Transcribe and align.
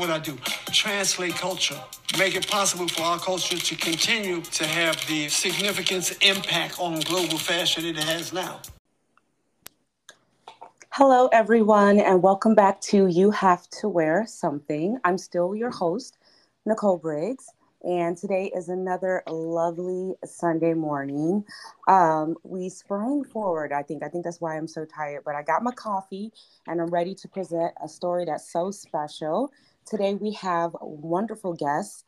What 0.00 0.08
I 0.08 0.18
do, 0.18 0.38
translate 0.72 1.34
culture, 1.34 1.78
make 2.16 2.34
it 2.34 2.48
possible 2.48 2.88
for 2.88 3.02
our 3.02 3.18
culture 3.18 3.58
to 3.58 3.76
continue 3.76 4.40
to 4.40 4.66
have 4.66 4.96
the 5.06 5.28
significance 5.28 6.12
impact 6.22 6.80
on 6.80 7.00
global 7.00 7.36
fashion 7.36 7.84
it 7.84 7.96
has 7.96 8.32
now. 8.32 8.62
Hello, 10.88 11.28
everyone, 11.34 12.00
and 12.00 12.22
welcome 12.22 12.54
back 12.54 12.80
to 12.80 13.08
You 13.08 13.30
Have 13.30 13.68
to 13.80 13.90
Wear 13.90 14.24
Something. 14.26 14.96
I'm 15.04 15.18
still 15.18 15.54
your 15.54 15.70
host, 15.70 16.16
Nicole 16.64 16.96
Briggs, 16.96 17.44
and 17.82 18.16
today 18.16 18.50
is 18.56 18.70
another 18.70 19.22
lovely 19.26 20.14
Sunday 20.24 20.72
morning. 20.72 21.44
Um, 21.88 22.36
we 22.42 22.70
sprang 22.70 23.22
forward, 23.24 23.70
I 23.70 23.82
think. 23.82 24.02
I 24.02 24.08
think 24.08 24.24
that's 24.24 24.40
why 24.40 24.56
I'm 24.56 24.66
so 24.66 24.86
tired, 24.86 25.24
but 25.26 25.34
I 25.34 25.42
got 25.42 25.62
my 25.62 25.72
coffee 25.72 26.32
and 26.66 26.80
I'm 26.80 26.88
ready 26.88 27.14
to 27.16 27.28
present 27.28 27.74
a 27.84 27.88
story 27.88 28.24
that's 28.24 28.50
so 28.50 28.70
special. 28.70 29.50
Today 29.90 30.14
we 30.14 30.30
have 30.34 30.76
wonderful 30.80 31.52
guests, 31.52 32.04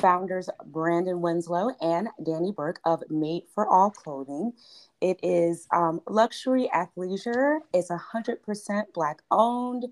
founders 0.00 0.50
Brandon 0.66 1.20
Winslow 1.20 1.70
and 1.80 2.08
Danny 2.26 2.50
Burke 2.50 2.80
of 2.84 3.04
Made 3.08 3.44
for 3.54 3.68
All 3.68 3.90
Clothing. 3.90 4.52
It 5.00 5.20
is 5.22 5.68
um, 5.72 6.00
luxury 6.08 6.68
athleisure. 6.74 7.60
It's 7.72 7.88
100% 7.88 8.82
Black 8.94 9.22
owned. 9.30 9.84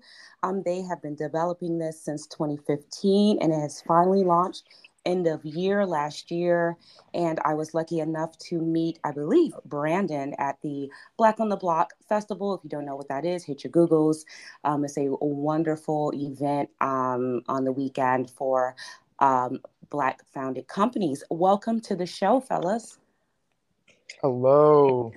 Um, 0.43 0.63
they 0.65 0.81
have 0.81 1.01
been 1.01 1.15
developing 1.15 1.77
this 1.77 2.03
since 2.03 2.27
2015 2.27 3.37
and 3.41 3.53
it 3.53 3.55
has 3.57 3.81
finally 3.87 4.25
launched 4.25 4.63
end 5.05 5.27
of 5.27 5.43
year 5.45 5.85
last 5.85 6.31
year. 6.31 6.77
And 7.13 7.39
I 7.45 7.53
was 7.53 7.73
lucky 7.73 7.99
enough 7.99 8.37
to 8.49 8.59
meet, 8.59 8.99
I 9.03 9.11
believe, 9.11 9.53
Brandon 9.65 10.33
at 10.37 10.61
the 10.61 10.89
Black 11.17 11.39
on 11.39 11.49
the 11.49 11.57
Block 11.57 11.93
Festival. 12.07 12.55
If 12.55 12.63
you 12.63 12.69
don't 12.69 12.85
know 12.85 12.95
what 12.95 13.09
that 13.09 13.25
is, 13.25 13.43
hit 13.43 13.63
your 13.63 13.71
Googles. 13.71 14.25
Um, 14.63 14.85
it's 14.85 14.97
a 14.97 15.07
wonderful 15.21 16.11
event 16.15 16.69
um, 16.81 17.41
on 17.47 17.63
the 17.63 17.71
weekend 17.71 18.29
for 18.31 18.75
um, 19.19 19.59
Black 19.89 20.21
founded 20.33 20.67
companies. 20.67 21.23
Welcome 21.29 21.79
to 21.81 21.95
the 21.95 22.05
show, 22.05 22.39
fellas. 22.39 22.97
Hello. 24.21 25.11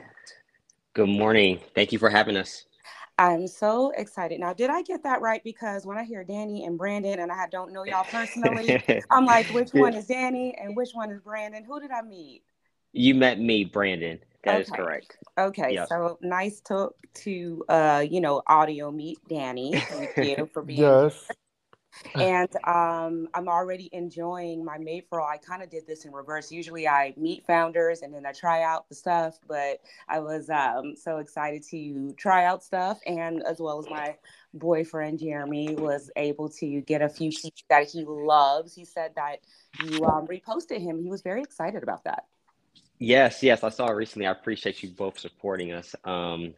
Good 0.94 1.08
morning. 1.08 1.60
Thank 1.74 1.92
you 1.92 1.98
for 1.98 2.10
having 2.10 2.36
us. 2.36 2.64
I'm 3.18 3.46
so 3.46 3.92
excited. 3.96 4.40
Now, 4.40 4.52
did 4.52 4.68
I 4.68 4.82
get 4.82 5.02
that 5.04 5.22
right? 5.22 5.42
Because 5.42 5.86
when 5.86 5.96
I 5.96 6.04
hear 6.04 6.22
Danny 6.22 6.64
and 6.64 6.76
Brandon 6.76 7.20
and 7.20 7.32
I 7.32 7.46
don't 7.50 7.72
know 7.72 7.84
y'all 7.84 8.04
personally, 8.04 8.82
I'm 9.10 9.24
like, 9.24 9.46
which 9.54 9.70
one 9.72 9.94
is 9.94 10.06
Danny 10.06 10.54
and 10.60 10.76
which 10.76 10.90
one 10.92 11.10
is 11.10 11.20
Brandon? 11.22 11.64
Who 11.64 11.80
did 11.80 11.90
I 11.90 12.02
meet? 12.02 12.42
You 12.92 13.14
met 13.14 13.40
me, 13.40 13.64
Brandon. 13.64 14.18
That 14.44 14.54
okay. 14.54 14.62
is 14.62 14.70
correct. 14.70 15.16
Okay, 15.38 15.74
yep. 15.74 15.88
so 15.88 16.18
nice 16.22 16.60
to 16.66 16.90
to 17.14 17.64
uh, 17.68 18.04
you 18.08 18.20
know, 18.20 18.42
audio 18.46 18.90
meet 18.92 19.18
Danny. 19.28 19.72
Thank 19.76 20.38
you 20.38 20.48
for 20.52 20.62
being 20.62 20.80
yes. 20.80 21.26
Here 21.26 21.36
and 22.14 22.54
um, 22.64 23.28
I'm 23.34 23.48
already 23.48 23.88
enjoying 23.92 24.64
my 24.64 24.78
Made 24.78 25.04
for 25.08 25.20
All. 25.20 25.28
I 25.28 25.38
kind 25.38 25.62
of 25.62 25.70
did 25.70 25.86
this 25.86 26.04
in 26.04 26.12
reverse. 26.12 26.50
Usually 26.50 26.86
I 26.86 27.14
meet 27.16 27.46
founders 27.46 28.02
and 28.02 28.12
then 28.12 28.26
I 28.26 28.32
try 28.32 28.62
out 28.62 28.88
the 28.88 28.94
stuff, 28.94 29.38
but 29.48 29.80
I 30.08 30.20
was 30.20 30.50
um, 30.50 30.94
so 30.96 31.18
excited 31.18 31.62
to 31.70 32.14
try 32.16 32.44
out 32.44 32.62
stuff. 32.62 32.98
And 33.06 33.42
as 33.44 33.58
well 33.60 33.78
as 33.78 33.88
my 33.88 34.16
boyfriend, 34.54 35.18
Jeremy, 35.18 35.74
was 35.74 36.10
able 36.16 36.48
to 36.50 36.80
get 36.82 37.02
a 37.02 37.08
few 37.08 37.30
sheets 37.30 37.64
that 37.68 37.88
he 37.88 38.04
loves. 38.04 38.74
He 38.74 38.84
said 38.84 39.12
that 39.16 39.40
you 39.84 40.04
um, 40.04 40.26
reposted 40.26 40.80
him. 40.80 41.02
He 41.02 41.10
was 41.10 41.22
very 41.22 41.42
excited 41.42 41.82
about 41.82 42.04
that. 42.04 42.24
Yes, 42.98 43.42
yes, 43.42 43.62
I 43.62 43.68
saw 43.68 43.88
it 43.88 43.94
recently. 43.94 44.26
I 44.26 44.32
appreciate 44.32 44.82
you 44.82 44.88
both 44.88 45.18
supporting 45.18 45.72
us. 45.72 45.94
Um, 46.04 46.54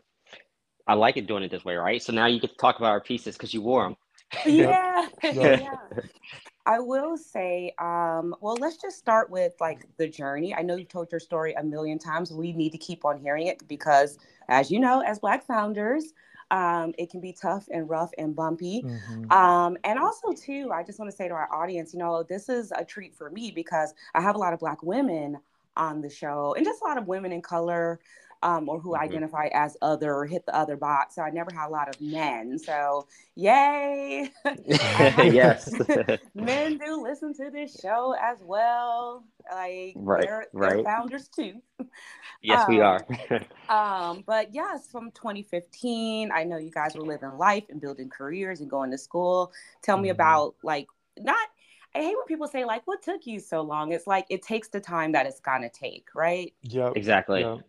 I 0.86 0.94
like 0.94 1.16
it 1.16 1.26
doing 1.26 1.42
it 1.42 1.50
this 1.50 1.64
way, 1.64 1.76
right? 1.76 2.02
So 2.02 2.12
now 2.12 2.26
you 2.26 2.40
get 2.40 2.50
to 2.50 2.56
talk 2.56 2.78
about 2.78 2.90
our 2.90 3.00
pieces 3.00 3.36
because 3.36 3.52
you 3.52 3.60
wore 3.60 3.84
them 3.84 3.96
yeah. 4.46 5.06
yeah. 5.22 5.76
I 6.66 6.80
will 6.80 7.16
say, 7.16 7.72
um, 7.78 8.34
well, 8.42 8.56
let's 8.60 8.76
just 8.76 8.98
start 8.98 9.30
with 9.30 9.54
like 9.58 9.86
the 9.96 10.06
journey. 10.06 10.54
I 10.54 10.60
know 10.60 10.76
you've 10.76 10.88
told 10.88 11.10
your 11.10 11.20
story 11.20 11.54
a 11.54 11.62
million 11.62 11.98
times. 11.98 12.30
We 12.30 12.52
need 12.52 12.72
to 12.72 12.78
keep 12.78 13.06
on 13.06 13.18
hearing 13.18 13.46
it 13.46 13.66
because, 13.68 14.18
as 14.48 14.70
you 14.70 14.78
know, 14.78 15.00
as 15.00 15.18
Black 15.18 15.46
founders, 15.46 16.12
um, 16.50 16.94
it 16.98 17.10
can 17.10 17.20
be 17.20 17.32
tough 17.32 17.66
and 17.72 17.88
rough 17.88 18.10
and 18.18 18.36
bumpy. 18.36 18.82
Mm-hmm. 18.82 19.32
Um, 19.32 19.78
and 19.84 19.98
also, 19.98 20.32
too, 20.32 20.70
I 20.72 20.82
just 20.82 20.98
want 20.98 21.10
to 21.10 21.16
say 21.16 21.28
to 21.28 21.34
our 21.34 21.52
audience, 21.52 21.94
you 21.94 21.98
know, 21.98 22.22
this 22.22 22.50
is 22.50 22.70
a 22.76 22.84
treat 22.84 23.14
for 23.14 23.30
me 23.30 23.50
because 23.50 23.94
I 24.14 24.20
have 24.20 24.34
a 24.34 24.38
lot 24.38 24.52
of 24.52 24.60
Black 24.60 24.82
women 24.82 25.38
on 25.76 26.02
the 26.02 26.10
show 26.10 26.54
and 26.54 26.66
just 26.66 26.82
a 26.82 26.84
lot 26.84 26.98
of 26.98 27.06
women 27.06 27.32
in 27.32 27.40
color 27.40 28.00
um, 28.42 28.68
or 28.68 28.80
who 28.80 28.92
mm-hmm. 28.92 29.02
identify 29.02 29.48
as 29.52 29.76
other 29.82 30.14
or 30.14 30.26
hit 30.26 30.46
the 30.46 30.54
other 30.54 30.76
box. 30.76 31.14
So 31.16 31.22
I 31.22 31.30
never 31.30 31.50
had 31.52 31.68
a 31.68 31.70
lot 31.70 31.88
of 31.88 32.00
men. 32.00 32.58
So 32.58 33.06
yay. 33.34 34.30
yes. 34.66 35.72
men 36.34 36.78
do 36.78 37.02
listen 37.02 37.34
to 37.34 37.50
this 37.50 37.78
show 37.80 38.14
as 38.20 38.38
well. 38.42 39.24
Like 39.50 39.94
right, 39.96 40.22
they're, 40.22 40.46
right. 40.52 40.74
they're 40.74 40.84
founders 40.84 41.28
too. 41.28 41.54
Yes, 42.42 42.68
um, 42.68 42.74
we 42.74 42.80
are. 42.80 43.04
um, 43.68 44.22
but 44.26 44.54
yes, 44.54 44.88
from 44.90 45.10
2015, 45.12 46.30
I 46.30 46.44
know 46.44 46.58
you 46.58 46.70
guys 46.70 46.94
were 46.94 47.02
living 47.02 47.36
life 47.38 47.64
and 47.70 47.80
building 47.80 48.10
careers 48.10 48.60
and 48.60 48.70
going 48.70 48.90
to 48.90 48.98
school. 48.98 49.52
Tell 49.82 49.96
mm-hmm. 49.96 50.04
me 50.04 50.08
about 50.10 50.54
like 50.62 50.86
not 51.18 51.48
I 51.94 52.00
hate 52.02 52.16
when 52.16 52.26
people 52.26 52.46
say 52.46 52.66
like, 52.66 52.86
"What 52.86 53.02
took 53.02 53.26
you 53.26 53.40
so 53.40 53.62
long?" 53.62 53.92
It's 53.92 54.06
like 54.06 54.26
it 54.28 54.42
takes 54.42 54.68
the 54.68 54.78
time 54.78 55.12
that 55.12 55.24
it's 55.24 55.40
gonna 55.40 55.70
take, 55.70 56.08
right? 56.14 56.52
Yeah, 56.62 56.90
exactly. 56.94 57.40
Yep 57.40 57.60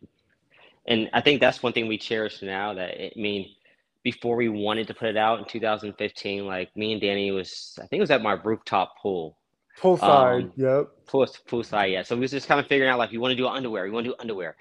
and 0.89 1.07
I 1.13 1.21
think 1.21 1.39
that's 1.39 1.61
one 1.61 1.71
thing 1.71 1.87
we 1.87 1.97
cherish 1.97 2.41
now. 2.41 2.73
That 2.73 2.99
it, 2.99 3.13
I 3.15 3.19
mean, 3.19 3.55
before 4.03 4.35
we 4.35 4.49
wanted 4.49 4.87
to 4.87 4.93
put 4.93 5.07
it 5.07 5.17
out 5.17 5.39
in 5.39 5.45
2015, 5.45 6.45
like 6.45 6.75
me 6.75 6.93
and 6.93 7.01
Danny 7.01 7.31
was, 7.31 7.77
I 7.77 7.85
think 7.85 7.99
it 7.99 8.01
was 8.01 8.11
at 8.11 8.23
my 8.23 8.33
rooftop 8.33 8.95
pool. 9.01 9.37
Poolside, 9.79 10.43
um, 10.43 10.53
yep. 10.57 10.87
Pool, 11.07 11.27
poolside, 11.47 11.91
yeah. 11.93 12.03
So 12.03 12.15
we 12.15 12.21
was 12.21 12.31
just 12.31 12.47
kind 12.47 12.59
of 12.59 12.67
figuring 12.67 12.89
out 12.91 12.97
like, 12.97 13.11
we 13.11 13.19
want 13.19 13.31
to 13.31 13.35
do 13.35 13.47
underwear, 13.47 13.85
we 13.85 13.91
want 13.91 14.05
to 14.05 14.11
do 14.11 14.15
underwear. 14.19 14.57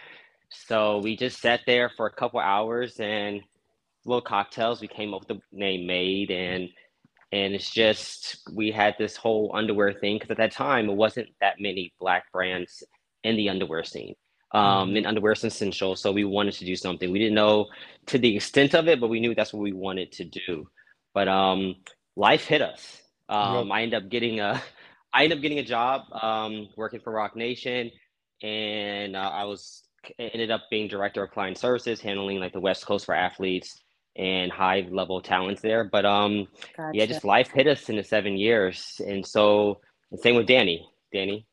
So 0.50 0.98
we 0.98 1.16
just 1.16 1.40
sat 1.40 1.60
there 1.66 1.90
for 1.96 2.06
a 2.06 2.12
couple 2.12 2.40
hours 2.40 3.00
and 3.00 3.40
little 4.04 4.22
cocktails. 4.22 4.80
We 4.80 4.88
came 4.88 5.14
up 5.14 5.20
with 5.20 5.28
the 5.28 5.40
name 5.52 5.86
Made, 5.86 6.30
and 6.30 6.68
and 7.32 7.54
it's 7.54 7.70
just 7.70 8.48
we 8.54 8.70
had 8.70 8.94
this 8.98 9.16
whole 9.16 9.50
underwear 9.54 9.92
thing 9.92 10.16
because 10.16 10.30
at 10.30 10.38
that 10.38 10.52
time 10.52 10.88
it 10.88 10.94
wasn't 10.94 11.28
that 11.40 11.60
many 11.60 11.92
black 12.00 12.30
brands 12.32 12.82
in 13.24 13.36
the 13.36 13.50
underwear 13.50 13.84
scene 13.84 14.14
um, 14.52 14.96
in 14.96 15.06
underwear 15.06 15.32
essential. 15.32 15.96
So 15.96 16.12
we 16.12 16.24
wanted 16.24 16.54
to 16.54 16.64
do 16.64 16.76
something. 16.76 17.10
We 17.10 17.18
didn't 17.18 17.34
know 17.34 17.66
to 18.06 18.18
the 18.18 18.36
extent 18.36 18.74
of 18.74 18.88
it, 18.88 19.00
but 19.00 19.08
we 19.08 19.20
knew 19.20 19.34
that's 19.34 19.52
what 19.52 19.62
we 19.62 19.72
wanted 19.72 20.12
to 20.12 20.24
do. 20.24 20.68
But 21.14 21.28
um, 21.28 21.76
life 22.16 22.44
hit 22.44 22.62
us. 22.62 23.02
Um, 23.28 23.68
yep. 23.68 23.74
I 23.74 23.82
ended 23.82 24.02
up 24.02 24.10
getting 24.10 24.40
a, 24.40 24.62
I 25.12 25.24
ended 25.24 25.38
up 25.38 25.42
getting 25.42 25.58
a 25.58 25.64
job 25.64 26.02
um, 26.12 26.68
working 26.76 27.00
for 27.00 27.12
Roc 27.12 27.36
Nation, 27.36 27.90
and 28.42 29.16
uh, 29.16 29.30
I 29.32 29.44
was 29.44 29.82
ended 30.18 30.50
up 30.50 30.62
being 30.70 30.88
director 30.88 31.22
of 31.22 31.30
client 31.30 31.58
services, 31.58 32.00
handling 32.00 32.38
like 32.38 32.52
the 32.52 32.60
West 32.60 32.86
Coast 32.86 33.06
for 33.06 33.14
athletes 33.14 33.80
and 34.16 34.50
high 34.50 34.86
level 34.90 35.20
talents 35.20 35.62
there. 35.62 35.84
But 35.84 36.04
um, 36.04 36.48
gotcha. 36.76 36.90
yeah, 36.96 37.06
just 37.06 37.24
life 37.24 37.50
hit 37.50 37.66
us 37.66 37.88
in 37.88 37.96
the 37.96 38.04
seven 38.04 38.36
years, 38.36 39.00
and 39.06 39.26
so 39.26 39.80
the 40.10 40.18
same 40.18 40.36
with 40.36 40.46
Danny. 40.46 40.86
Danny. 41.12 41.47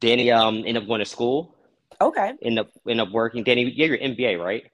Danny 0.00 0.30
um 0.30 0.58
ended 0.58 0.78
up 0.78 0.86
going 0.86 1.00
to 1.00 1.06
school. 1.06 1.54
Okay. 2.00 2.32
End 2.42 2.58
up 2.58 2.70
end 2.88 3.00
up 3.00 3.10
working. 3.10 3.44
Danny, 3.44 3.64
you 3.70 3.86
your 3.86 3.98
MBA, 3.98 4.42
right? 4.42 4.64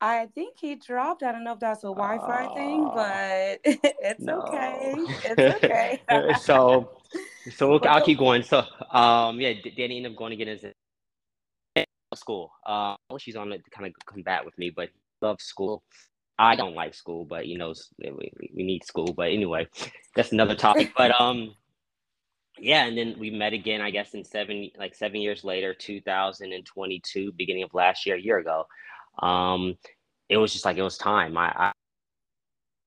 I 0.00 0.26
think 0.34 0.58
he 0.60 0.74
dropped. 0.74 1.22
I 1.22 1.32
don't 1.32 1.44
know 1.44 1.54
if 1.54 1.60
that's 1.60 1.82
a 1.82 1.88
Wi-Fi 1.88 2.44
uh, 2.44 2.54
thing, 2.54 2.84
but 2.84 3.60
it's 3.64 4.20
no. 4.20 4.42
okay. 4.42 4.94
It's 5.24 5.64
okay. 5.64 6.00
so, 6.42 6.98
so 7.54 7.70
we'll, 7.70 7.80
I'll 7.88 8.04
keep 8.04 8.18
going. 8.18 8.42
So, 8.42 8.64
um, 8.90 9.40
yeah, 9.40 9.54
Danny 9.76 9.96
ended 9.96 10.12
up 10.12 10.18
going 10.18 10.30
to 10.30 10.36
get 10.36 10.48
his 10.48 10.64
school. 12.14 12.52
Uh, 12.66 12.96
she's 13.18 13.34
on 13.34 13.52
it 13.52 13.64
to 13.64 13.70
kind 13.70 13.86
of 13.86 13.94
combat 14.04 14.44
with 14.44 14.56
me, 14.58 14.70
but 14.70 14.90
love 15.22 15.40
school. 15.40 15.82
I 16.38 16.56
don't 16.56 16.74
like 16.74 16.94
school, 16.94 17.24
but 17.24 17.46
you 17.46 17.56
know, 17.56 17.72
we, 17.98 18.32
we 18.54 18.62
need 18.62 18.84
school. 18.84 19.12
But 19.16 19.30
anyway, 19.30 19.68
that's 20.14 20.32
another 20.32 20.54
topic. 20.54 20.92
But 20.96 21.18
um, 21.18 21.54
yeah, 22.64 22.86
and 22.86 22.96
then 22.96 23.14
we 23.18 23.28
met 23.28 23.52
again, 23.52 23.82
I 23.82 23.90
guess, 23.90 24.14
in 24.14 24.24
seven 24.24 24.70
like 24.78 24.94
seven 24.94 25.20
years 25.20 25.44
later, 25.44 25.74
2022, 25.74 27.32
beginning 27.32 27.62
of 27.62 27.74
last 27.74 28.06
year, 28.06 28.16
a 28.16 28.20
year 28.20 28.38
ago. 28.38 28.64
Um, 29.18 29.76
it 30.30 30.38
was 30.38 30.50
just 30.50 30.64
like 30.64 30.78
it 30.78 30.82
was 30.82 30.96
time. 30.96 31.36
I, 31.36 31.72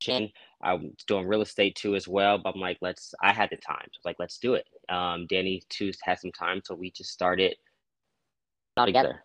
I 0.09 0.31
I 0.63 0.73
was 0.73 0.91
doing 1.07 1.27
real 1.27 1.43
estate 1.43 1.75
too 1.75 1.95
as 1.95 2.07
well, 2.07 2.39
but 2.39 2.55
I'm 2.55 2.61
like, 2.61 2.79
let's. 2.81 3.13
I 3.21 3.31
had 3.31 3.51
the 3.51 3.57
time, 3.57 3.87
so 3.93 3.99
like, 4.03 4.15
let's 4.17 4.39
do 4.39 4.55
it. 4.55 4.65
Um, 4.89 5.27
Danny 5.29 5.61
too 5.69 5.91
had 6.01 6.19
some 6.19 6.31
time, 6.31 6.61
so 6.65 6.73
we 6.73 6.89
just 6.89 7.11
started 7.11 7.55
all 8.77 8.87
together. 8.87 9.21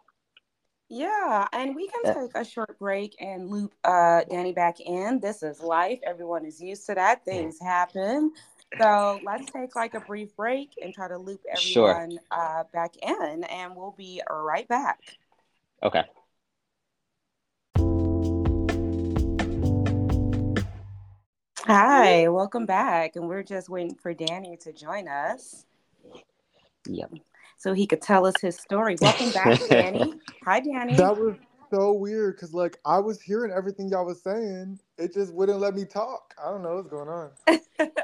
Yeah, 0.91 1.47
and 1.55 1.75
we 1.75 1.89
can 1.89 2.15
take 2.15 2.35
a 2.35 2.45
short 2.45 2.79
break 2.79 3.17
and 3.19 3.49
loop 3.49 3.73
uh, 3.85 4.25
Danny 4.29 4.53
back 4.53 4.81
in. 4.81 5.19
This 5.21 5.43
is 5.43 5.63
life. 5.63 6.01
Everyone 6.07 6.45
is 6.45 6.61
used 6.61 6.85
to 6.89 6.95
that. 6.95 7.25
Things 7.25 7.59
happen. 7.59 8.33
So 8.81 9.21
let's 9.25 9.51
take 9.53 9.77
like 9.77 9.95
a 9.95 10.01
brief 10.01 10.35
break 10.37 10.71
and 10.83 10.95
try 10.95 11.09
to 11.09 11.19
loop 11.19 11.41
everyone 11.51 12.13
sure. 12.13 12.21
uh, 12.31 12.65
back 12.73 12.97
in, 13.03 13.45
and 13.45 13.77
we'll 13.77 13.95
be 13.97 14.23
right 14.31 14.67
back. 14.67 15.01
Okay. 15.83 16.05
Hi, 21.67 22.29
welcome 22.29 22.67
back. 22.67 23.17
And 23.17 23.29
we're 23.29 23.43
just 23.43 23.69
waiting 23.69 23.95
for 23.95 24.15
Danny 24.15 24.57
to 24.63 24.73
join 24.73 25.07
us. 25.07 25.65
Yep. 26.89 27.13
So 27.59 27.73
he 27.73 27.87
could 27.87 28.03
tell 28.03 28.27
us 28.27 28.35
his 28.41 28.57
story. 28.57 28.97
Welcome 29.01 29.31
back, 29.31 29.61
Danny. 29.69 30.15
Hi, 30.45 30.61
Danny. 30.61 30.97
That 30.97 31.17
was 31.17 31.37
so 31.71 31.93
weird 31.93 32.37
because 32.37 32.53
like 32.53 32.79
I 32.85 32.99
was 32.99 33.21
hearing 33.21 33.53
everything 33.53 33.89
y'all 33.89 34.07
was 34.07 34.23
saying. 34.23 34.81
It 35.03 35.13
just 35.13 35.35
wouldn't 35.35 35.59
let 35.59 35.75
me 35.75 35.85
talk. 35.85 36.33
I 36.41 36.49
don't 36.49 36.63
know 36.63 36.77
what's 36.77 36.89
going 36.89 37.09
on. 37.09 37.31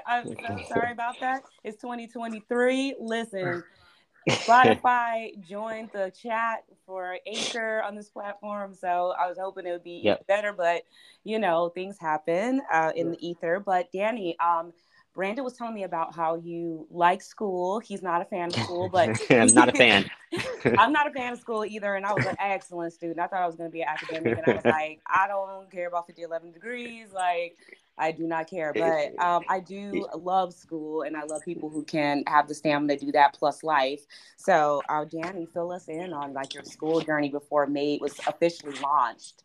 I'm 0.06 0.26
so 0.26 0.58
sorry 0.68 0.90
about 0.90 1.20
that. 1.20 1.44
It's 1.62 1.80
2023. 1.80 2.96
Listen, 2.98 3.62
Spotify 4.28 5.40
joined 5.48 5.90
the 5.92 6.10
chat 6.20 6.64
for 6.84 7.16
Anchor 7.24 7.82
on 7.82 7.94
this 7.94 8.08
platform, 8.08 8.74
so 8.74 9.14
I 9.16 9.28
was 9.28 9.38
hoping 9.40 9.64
it 9.64 9.70
would 9.70 9.84
be 9.84 10.00
yep. 10.02 10.26
better, 10.26 10.52
but 10.52 10.82
you 11.22 11.38
know 11.38 11.68
things 11.68 11.98
happen 12.00 12.62
uh, 12.72 12.90
in 12.96 13.12
the 13.12 13.26
ether. 13.26 13.62
But 13.64 13.92
Danny, 13.92 14.36
um, 14.40 14.72
Brandon 15.18 15.42
was 15.42 15.54
telling 15.54 15.74
me 15.74 15.82
about 15.82 16.14
how 16.14 16.36
you 16.36 16.86
like 16.92 17.22
school. 17.22 17.80
He's 17.80 18.02
not 18.02 18.22
a 18.22 18.24
fan 18.24 18.50
of 18.50 18.54
school, 18.54 18.88
but 18.92 19.20
I'm 19.28 19.52
not 19.52 19.68
a 19.68 19.72
fan. 19.72 20.08
I'm 20.78 20.92
not 20.92 21.08
a 21.08 21.10
fan 21.10 21.32
of 21.32 21.40
school 21.40 21.64
either, 21.64 21.96
and 21.96 22.06
I 22.06 22.12
was 22.12 22.24
an 22.24 22.36
excellent 22.38 22.92
student. 22.92 23.18
I 23.18 23.26
thought 23.26 23.42
I 23.42 23.46
was 23.46 23.56
going 23.56 23.68
to 23.68 23.72
be 23.72 23.82
an 23.82 23.88
academic, 23.88 24.38
and 24.38 24.46
I 24.46 24.54
was 24.54 24.64
like, 24.64 25.00
I 25.08 25.26
don't 25.26 25.68
care 25.72 25.88
about 25.88 26.06
50, 26.06 26.22
11 26.22 26.52
degrees. 26.52 27.08
Like, 27.12 27.56
I 27.98 28.12
do 28.12 28.28
not 28.28 28.48
care, 28.48 28.72
but 28.76 29.18
um, 29.18 29.42
I 29.48 29.58
do 29.58 30.06
love 30.14 30.54
school, 30.54 31.02
and 31.02 31.16
I 31.16 31.24
love 31.24 31.42
people 31.44 31.68
who 31.68 31.82
can 31.82 32.22
have 32.28 32.46
the 32.46 32.54
stamina 32.54 32.96
to 32.96 33.06
do 33.06 33.10
that 33.10 33.34
plus 33.36 33.64
life. 33.64 34.02
So, 34.36 34.82
uh, 34.88 35.04
Danny, 35.04 35.46
fill 35.52 35.72
us 35.72 35.88
in 35.88 36.12
on 36.12 36.32
like 36.32 36.54
your 36.54 36.62
school 36.62 37.00
journey 37.00 37.28
before 37.28 37.66
Made 37.66 38.00
was 38.00 38.20
officially 38.28 38.78
launched. 38.80 39.42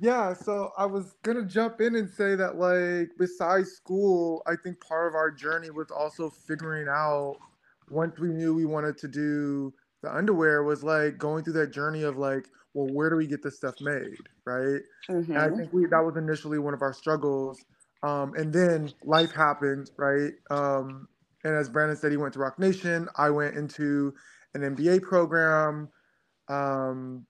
Yeah, 0.00 0.34
so 0.34 0.72
I 0.76 0.84
was 0.84 1.14
gonna 1.22 1.44
jump 1.44 1.80
in 1.80 1.96
and 1.96 2.08
say 2.08 2.34
that 2.34 2.56
like 2.56 3.10
besides 3.18 3.70
school, 3.72 4.42
I 4.46 4.54
think 4.62 4.80
part 4.80 5.08
of 5.08 5.14
our 5.14 5.30
journey 5.30 5.70
was 5.70 5.90
also 5.90 6.28
figuring 6.28 6.86
out 6.88 7.36
once 7.90 8.18
we 8.18 8.28
knew 8.28 8.54
we 8.54 8.66
wanted 8.66 8.98
to 8.98 9.08
do 9.08 9.72
the 10.02 10.14
underwear 10.14 10.62
was 10.62 10.84
like 10.84 11.18
going 11.18 11.44
through 11.44 11.54
that 11.54 11.72
journey 11.72 12.02
of 12.02 12.16
like, 12.18 12.48
well, 12.74 12.92
where 12.92 13.10
do 13.10 13.16
we 13.16 13.26
get 13.26 13.42
this 13.42 13.56
stuff 13.56 13.74
made, 13.80 14.18
right? 14.44 14.82
Mm-hmm. 15.08 15.32
And 15.32 15.38
I 15.38 15.46
mm-hmm. 15.46 15.56
think 15.56 15.72
we 15.72 15.86
that 15.86 16.04
was 16.04 16.16
initially 16.16 16.58
one 16.58 16.74
of 16.74 16.82
our 16.82 16.92
struggles. 16.92 17.64
Um, 18.02 18.34
and 18.34 18.52
then 18.52 18.92
life 19.04 19.32
happened, 19.32 19.90
right? 19.96 20.32
Um, 20.50 21.08
and 21.44 21.54
as 21.54 21.68
Brandon 21.68 21.96
said, 21.96 22.10
he 22.10 22.18
went 22.18 22.34
to 22.34 22.40
Roc 22.40 22.58
Nation. 22.58 23.08
I 23.16 23.30
went 23.30 23.56
into 23.56 24.14
an 24.54 24.60
MBA 24.60 25.02
program. 25.02 25.88
Um, 26.48 27.26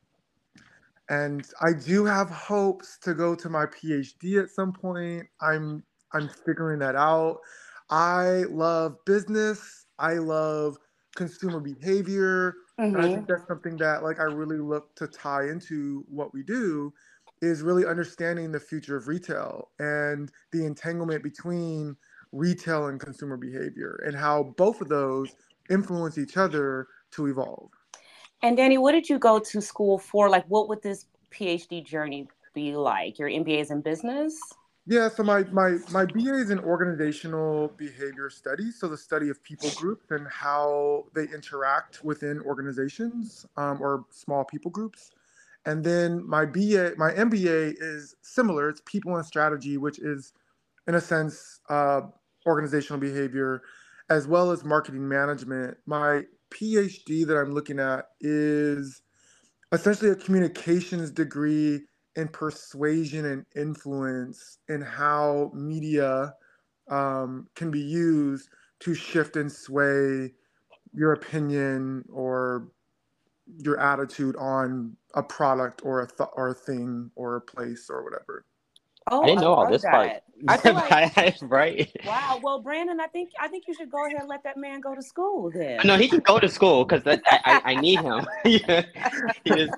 and 1.08 1.47
I 1.62 1.73
do 1.73 2.05
have 2.05 2.31
hopes 2.31 2.99
to 3.03 3.14
go 3.14 3.35
to 3.35 3.49
my 3.49 3.67
PhD 3.67 4.43
at 4.43 4.50
some 4.50 4.73
point. 4.73 5.26
I'm 5.41 5.82
I'm 6.12 6.29
figuring 6.29 6.79
that 6.81 6.97
out. 6.97 7.38
I 7.91 8.44
love 8.50 8.97
business. 9.05 9.87
I 9.99 10.14
love 10.14 10.76
consumer 11.14 11.61
behavior. 11.61 12.55
Mm-hmm. 12.79 12.94
And 12.94 12.97
I 12.97 13.03
think 13.03 13.17
mm-hmm. 13.20 13.25
that's 13.29 13.49
something 13.49 13.76
that 13.79 14.03
like 14.03 14.20
I 14.20 14.25
really 14.25 14.58
look 14.58 14.94
to 14.97 15.06
tie 15.06 15.44
into 15.44 16.05
what 16.08 16.35
we 16.35 16.43
do 16.43 16.93
is 17.43 17.62
really 17.62 17.87
understanding 17.87 18.50
the 18.50 18.61
future 18.61 18.97
of 18.97 19.08
retail 19.08 19.70
and 19.79 20.31
the 20.53 20.64
entanglement 20.64 21.23
between 21.23 21.97
retail 22.32 22.87
and 22.87 22.99
consumer 22.99 23.37
behavior 23.37 24.03
and 24.06 24.17
how 24.17 24.55
both 24.56 24.81
of 24.81 24.88
those 24.88 25.31
influence 25.70 26.19
each 26.19 26.37
other 26.37 26.88
to 27.12 27.26
evolve. 27.26 27.70
And 28.43 28.56
Danny, 28.56 28.79
what 28.79 28.93
did 28.93 29.09
you 29.09 29.19
go 29.19 29.38
to 29.38 29.61
school 29.61 29.99
for? 29.99 30.29
Like, 30.29 30.44
what 30.47 30.69
would 30.69 30.83
this 30.83 31.06
PhD 31.33 31.85
journey 31.85 32.29
be 32.55 32.77
like? 32.77 33.19
Your 33.19 33.29
MBA 33.29 33.61
is 33.61 33.71
in 33.71 33.81
business? 33.81 34.38
Yeah, 34.88 35.09
so 35.09 35.25
my, 35.25 35.43
my, 35.50 35.79
my 35.91 36.05
BA 36.05 36.35
is 36.35 36.50
in 36.50 36.61
organizational 36.61 37.69
behavior 37.77 38.31
studies, 38.31 38.79
so 38.79 38.87
the 38.87 38.97
study 38.97 39.31
of 39.31 39.43
people 39.43 39.69
groups 39.75 40.06
and 40.11 40.29
how 40.29 41.06
they 41.12 41.25
interact 41.25 42.05
within 42.05 42.41
organizations 42.43 43.44
um, 43.56 43.83
or 43.83 44.05
small 44.11 44.44
people 44.44 44.71
groups. 44.71 45.11
And 45.65 45.82
then 45.82 46.25
my 46.25 46.44
BA, 46.44 46.93
my 46.97 47.11
MBA 47.11 47.75
is 47.81 48.15
similar. 48.23 48.69
It's 48.69 48.81
people 48.87 49.17
and 49.17 49.27
strategy, 49.27 49.77
which 49.77 49.99
is, 49.99 50.32
in 50.87 50.94
a 50.94 51.00
sense, 51.00 51.59
uh, 51.69 52.03
organizational 52.47 53.00
behavior, 53.00 53.62
as 54.09 54.29
well 54.29 54.53
as 54.53 54.65
marketing 54.65 55.09
management. 55.09 55.77
My 55.87 56.23
PhD 56.52 57.26
that 57.26 57.37
I'm 57.38 57.52
looking 57.54 57.81
at 57.81 58.06
is 58.20 59.02
essentially 59.72 60.10
a 60.10 60.16
communications 60.16 61.10
degree 61.10 61.82
in 62.16 62.28
persuasion 62.28 63.25
and 63.26 63.46
influence 63.56 64.58
and 64.69 64.84
how 64.84 65.50
media 65.54 66.34
um, 66.90 67.48
can 67.56 67.70
be 67.70 67.81
used 67.81 68.48
to 68.81 68.94
shift 68.94 69.37
and 69.37 69.50
sway 69.52 70.32
your 70.94 71.14
opinion 71.14 72.04
or 72.12 72.69
your 73.58 73.81
attitude 73.81 74.37
on 74.37 74.96
a 75.14 75.22
product 75.22 75.82
or 75.84 76.02
a 76.02 76.08
th- 76.08 76.31
or 76.34 76.50
a 76.50 76.54
thing 76.54 77.10
or 77.16 77.37
a 77.37 77.43
place 77.43 77.88
or 77.90 78.04
whatever. 78.04 78.46
Oh, 79.11 79.23
I 79.23 79.26
didn't 79.26 79.41
know 79.41 79.55
I 79.55 79.56
all 79.56 79.70
this 79.70 79.82
that. 79.82 79.91
part. 79.93 80.23
I 80.49 80.56
feel 80.58 80.75
like, 80.75 81.37
right. 81.43 81.91
Wow. 82.05 82.41
Well, 82.43 82.61
Brandon, 82.61 83.00
I 83.00 83.06
think 83.06 83.31
I 83.41 83.49
think 83.49 83.64
you 83.67 83.75
should 83.75 83.91
go 83.91 84.05
ahead 84.05 84.19
and 84.19 84.29
let 84.29 84.43
that 84.44 84.56
man 84.56 84.81
go 84.81 84.94
to 84.94 85.03
school. 85.03 85.50
Then. 85.50 85.87
No, 85.87 85.97
he 85.97 86.08
can 86.08 86.20
go 86.20 86.38
to 86.38 86.49
school 86.49 86.85
because 86.85 87.06
I, 87.06 87.20
I, 87.44 87.73
I 87.73 87.75
need 87.81 88.00
him. 88.00 88.26
he 88.44 88.58
just 89.47 89.75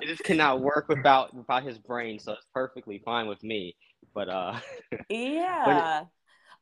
he 0.00 0.06
just 0.06 0.22
cannot 0.24 0.60
work 0.60 0.88
without 0.88 1.34
without 1.34 1.64
his 1.64 1.78
brain, 1.78 2.18
so 2.18 2.32
it's 2.32 2.46
perfectly 2.54 3.02
fine 3.04 3.26
with 3.26 3.42
me. 3.42 3.76
But 4.14 4.28
uh. 4.28 4.58
Yeah. 5.08 5.64
But, 5.64 6.08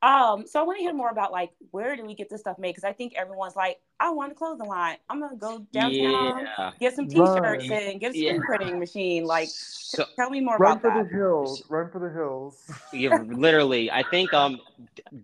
um, 0.01 0.47
so 0.47 0.61
I 0.61 0.63
want 0.63 0.79
to 0.79 0.83
hear 0.83 0.93
more 0.93 1.11
about 1.11 1.33
like 1.33 1.51
where 1.73 1.97
do 1.97 2.05
we 2.05 2.15
get 2.15 2.31
this 2.31 2.41
stuff 2.41 2.59
made? 2.59 2.71
Because 2.71 2.85
I 2.85 2.93
think 2.93 3.15
everyone's 3.17 3.57
like, 3.57 3.81
I 3.99 4.11
want 4.11 4.31
a 4.31 4.35
clothing 4.35 4.69
line. 4.69 4.97
I'm 5.11 5.21
gonna 5.21 5.37
go 5.37 5.67
downtown, 5.73 6.47
yeah. 6.47 6.71
get 6.79 6.95
some 6.95 7.09
t-shirts 7.09 7.69
right. 7.69 7.83
and 7.83 8.01
get 8.01 8.13
a 8.13 8.15
screen 8.15 8.37
yeah. 8.37 8.41
printing 8.47 8.79
machine. 8.79 9.25
Like, 9.25 9.49
so, 9.49 10.05
t- 10.05 10.11
tell 10.15 10.31
me 10.31 10.41
more 10.41 10.57
run 10.57 10.79
about 10.79 10.83
for 10.83 11.03
that. 11.03 11.11
the 11.11 11.17
hills. 11.17 11.65
Run 11.69 11.91
for 11.91 11.99
the 11.99 12.11
hills. 12.11 12.63
yeah, 12.93 13.19
literally. 13.27 13.91
I 13.91 14.05
think 14.09 14.33
um 14.33 14.61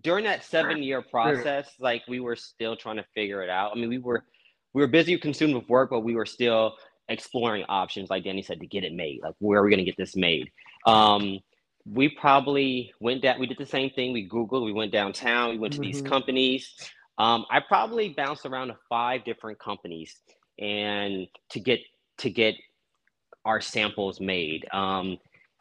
during 0.03 0.25
that 0.25 0.43
seven 0.43 0.83
year 0.83 1.01
process, 1.01 1.71
like 1.79 2.03
we 2.09 2.19
were 2.19 2.35
still 2.35 2.75
trying 2.75 2.97
to 2.97 3.05
figure 3.13 3.41
it 3.41 3.49
out. 3.49 3.71
I 3.71 3.75
mean, 3.79 3.87
we 3.87 3.99
were 3.99 4.25
we 4.73 4.81
were 4.81 4.87
busy 4.87 5.17
consumed 5.17 5.55
with 5.55 5.69
work, 5.69 5.89
but 5.89 6.01
we 6.01 6.15
were 6.15 6.25
still 6.25 6.75
exploring 7.07 7.63
options, 7.69 8.09
like 8.09 8.25
Danny 8.25 8.41
said, 8.41 8.59
to 8.59 8.67
get 8.67 8.83
it 8.83 8.91
made. 8.91 9.21
Like, 9.23 9.35
where 9.39 9.61
are 9.61 9.63
we 9.63 9.69
gonna 9.69 9.85
get 9.85 9.95
this 9.95 10.17
made? 10.17 10.51
Um, 10.85 11.39
we 11.91 12.09
probably 12.09 12.91
went 12.99 13.21
down 13.21 13.39
we 13.39 13.45
did 13.45 13.57
the 13.57 13.65
same 13.65 13.89
thing 13.91 14.11
we 14.11 14.27
googled 14.27 14.65
we 14.65 14.73
went 14.73 14.91
downtown 14.91 15.51
we 15.51 15.57
went 15.57 15.73
to 15.73 15.79
mm-hmm. 15.79 15.91
these 15.91 16.01
companies 16.01 16.73
um, 17.17 17.45
i 17.49 17.59
probably 17.59 18.09
bounced 18.09 18.45
around 18.45 18.67
to 18.67 18.77
five 18.89 19.23
different 19.23 19.59
companies 19.59 20.15
and 20.59 21.27
to 21.49 21.59
get 21.59 21.79
to 22.17 22.29
get 22.29 22.55
our 23.43 23.61
samples 23.61 24.19
made 24.19 24.65
um, 24.73 25.17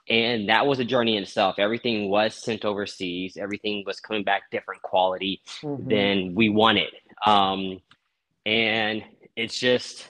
and 0.09 0.49
that 0.49 0.66
was 0.66 0.78
a 0.78 0.85
journey 0.85 1.16
in 1.16 1.23
itself 1.23 1.57
everything 1.59 2.09
was 2.09 2.35
sent 2.35 2.64
overseas 2.64 3.37
everything 3.37 3.83
was 3.87 4.00
coming 4.00 4.25
back 4.25 4.50
different 4.50 4.81
quality 4.83 5.43
mm-hmm. 5.62 5.88
than 5.88 6.35
we 6.35 6.49
wanted 6.49 6.93
um, 7.26 7.81
and 8.47 9.04
it's 9.37 9.59
just 9.59 10.09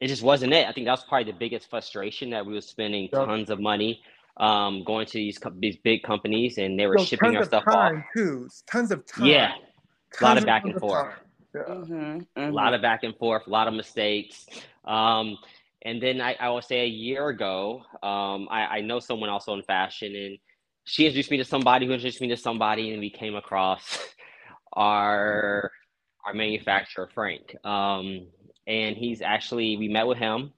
it 0.00 0.06
just 0.06 0.22
wasn't 0.22 0.52
it 0.52 0.66
i 0.66 0.72
think 0.72 0.86
that 0.86 0.92
was 0.92 1.04
probably 1.04 1.30
the 1.30 1.38
biggest 1.38 1.68
frustration 1.68 2.30
that 2.30 2.46
we 2.46 2.54
were 2.54 2.60
spending 2.62 3.10
yep. 3.12 3.26
tons 3.26 3.50
of 3.50 3.60
money 3.60 4.00
um, 4.38 4.84
going 4.84 5.06
to 5.06 5.12
these 5.14 5.38
these 5.58 5.76
big 5.82 6.02
companies, 6.02 6.58
and 6.58 6.78
they 6.78 6.86
were 6.86 6.98
so 6.98 7.04
shipping 7.04 7.36
our 7.36 7.44
stuff 7.44 7.64
time 7.64 7.98
off. 7.98 8.04
Too. 8.16 8.48
Tons 8.70 8.90
of 8.90 9.04
time. 9.06 9.26
Yeah, 9.26 9.52
tons 10.14 10.20
a 10.20 10.24
lot 10.24 10.38
of 10.38 10.46
back 10.46 10.64
and 10.64 10.78
forth. 10.78 11.14
Yeah. 11.54 11.62
Mm-hmm, 11.62 11.94
mm-hmm. 11.94 12.40
A 12.40 12.50
lot 12.50 12.74
of 12.74 12.82
back 12.82 13.02
and 13.02 13.16
forth. 13.16 13.46
A 13.46 13.50
lot 13.50 13.68
of 13.68 13.74
mistakes. 13.74 14.46
Um, 14.84 15.36
and 15.82 16.02
then 16.02 16.20
I, 16.20 16.36
I 16.38 16.50
will 16.50 16.62
say 16.62 16.80
a 16.80 16.86
year 16.86 17.28
ago, 17.28 17.82
um, 18.02 18.48
I, 18.50 18.66
I 18.66 18.80
know 18.80 19.00
someone 19.00 19.30
also 19.30 19.54
in 19.54 19.62
fashion, 19.62 20.14
and 20.14 20.38
she 20.84 21.06
introduced 21.06 21.30
me 21.30 21.38
to 21.38 21.44
somebody 21.44 21.86
who 21.86 21.92
introduced 21.92 22.20
me 22.20 22.28
to 22.28 22.36
somebody, 22.36 22.90
and 22.90 23.00
we 23.00 23.10
came 23.10 23.34
across 23.34 23.98
our 24.72 25.70
our 26.24 26.34
manufacturer 26.34 27.08
Frank. 27.14 27.56
Um, 27.64 28.26
and 28.66 28.96
he's 28.96 29.22
actually 29.22 29.76
we 29.76 29.88
met 29.88 30.06
with 30.06 30.18
him. 30.18 30.52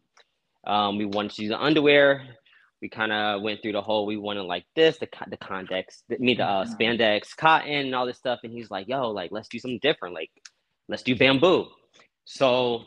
Um, 0.67 0.99
we 0.99 1.07
wanted 1.07 1.31
to 1.33 1.43
use 1.43 1.51
the 1.51 1.61
underwear 1.61 2.37
we 2.81 2.89
kind 2.89 3.13
of 3.13 3.43
went 3.43 3.61
through 3.63 3.73
the 3.73 3.83
whole 3.83 4.07
we 4.07 4.17
wanted 4.17 4.43
like 4.43 4.65
this 4.75 4.99
the 4.99 5.09
the 5.29 5.37
context 5.37 6.05
me 6.19 6.35
the 6.35 6.45
uh, 6.45 6.65
mm-hmm. 6.65 6.73
spandex 6.73 7.37
cotton 7.37 7.71
and 7.71 7.95
all 7.95 8.07
this 8.07 8.19
stuff. 8.19 8.41
And 8.43 8.53
he's 8.53 8.71
like 8.71 8.89
yo 8.89 9.11
like 9.11 9.31
let's 9.33 9.49
do 9.49 9.59
something 9.59 9.81
different. 9.83 10.15
Like 10.15 10.31
let's 10.89 11.03
do 11.03 11.17
bamboo. 11.17 11.67
So 12.25 12.85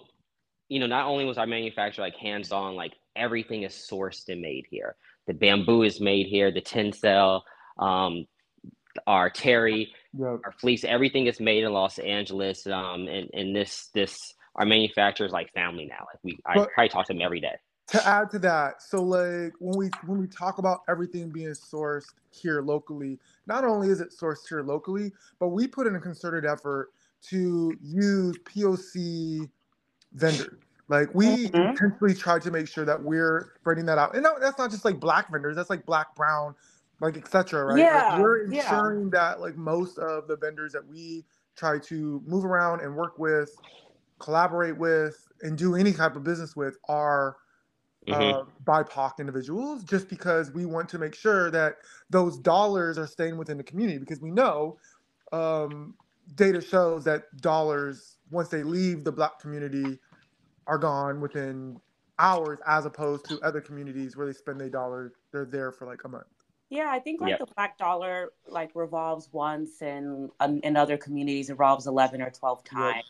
you 0.70 0.80
know 0.80 0.88
not 0.88 1.08
only 1.08 1.26
was 1.26 1.38
our 1.38 1.48
manufacturer 1.48 2.06
like 2.06 2.16
hands 2.16 2.52
on 2.52 2.76
like 2.76 2.94
everything 3.16 3.64
is 3.64 3.74
sourced 3.74 4.30
and 4.30 4.42
made 4.42 4.66
here. 4.70 4.96
The 5.28 5.34
bamboo 5.34 5.84
is 5.84 6.02
made 6.02 6.28
here 6.28 6.52
the 6.52 6.62
Tencel 6.62 7.42
um 7.80 8.26
our 9.08 9.30
terry 9.30 9.92
yep. 10.14 10.40
our 10.46 10.54
fleece 10.60 10.84
everything 10.84 11.26
is 11.26 11.40
made 11.40 11.64
in 11.64 11.74
los 11.74 12.00
angeles. 12.00 12.66
Um 12.66 13.08
and, 13.08 13.30
and 13.34 13.56
this 13.56 13.90
this 13.94 14.18
our 14.56 14.66
manufacturer 14.66 15.26
is 15.26 15.34
like 15.34 15.54
family 15.54 15.86
now. 15.86 16.06
Like 16.08 16.20
we 16.24 16.40
i 16.46 16.54
probably 16.54 16.90
talk 16.90 17.06
to 17.08 17.14
them 17.14 17.22
every 17.22 17.40
day 17.40 17.56
to 17.90 18.08
add 18.08 18.30
to 18.32 18.40
that, 18.40 18.82
so 18.82 19.04
like 19.04 19.54
when 19.60 19.78
we 19.78 19.90
when 20.06 20.20
we 20.20 20.28
talk 20.28 20.58
about 20.58 20.82
everything 20.90 21.32
being 21.32 21.50
sourced 21.52 22.14
here 22.32 22.62
locally, 22.62 23.20
not 23.48 23.64
only 23.66 23.90
is 23.90 24.02
it 24.02 24.12
sourced 24.12 24.48
here 24.50 24.64
locally, 24.64 25.12
but 25.40 25.50
we 25.50 25.68
put 25.68 25.88
in 25.88 25.96
a 25.96 26.00
concerted 26.00 26.46
effort 26.46 26.92
to 27.30 27.78
use 27.82 28.38
POC 28.46 29.50
vendors. 30.14 30.60
Like 30.90 31.14
we 31.14 31.54
Mhm. 31.54 31.54
intentionally 31.62 32.14
try 32.16 32.40
to 32.40 32.52
make 32.52 32.68
sure 32.68 32.86
that 32.86 33.04
we're 33.04 33.54
spreading 33.60 33.86
that 33.88 33.98
out. 33.98 34.16
And 34.16 34.24
no, 34.24 34.40
that's 34.40 34.58
not 34.58 34.72
just 34.72 34.86
like 34.86 35.00
black 35.00 35.32
vendors, 35.32 35.56
that's 35.56 35.70
like 35.70 35.86
black, 35.86 36.16
brown, 36.16 36.56
like 37.02 37.18
etc. 37.18 37.66
Right? 37.66 37.92
Like, 37.92 38.10
Yeah, 38.10 38.10
we're 38.10 38.46
yeah. 38.50 38.72
ensuring 38.72 39.10
that 39.12 39.40
like 39.40 39.56
most 39.58 39.98
of 40.00 40.28
the 40.28 40.38
vendors 40.38 40.74
that 40.74 40.86
we 40.88 41.26
try 41.58 41.80
to 41.80 42.22
move 42.26 42.46
around 42.46 42.82
and 42.82 42.96
work 42.96 43.20
with, 43.20 43.52
collaborate 44.20 44.78
with, 44.78 45.28
and 45.42 45.58
do 45.58 45.76
any 45.76 45.94
type 45.94 46.16
of 46.16 46.24
business 46.24 46.56
with 46.56 46.78
are 46.90 47.38
Mhm. 48.08 48.40
uh, 48.40 48.44
BIPOC 48.64 49.20
individuals, 49.20 49.84
just 49.84 50.10
because 50.10 50.52
we 50.52 50.66
want 50.66 50.90
to 50.90 50.98
make 51.00 51.16
sure 51.16 51.52
that 51.52 51.78
those 52.10 52.38
dollars 52.40 52.98
are 52.98 53.08
staying 53.08 53.38
within 53.38 53.58
the 53.58 53.64
community. 53.64 53.98
Because 54.00 54.22
we 54.22 54.32
know 54.32 54.78
um, 55.32 55.96
data 56.36 56.62
shows 56.62 57.04
that 57.06 57.24
dollars, 57.42 58.18
once 58.32 58.50
they 58.50 58.64
leave 58.64 59.04
the 59.04 59.12
Black 59.12 59.40
community, 59.40 60.00
are 60.68 60.78
gone 60.78 61.20
within 61.22 61.80
hours, 62.20 62.60
as 62.68 62.86
opposed 62.86 63.26
to 63.28 63.42
other 63.42 63.60
communities 63.62 64.16
where 64.16 64.26
they 64.28 64.34
spend 64.34 64.60
their 64.60 64.70
dollars, 64.70 65.14
they're 65.32 65.46
there 65.46 65.72
for 65.72 65.86
like 65.86 66.04
a 66.04 66.08
month. 66.08 66.26
Yeah, 66.70 66.90
I 66.90 67.00
think 67.00 67.22
like 67.22 67.32
Yep. 67.32 67.40
the 67.40 67.54
black 67.56 67.78
dollar 67.78 68.30
like 68.48 68.72
revolves 68.74 69.30
once, 69.32 69.82
and 69.82 70.32
um, 70.40 70.60
in 70.64 70.76
other 70.76 70.98
communities 70.98 71.50
it 71.50 71.54
revolves 71.54 71.86
eleven 71.86 72.22
or 72.22 72.32
twelve 72.32 72.64
Yep. 72.72 72.96
times. 72.96 73.06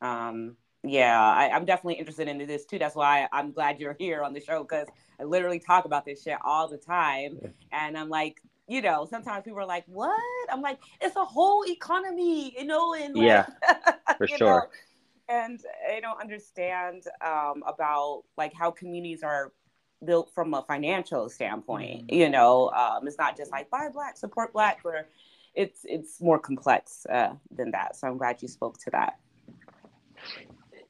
Um, 0.00 0.56
yeah, 0.84 1.20
I, 1.20 1.50
I'm 1.50 1.64
definitely 1.64 1.94
interested 1.94 2.28
into 2.28 2.46
this 2.46 2.64
too. 2.64 2.78
That's 2.78 2.96
why 2.96 3.28
I'm 3.32 3.52
glad 3.52 3.78
you're 3.80 3.96
here 3.98 4.22
on 4.22 4.32
the 4.32 4.40
show 4.40 4.62
because 4.62 4.88
I 5.20 5.24
literally 5.24 5.60
talk 5.60 5.84
about 5.84 6.04
this 6.04 6.22
shit 6.22 6.38
all 6.44 6.68
the 6.68 6.76
time, 6.78 7.38
and 7.70 7.96
I'm 7.96 8.08
like, 8.08 8.40
you 8.68 8.82
know, 8.82 9.06
sometimes 9.08 9.44
people 9.44 9.60
are 9.60 9.66
like, 9.66 9.84
"What?" 9.86 10.18
I'm 10.50 10.60
like, 10.62 10.80
"It's 11.00 11.16
a 11.16 11.24
whole 11.24 11.64
economy," 11.66 12.54
you 12.58 12.64
know, 12.64 12.94
and 12.94 13.14
like, 13.14 13.26
Yeah, 13.26 13.46
for 14.18 14.26
sure. 14.26 14.38
know, 14.38 14.62
and 15.28 15.60
I 15.88 16.00
don't 16.00 16.20
understand 16.20 17.04
um, 17.20 17.62
about 17.66 18.24
like 18.36 18.52
how 18.52 18.70
communities 18.70 19.22
are 19.22 19.52
built 20.04 20.32
from 20.34 20.52
a 20.54 20.62
financial 20.62 21.28
standpoint. 21.28 22.08
Mhm. 22.08 22.14
You 22.16 22.28
know, 22.28 22.70
um, 22.70 23.06
it's 23.06 23.18
not 23.18 23.36
just 23.36 23.52
like 23.52 23.70
buy 23.70 23.88
black, 23.92 24.16
support 24.16 24.52
black, 24.52 24.80
where 24.82 25.08
it's 25.54 25.80
it's 25.84 26.20
more 26.20 26.38
complex 26.38 27.06
uh, 27.06 27.34
than 27.54 27.70
that. 27.70 27.96
So 27.96 28.08
I'm 28.08 28.18
glad 28.18 28.42
you 28.42 28.48
spoke 28.48 28.78
to 28.78 28.90
that. 28.90 29.18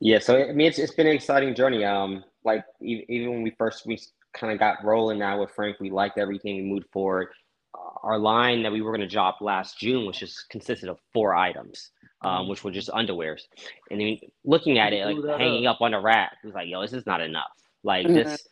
Yeah, 0.05 0.19
so 0.19 0.37
I 0.37 0.53
mean, 0.53 0.67
it's 0.67 0.81
it's 0.81 0.93
been 0.95 1.07
an 1.07 1.15
exciting 1.15 1.55
journey. 1.55 1.85
Um, 1.85 2.25
like 2.45 2.65
even 2.81 3.31
when 3.31 3.43
we 3.45 3.53
first 3.57 3.87
we 3.87 4.01
kind 4.35 4.53
of 4.53 4.59
got 4.59 4.83
rolling 4.85 5.21
now 5.21 5.39
with 5.41 5.53
Frank, 5.53 5.79
we 5.79 5.91
liked 5.91 6.19
everything. 6.19 6.57
We 6.57 6.63
moved 6.65 6.87
forward. 6.93 7.29
Uh, 7.73 7.79
our 8.03 8.19
line 8.19 8.65
that 8.65 8.73
we 8.73 8.83
were 8.83 8.91
going 8.91 9.01
to 9.01 9.07
drop 9.07 9.41
last 9.41 9.79
June, 9.79 10.05
which 10.05 10.19
just 10.19 10.49
consisted 10.51 10.89
of 10.89 10.99
four 11.13 11.37
items, 11.37 11.93
um, 12.23 12.47
Mhm. 12.47 12.49
which 12.49 12.65
were 12.65 12.73
just 12.73 12.91
underwears. 12.91 13.43
And 13.93 14.01
then 14.01 14.19
looking 14.45 14.79
at 14.81 14.93
it, 14.93 15.07
like 15.07 15.39
hanging 15.39 15.69
up. 15.69 15.77
up 15.77 15.83
on 15.83 15.95
a 15.95 16.01
rack, 16.01 16.33
it 16.43 16.47
was 16.49 16.55
like, 16.57 16.69
yo, 16.69 16.81
this 16.83 16.93
is 16.95 17.07
not 17.07 17.21
enough. 17.21 17.53
Like 17.85 18.09
Mhm. 18.09 18.15
this, 18.15 18.49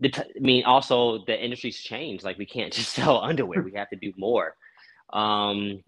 the 0.00 0.08
t- 0.08 0.22
I 0.22 0.40
mean, 0.40 0.64
also 0.64 1.24
the 1.26 1.40
industry's 1.40 1.78
changed. 1.78 2.24
Like 2.24 2.38
we 2.38 2.46
can't 2.46 2.72
just 2.80 2.92
sell 2.92 3.20
underwear. 3.20 3.62
We 3.62 3.74
have 3.74 3.90
to 3.90 3.96
do 3.96 4.12
more. 4.16 4.56
Um, 5.12 5.80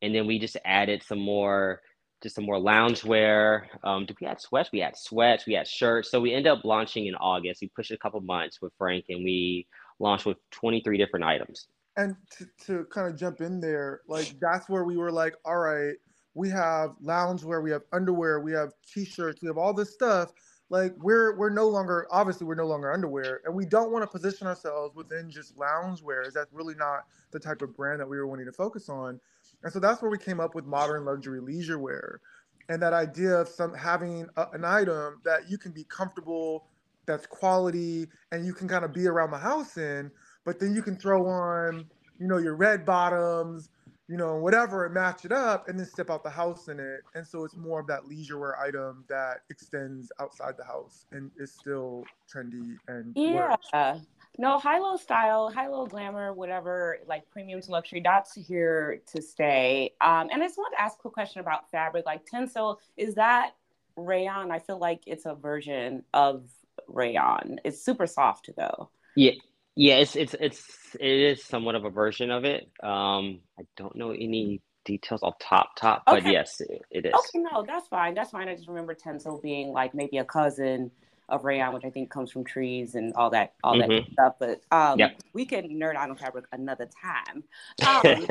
and 0.00 0.14
then 0.14 0.26
we 0.26 0.38
just 0.38 0.56
added 0.64 1.02
some 1.02 1.20
more, 1.20 1.82
just 2.24 2.34
some 2.34 2.44
more 2.46 2.58
loungewear. 2.58 3.66
Um, 3.84 4.06
did 4.06 4.16
we 4.20 4.26
add 4.26 4.40
sweats? 4.40 4.70
We 4.72 4.80
had 4.80 4.96
sweats. 4.96 5.46
We 5.46 5.54
had 5.54 5.68
shirts. 5.68 6.10
So 6.10 6.20
we 6.20 6.32
ended 6.34 6.50
up 6.50 6.64
launching 6.64 7.06
in 7.06 7.14
August. 7.16 7.60
We 7.62 7.68
pushed 7.68 7.92
a 7.92 7.98
couple 7.98 8.20
months 8.22 8.60
with 8.60 8.72
Frank, 8.78 9.04
and 9.10 9.22
we 9.22 9.68
launched 10.00 10.26
with 10.26 10.38
23 10.50 10.98
different 10.98 11.24
items. 11.24 11.68
and 11.96 12.16
to, 12.38 12.46
to 12.66 12.84
kind 12.86 13.06
of 13.06 13.16
jump 13.16 13.40
in 13.40 13.60
there, 13.60 14.00
like 14.08 14.34
that's 14.40 14.68
where 14.68 14.84
we 14.84 14.96
were 14.96 15.12
like, 15.12 15.34
all 15.44 15.58
right, 15.58 15.94
we 16.34 16.48
have 16.50 16.90
loungewear, 17.04 17.62
we 17.62 17.70
have 17.70 17.82
underwear, 17.92 18.40
we 18.40 18.52
have 18.52 18.72
t-shirts, 18.92 19.40
we 19.42 19.48
have 19.48 19.58
all 19.58 19.72
this 19.72 19.92
stuff. 19.92 20.32
Like 20.70 20.94
we're 20.96 21.36
we're 21.36 21.50
no 21.50 21.68
longer 21.68 22.08
obviously 22.10 22.46
we're 22.46 22.54
no 22.56 22.66
longer 22.66 22.90
underwear, 22.90 23.42
and 23.44 23.54
we 23.54 23.66
don't 23.66 23.92
want 23.92 24.02
to 24.02 24.08
position 24.08 24.46
ourselves 24.46 24.96
within 24.96 25.30
just 25.30 25.56
loungewear. 25.56 26.32
That's 26.32 26.52
really 26.52 26.74
not 26.74 27.04
the 27.30 27.38
type 27.38 27.62
of 27.62 27.76
brand 27.76 28.00
that 28.00 28.08
we 28.08 28.16
were 28.16 28.26
wanting 28.26 28.46
to 28.46 28.52
focus 28.52 28.88
on. 28.88 29.20
And 29.64 29.72
so 29.72 29.80
that's 29.80 30.02
where 30.02 30.10
we 30.10 30.18
came 30.18 30.40
up 30.40 30.54
with 30.54 30.66
modern 30.66 31.04
luxury 31.06 31.40
leisure 31.40 31.78
wear, 31.80 32.20
and 32.68 32.82
that 32.82 32.92
idea 32.92 33.34
of 33.40 33.48
some 33.48 33.74
having 33.74 34.28
a, 34.36 34.46
an 34.52 34.64
item 34.64 35.20
that 35.24 35.50
you 35.50 35.58
can 35.58 35.72
be 35.72 35.84
comfortable, 35.84 36.68
that's 37.06 37.26
quality, 37.26 38.06
and 38.32 38.46
you 38.46 38.54
can 38.54 38.68
kind 38.68 38.84
of 38.84 38.92
be 38.92 39.06
around 39.06 39.30
the 39.32 39.38
house 39.38 39.76
in 39.76 40.12
but 40.46 40.60
then 40.60 40.74
you 40.74 40.82
can 40.82 40.96
throw 40.96 41.26
on, 41.26 41.88
you 42.18 42.28
know, 42.28 42.36
your 42.36 42.54
red 42.54 42.84
bottoms, 42.84 43.70
you 44.08 44.16
know, 44.18 44.36
whatever, 44.36 44.84
and 44.84 44.92
match 44.94 45.24
it 45.24 45.32
up, 45.32 45.68
and 45.68 45.78
then 45.78 45.86
step 45.86 46.10
out 46.10 46.22
the 46.22 46.28
house 46.30 46.68
in 46.68 46.78
it. 46.78 47.00
And 47.14 47.26
so 47.26 47.44
it's 47.44 47.56
more 47.56 47.80
of 47.80 47.86
that 47.86 48.06
leisure 48.06 48.38
wear 48.38 48.58
item 48.60 49.06
that 49.08 49.38
extends 49.50 50.12
outside 50.20 50.56
the 50.58 50.64
house 50.64 51.06
and 51.12 51.30
is 51.38 51.54
still 51.54 52.10
trendy 52.32 52.76
and 52.88 53.16
Yeah. 53.16 53.56
works. 53.70 53.70
No, 54.36 54.58
high 54.58 54.78
low 54.78 54.96
style, 54.96 55.50
high 55.50 55.68
low 55.68 55.86
glamour, 55.86 56.32
whatever, 56.32 56.98
like 57.06 57.30
premium 57.30 57.60
to 57.60 57.70
luxury, 57.70 58.00
that's 58.02 58.34
here 58.34 59.00
to 59.12 59.22
stay. 59.22 59.94
Um, 60.00 60.28
and 60.32 60.42
I 60.42 60.46
just 60.46 60.58
want 60.58 60.74
to 60.76 60.82
ask 60.82 60.98
a 60.98 61.02
quick 61.02 61.14
question 61.14 61.40
about 61.40 61.70
fabric. 61.70 62.04
Like 62.04 62.26
Tencel, 62.26 62.78
is 62.96 63.14
that 63.14 63.52
rayon? 63.96 64.50
I 64.50 64.58
feel 64.58 64.78
like 64.78 65.02
it's 65.06 65.24
a 65.24 65.34
version 65.34 66.02
of 66.12 66.44
rayon. 66.88 67.60
It's 67.64 67.84
super 67.84 68.08
soft 68.08 68.50
though. 68.56 68.90
Yeah, 69.14 69.32
yeah, 69.76 69.96
it's 69.96 70.16
it's 70.16 70.34
it's 70.40 70.96
it 70.98 71.06
is 71.06 71.44
somewhat 71.44 71.76
of 71.76 71.84
a 71.84 71.90
version 71.90 72.32
of 72.32 72.44
it. 72.44 72.68
Um, 72.82 73.40
I 73.58 73.62
don't 73.76 73.94
know 73.94 74.10
any 74.10 74.60
details 74.84 75.22
off 75.22 75.38
top 75.38 75.76
top, 75.76 76.04
but 76.06 76.18
Okay. 76.18 76.32
yes, 76.32 76.60
it, 76.60 76.82
it 76.90 77.06
is. 77.06 77.14
Okay, 77.14 77.38
no, 77.38 77.62
that's 77.64 77.86
fine. 77.86 78.14
That's 78.14 78.30
fine. 78.30 78.48
I 78.48 78.56
just 78.56 78.68
remember 78.68 78.94
Tencel 78.94 79.40
being 79.40 79.68
like 79.72 79.94
maybe 79.94 80.18
a 80.18 80.24
cousin 80.24 80.90
of 81.28 81.44
rayon, 81.44 81.72
which 81.72 81.84
I 81.84 81.90
think 81.90 82.10
comes 82.10 82.30
from 82.30 82.44
trees 82.44 82.94
and 82.94 83.12
all 83.14 83.30
that, 83.30 83.54
all 83.64 83.78
that 83.78 83.88
Mhm. 83.88 84.12
stuff. 84.12 84.34
But 84.38 84.60
um, 84.70 84.98
Yep. 84.98 85.16
we 85.32 85.44
can 85.46 85.68
nerd 85.70 85.96
out 85.96 86.10
on 86.10 86.16
fabric 86.16 86.46
another 86.52 86.86
time. 86.86 87.44
Um, 87.86 88.26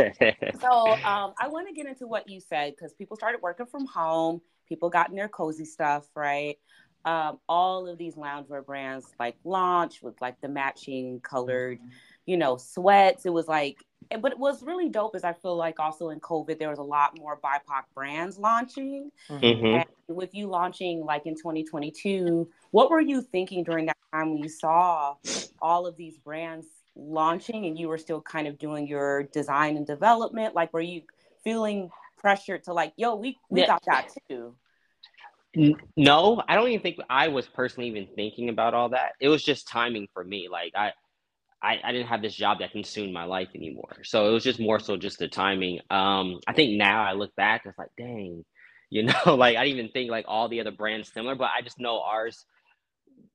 So 0.61 0.69
um, 1.03 1.33
I 1.39 1.47
want 1.47 1.67
to 1.67 1.73
get 1.73 1.87
into 1.87 2.07
what 2.07 2.29
you 2.29 2.39
said 2.39 2.73
because 2.75 2.93
people 2.93 3.17
started 3.17 3.41
working 3.41 3.65
from 3.65 3.85
home. 3.85 4.41
People 4.67 4.89
got 4.89 5.09
in 5.09 5.15
their 5.15 5.27
cozy 5.27 5.65
stuff, 5.65 6.07
right? 6.15 6.57
Um, 7.05 7.39
all 7.49 7.87
of 7.87 7.97
these 7.97 8.15
loungewear 8.15 8.65
brands 8.65 9.05
like 9.19 9.35
launch 9.43 10.01
with 10.01 10.21
like 10.21 10.39
the 10.41 10.47
matching 10.47 11.19
colored, 11.21 11.79
you 12.25 12.37
know, 12.37 12.55
sweats. 12.57 13.25
It 13.25 13.33
was 13.33 13.47
like, 13.47 13.77
and- 13.77 13.83
but 14.19 14.37
what's 14.37 14.61
really 14.63 14.89
dope. 14.89 15.15
Is 15.15 15.23
I 15.23 15.33
feel 15.33 15.55
like 15.55 15.79
also 15.79 16.09
in 16.09 16.19
COVID 16.19 16.59
there 16.59 16.69
was 16.69 16.79
a 16.79 16.83
lot 16.83 17.17
more 17.17 17.39
BIPOC 17.43 17.83
brands 17.93 18.37
launching. 18.37 19.11
Mhm. 19.29 19.75
And 19.75 19.85
with 20.07 20.33
you 20.33 20.47
launching 20.47 21.05
like 21.05 21.25
in 21.25 21.35
2022, 21.35 22.49
what 22.71 22.89
were 22.89 23.01
you 23.01 23.21
thinking 23.21 23.63
during 23.63 23.87
that 23.87 23.97
time 24.11 24.33
when 24.33 24.43
you 24.43 24.49
saw 24.49 25.15
all 25.61 25.85
of 25.85 25.95
these 25.95 26.17
brands 26.17 26.67
launching 26.95 27.65
and 27.65 27.77
you 27.77 27.87
were 27.87 27.97
still 27.97 28.21
kind 28.21 28.47
of 28.47 28.57
doing 28.57 28.87
your 28.87 29.23
design 29.23 29.77
and 29.77 29.87
development? 29.87 30.55
Like, 30.55 30.73
were 30.73 30.81
you 30.81 31.03
feeling 31.43 31.89
pressured 32.17 32.63
to 32.65 32.73
like, 32.73 32.93
yo, 32.95 33.15
we, 33.15 33.37
we 33.49 33.61
Yeah. 33.61 33.67
got 33.67 33.83
that 33.85 34.09
too? 34.29 34.55
No, 35.95 36.41
I 36.47 36.55
don't 36.55 36.67
even 36.69 36.81
think 36.81 36.97
I 37.09 37.27
was 37.27 37.45
personally 37.45 37.89
even 37.89 38.07
thinking 38.15 38.49
about 38.49 38.73
all 38.73 38.89
that. 38.89 39.13
It 39.19 39.29
was 39.29 39.43
just 39.43 39.67
timing 39.67 40.07
for 40.13 40.23
me. 40.23 40.47
Like 40.49 40.73
I, 40.75 40.93
I, 41.63 41.79
I 41.83 41.91
didn't 41.93 42.07
have 42.07 42.21
this 42.21 42.35
job 42.35 42.59
that 42.59 42.71
consumed 42.71 43.13
my 43.13 43.23
life 43.23 43.47
anymore. 43.55 43.95
So 44.03 44.27
it 44.27 44.31
was 44.31 44.43
just 44.43 44.59
more 44.59 44.79
so 44.79 44.97
just 44.97 45.17
the 45.17 45.29
timing. 45.29 45.79
Um, 45.89 46.39
I 46.45 46.53
think 46.53 46.77
now 46.77 47.03
I 47.03 47.13
look 47.13 47.33
back, 47.35 47.63
it's 47.65 47.77
like, 47.77 47.91
dang, 47.97 48.43
you 48.89 49.03
know, 49.03 49.35
like 49.35 49.57
I 49.57 49.63
didn't 49.63 49.79
even 49.79 49.91
think 49.91 50.11
like 50.11 50.25
all 50.27 50.49
the 50.49 50.59
other 50.59 50.71
brands 50.71 51.11
similar, 51.11 51.35
but 51.35 51.49
I 51.57 51.61
just 51.63 51.79
know 51.79 52.01
ours. 52.01 52.45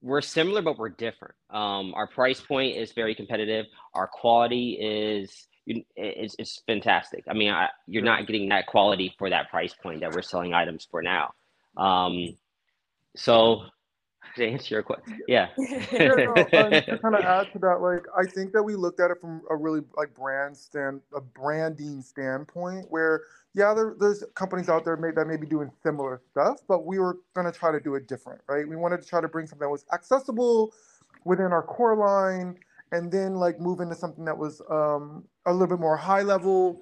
We're 0.01 0.21
similar, 0.21 0.63
but 0.63 0.79
we're 0.79 0.91
different. 0.91 1.35
Um, 1.51 1.93
our 1.95 2.07
price 2.07 2.41
point 2.41 2.77
is 2.77 2.93
very 2.93 3.17
competitive. 3.17 3.67
Our 3.95 4.07
quality 4.07 4.79
is 4.81 5.49
it's, 5.67 6.37
is 6.39 6.63
fantastic. 6.67 7.25
I 7.29 7.35
mean, 7.35 7.51
I, 7.51 7.69
you're 7.87 8.05
not 8.05 8.27
getting 8.27 8.49
that 8.51 8.67
quality 8.67 9.15
for 9.19 9.31
that 9.31 9.51
price 9.51 9.75
point 9.75 10.01
that 10.01 10.13
we're 10.13 10.23
selling 10.23 10.55
items 10.55 10.87
for 10.89 11.03
now. 11.03 11.33
Um, 11.77 12.37
so 13.17 13.63
to 14.37 14.47
answer 14.47 14.75
your 14.75 14.83
question, 14.83 15.21
yeah. 15.27 15.49
yeah, 15.59 16.09
no, 16.15 16.37
um, 16.53 16.71
to 16.71 16.99
kind 17.03 17.15
of 17.15 17.25
add 17.25 17.53
to 17.53 17.59
that, 17.61 17.81
like 17.81 18.05
I 18.17 18.25
think 18.25 18.53
that 18.53 18.63
we 18.63 18.75
looked 18.75 19.01
at 19.01 19.11
it 19.11 19.21
from 19.21 19.43
a 19.51 19.57
really 19.57 19.81
like 19.97 20.15
brand 20.15 20.57
stand, 20.57 21.01
a 21.15 21.21
branding 21.21 22.03
standpoint, 22.03 22.87
where 22.91 23.23
yeah, 23.55 23.75
there, 23.75 23.95
there's 23.99 24.25
companies 24.35 24.69
out 24.69 24.85
there 24.85 24.97
may, 24.97 25.11
that 25.11 25.27
may 25.27 25.37
be 25.37 25.47
doing 25.47 25.71
similar 25.83 26.21
stuff, 26.31 26.59
but 26.69 26.87
we 26.87 26.99
were 26.99 27.19
gonna 27.35 27.53
try 27.53 27.73
to 27.73 27.81
do 27.81 27.95
it 27.95 28.07
different, 28.07 28.41
right? 28.49 28.69
We 28.69 28.77
wanted 28.77 29.03
to 29.03 29.09
try 29.09 29.21
to 29.21 29.29
bring 29.29 29.47
something 29.47 29.67
that 29.67 29.71
was 29.71 29.85
accessible 29.93 30.73
within 31.25 31.47
our 31.47 31.63
core 31.63 31.97
line, 31.97 32.59
and 32.93 33.11
then 33.11 33.35
like 33.35 33.61
move 33.61 33.81
into 33.81 33.95
something 33.95 34.25
that 34.25 34.37
was 34.37 34.61
um, 34.71 35.25
a 35.47 35.53
little 35.53 35.67
bit 35.67 35.81
more 35.81 35.97
high 35.97 36.23
level. 36.23 36.81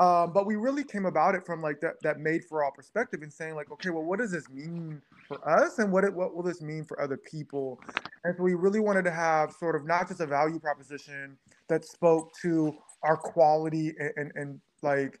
Um, 0.00 0.32
but 0.32 0.46
we 0.46 0.56
really 0.56 0.82
came 0.82 1.04
about 1.04 1.34
it 1.34 1.44
from 1.44 1.60
like 1.60 1.80
that 1.80 2.02
that 2.02 2.18
made 2.18 2.44
for 2.44 2.64
all 2.64 2.70
perspective 2.72 3.20
and 3.22 3.32
saying 3.32 3.54
like, 3.54 3.70
okay, 3.70 3.90
well, 3.90 4.02
what 4.04 4.18
does 4.18 4.32
this 4.32 4.48
mean 4.48 5.02
for 5.28 5.46
us, 5.48 5.78
and 5.78 5.92
what 5.92 6.04
it, 6.04 6.14
what 6.14 6.34
will 6.34 6.42
this 6.42 6.62
mean 6.62 6.84
for 6.84 7.00
other 7.00 7.18
people? 7.18 7.78
And 8.24 8.34
so 8.36 8.42
we 8.42 8.54
really 8.54 8.80
wanted 8.80 9.04
to 9.04 9.10
have 9.10 9.52
sort 9.52 9.76
of 9.76 9.86
not 9.86 10.08
just 10.08 10.20
a 10.20 10.26
value 10.26 10.58
proposition 10.58 11.38
that 11.68 11.84
spoke 11.84 12.32
to 12.42 12.76
our 13.02 13.16
quality 13.16 13.92
and 13.98 14.12
and, 14.16 14.32
and 14.36 14.60
like 14.82 15.20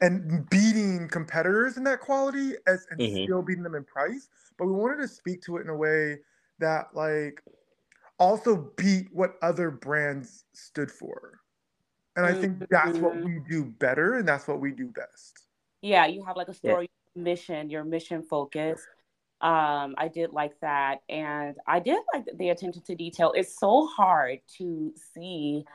and 0.00 0.48
beating 0.50 1.08
competitors 1.08 1.76
in 1.76 1.84
that 1.84 2.00
quality 2.00 2.54
as 2.66 2.86
and 2.90 3.00
Mhm. 3.00 3.24
still 3.24 3.42
beating 3.42 3.62
them 3.62 3.74
in 3.74 3.84
price, 3.84 4.28
but 4.58 4.66
we 4.66 4.72
wanted 4.72 4.98
to 4.98 5.08
speak 5.08 5.42
to 5.42 5.58
it 5.58 5.62
in 5.62 5.68
a 5.68 5.76
way 5.76 6.18
that 6.58 6.86
like 6.94 7.42
also 8.18 8.72
beat 8.76 9.08
what 9.12 9.36
other 9.42 9.70
brands 9.70 10.44
stood 10.54 10.90
for. 10.90 11.40
And 12.16 12.24
I 12.24 12.32
think 12.32 12.68
that's 12.70 12.98
what 12.98 13.22
we 13.22 13.40
do 13.48 13.64
better 13.64 14.14
and 14.14 14.26
that's 14.26 14.48
what 14.48 14.58
we 14.58 14.72
do 14.72 14.86
best. 14.86 15.46
Yeah, 15.82 16.06
you 16.06 16.24
have 16.24 16.36
like 16.36 16.48
a 16.48 16.52
Yeah. 16.52 16.72
story 16.72 16.90
mission, 17.14 17.70
your 17.70 17.84
mission 17.84 18.22
focus. 18.22 18.84
Um, 19.42 19.94
I 19.98 20.08
did 20.08 20.30
like 20.32 20.58
that, 20.60 21.02
and 21.10 21.56
I 21.66 21.78
did 21.78 21.98
like 22.14 22.26
the 22.38 22.48
attention 22.48 22.82
to 22.82 22.94
detail. 22.94 23.32
It's 23.32 23.58
so 23.58 23.86
hard 23.86 24.40
to 24.56 24.94
see 25.12 25.66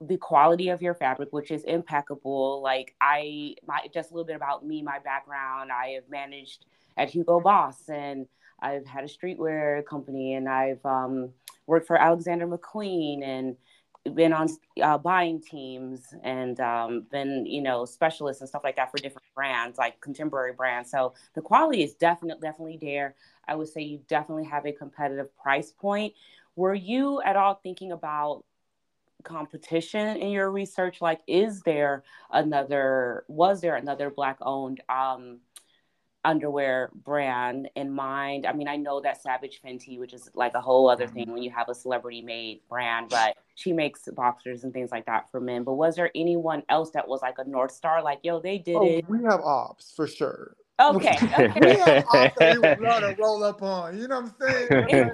the 0.00 0.16
quality 0.16 0.68
of 0.70 0.82
your 0.82 0.94
fabric, 0.94 1.32
which 1.32 1.52
is 1.52 1.62
impeccable. 1.64 2.60
Like 2.62 2.96
I, 3.00 3.54
my 3.64 3.86
just 3.94 4.10
a 4.10 4.14
little 4.14 4.26
bit 4.26 4.34
about 4.36 4.66
me, 4.66 4.82
my 4.82 4.98
background. 4.98 5.70
I 5.70 5.90
have 5.90 6.08
managed 6.10 6.66
at 6.96 7.10
Hugo 7.10 7.38
Boss, 7.40 7.88
and 7.88 8.26
I've 8.60 8.86
had 8.86 9.04
a 9.04 9.08
streetwear 9.08 9.84
company, 9.86 10.34
and 10.34 10.48
I've 10.48 10.84
um, 10.84 11.30
worked 11.68 11.86
for 11.86 11.96
Alexander 11.96 12.48
McQueen, 12.48 13.22
and 13.22 13.56
been 14.14 14.32
on 14.32 14.48
uh, 14.82 14.98
buying 14.98 15.40
teams, 15.40 16.14
and 16.22 16.58
um, 16.60 17.06
been 17.10 17.46
you 17.46 17.62
know 17.62 17.84
specialists 17.84 18.40
and 18.40 18.48
stuff 18.48 18.62
like 18.64 18.76
that 18.76 18.90
for 18.90 18.98
different 18.98 19.26
brands, 19.34 19.78
like 19.78 20.00
contemporary 20.00 20.52
brands. 20.52 20.90
So 20.90 21.14
the 21.34 21.42
quality 21.42 21.82
is 21.82 21.94
definitely 21.94 22.40
definitely 22.40 22.78
there. 22.80 23.14
I 23.48 23.54
would 23.54 23.68
say 23.68 23.82
you 23.82 24.00
definitely 24.08 24.44
have 24.44 24.66
a 24.66 24.72
competitive 24.72 25.36
price 25.36 25.72
point. 25.72 26.14
Were 26.56 26.74
you 26.74 27.20
at 27.22 27.36
all 27.36 27.54
thinking 27.62 27.92
about 27.92 28.44
competition 29.24 30.16
in 30.18 30.30
your 30.30 30.50
research 30.50 31.00
like 31.00 31.20
is 31.26 31.60
there 31.62 32.04
another 32.30 33.24
was 33.26 33.60
there 33.60 33.74
another 33.74 34.08
black 34.08 34.38
owned 34.40 34.80
um 34.88 35.40
underwear 36.26 36.90
brand 37.04 37.68
in 37.76 37.90
mind 37.90 38.44
i 38.46 38.52
mean 38.52 38.68
i 38.68 38.76
know 38.76 39.00
that 39.00 39.22
savage 39.22 39.60
fenty 39.64 39.98
which 39.98 40.12
is 40.12 40.28
like 40.34 40.52
a 40.54 40.60
whole 40.60 40.90
other 40.90 41.06
thing 41.06 41.24
mm-hmm. 41.24 41.34
when 41.34 41.42
you 41.42 41.50
have 41.50 41.68
a 41.68 41.74
celebrity 41.74 42.20
made 42.20 42.60
brand 42.68 43.08
but 43.08 43.36
she 43.54 43.72
makes 43.72 44.08
boxers 44.14 44.64
and 44.64 44.72
things 44.72 44.90
like 44.90 45.06
that 45.06 45.30
for 45.30 45.40
men 45.40 45.62
but 45.62 45.74
was 45.74 45.94
there 45.96 46.10
anyone 46.14 46.62
else 46.68 46.90
that 46.90 47.06
was 47.06 47.22
like 47.22 47.36
a 47.38 47.44
north 47.48 47.70
star 47.70 48.02
like 48.02 48.18
yo 48.22 48.40
they 48.40 48.58
did 48.58 48.76
Oh, 48.76 48.84
it 48.84 49.08
we 49.08 49.22
have 49.24 49.40
ops 49.40 49.92
for 49.94 50.06
sure. 50.06 50.56
okay 50.80 51.16
We 51.22 51.28
okay 51.28 51.76
have 51.78 52.04
ops 52.12 52.34
that 52.38 52.52
we 52.54 52.58
would 52.58 52.80
love 52.80 53.02
to 53.02 53.16
roll 53.22 53.42
up 53.44 53.62
on. 53.62 53.98
You 53.98 54.08
know 54.08 54.20
what 54.20 54.34
I'm 54.42 54.68
saying? 54.68 55.12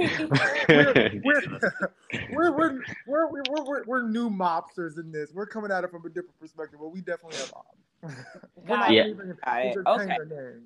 we're, 0.68 1.20
we're, 1.22 2.50
we're, 2.50 2.82
we're, 3.06 3.30
we're, 3.30 3.30
we're, 3.30 3.64
we're, 3.64 3.84
we're 3.86 4.08
new 4.08 4.28
mobsters 4.30 4.98
in 4.98 5.12
this. 5.12 5.30
We're 5.32 5.46
coming 5.46 5.70
at 5.70 5.84
it 5.84 5.90
from 5.90 6.04
a 6.04 6.08
different 6.08 6.38
perspective, 6.40 6.80
but 6.80 6.88
we 6.88 7.00
definitely 7.00 7.38
have 7.38 7.52
ops. 7.54 7.78
we're 8.56 8.76
not 8.76 8.88
Got 8.88 8.92
it. 8.92 9.06
even 9.06 9.36
Got 9.44 9.60
it. 9.60 9.76
entertaining 9.76 10.10
Okay. 10.10 10.58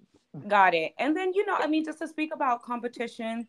Got 0.49 0.75
it. 0.75 0.93
And 0.99 1.17
then, 1.17 1.33
you 1.35 1.47
know, 1.47 1.57
I 1.59 1.67
mean, 1.67 1.85
just 1.85 1.99
to 2.01 2.09
speak 2.09 2.35
about 2.35 2.63
competition, 2.63 3.47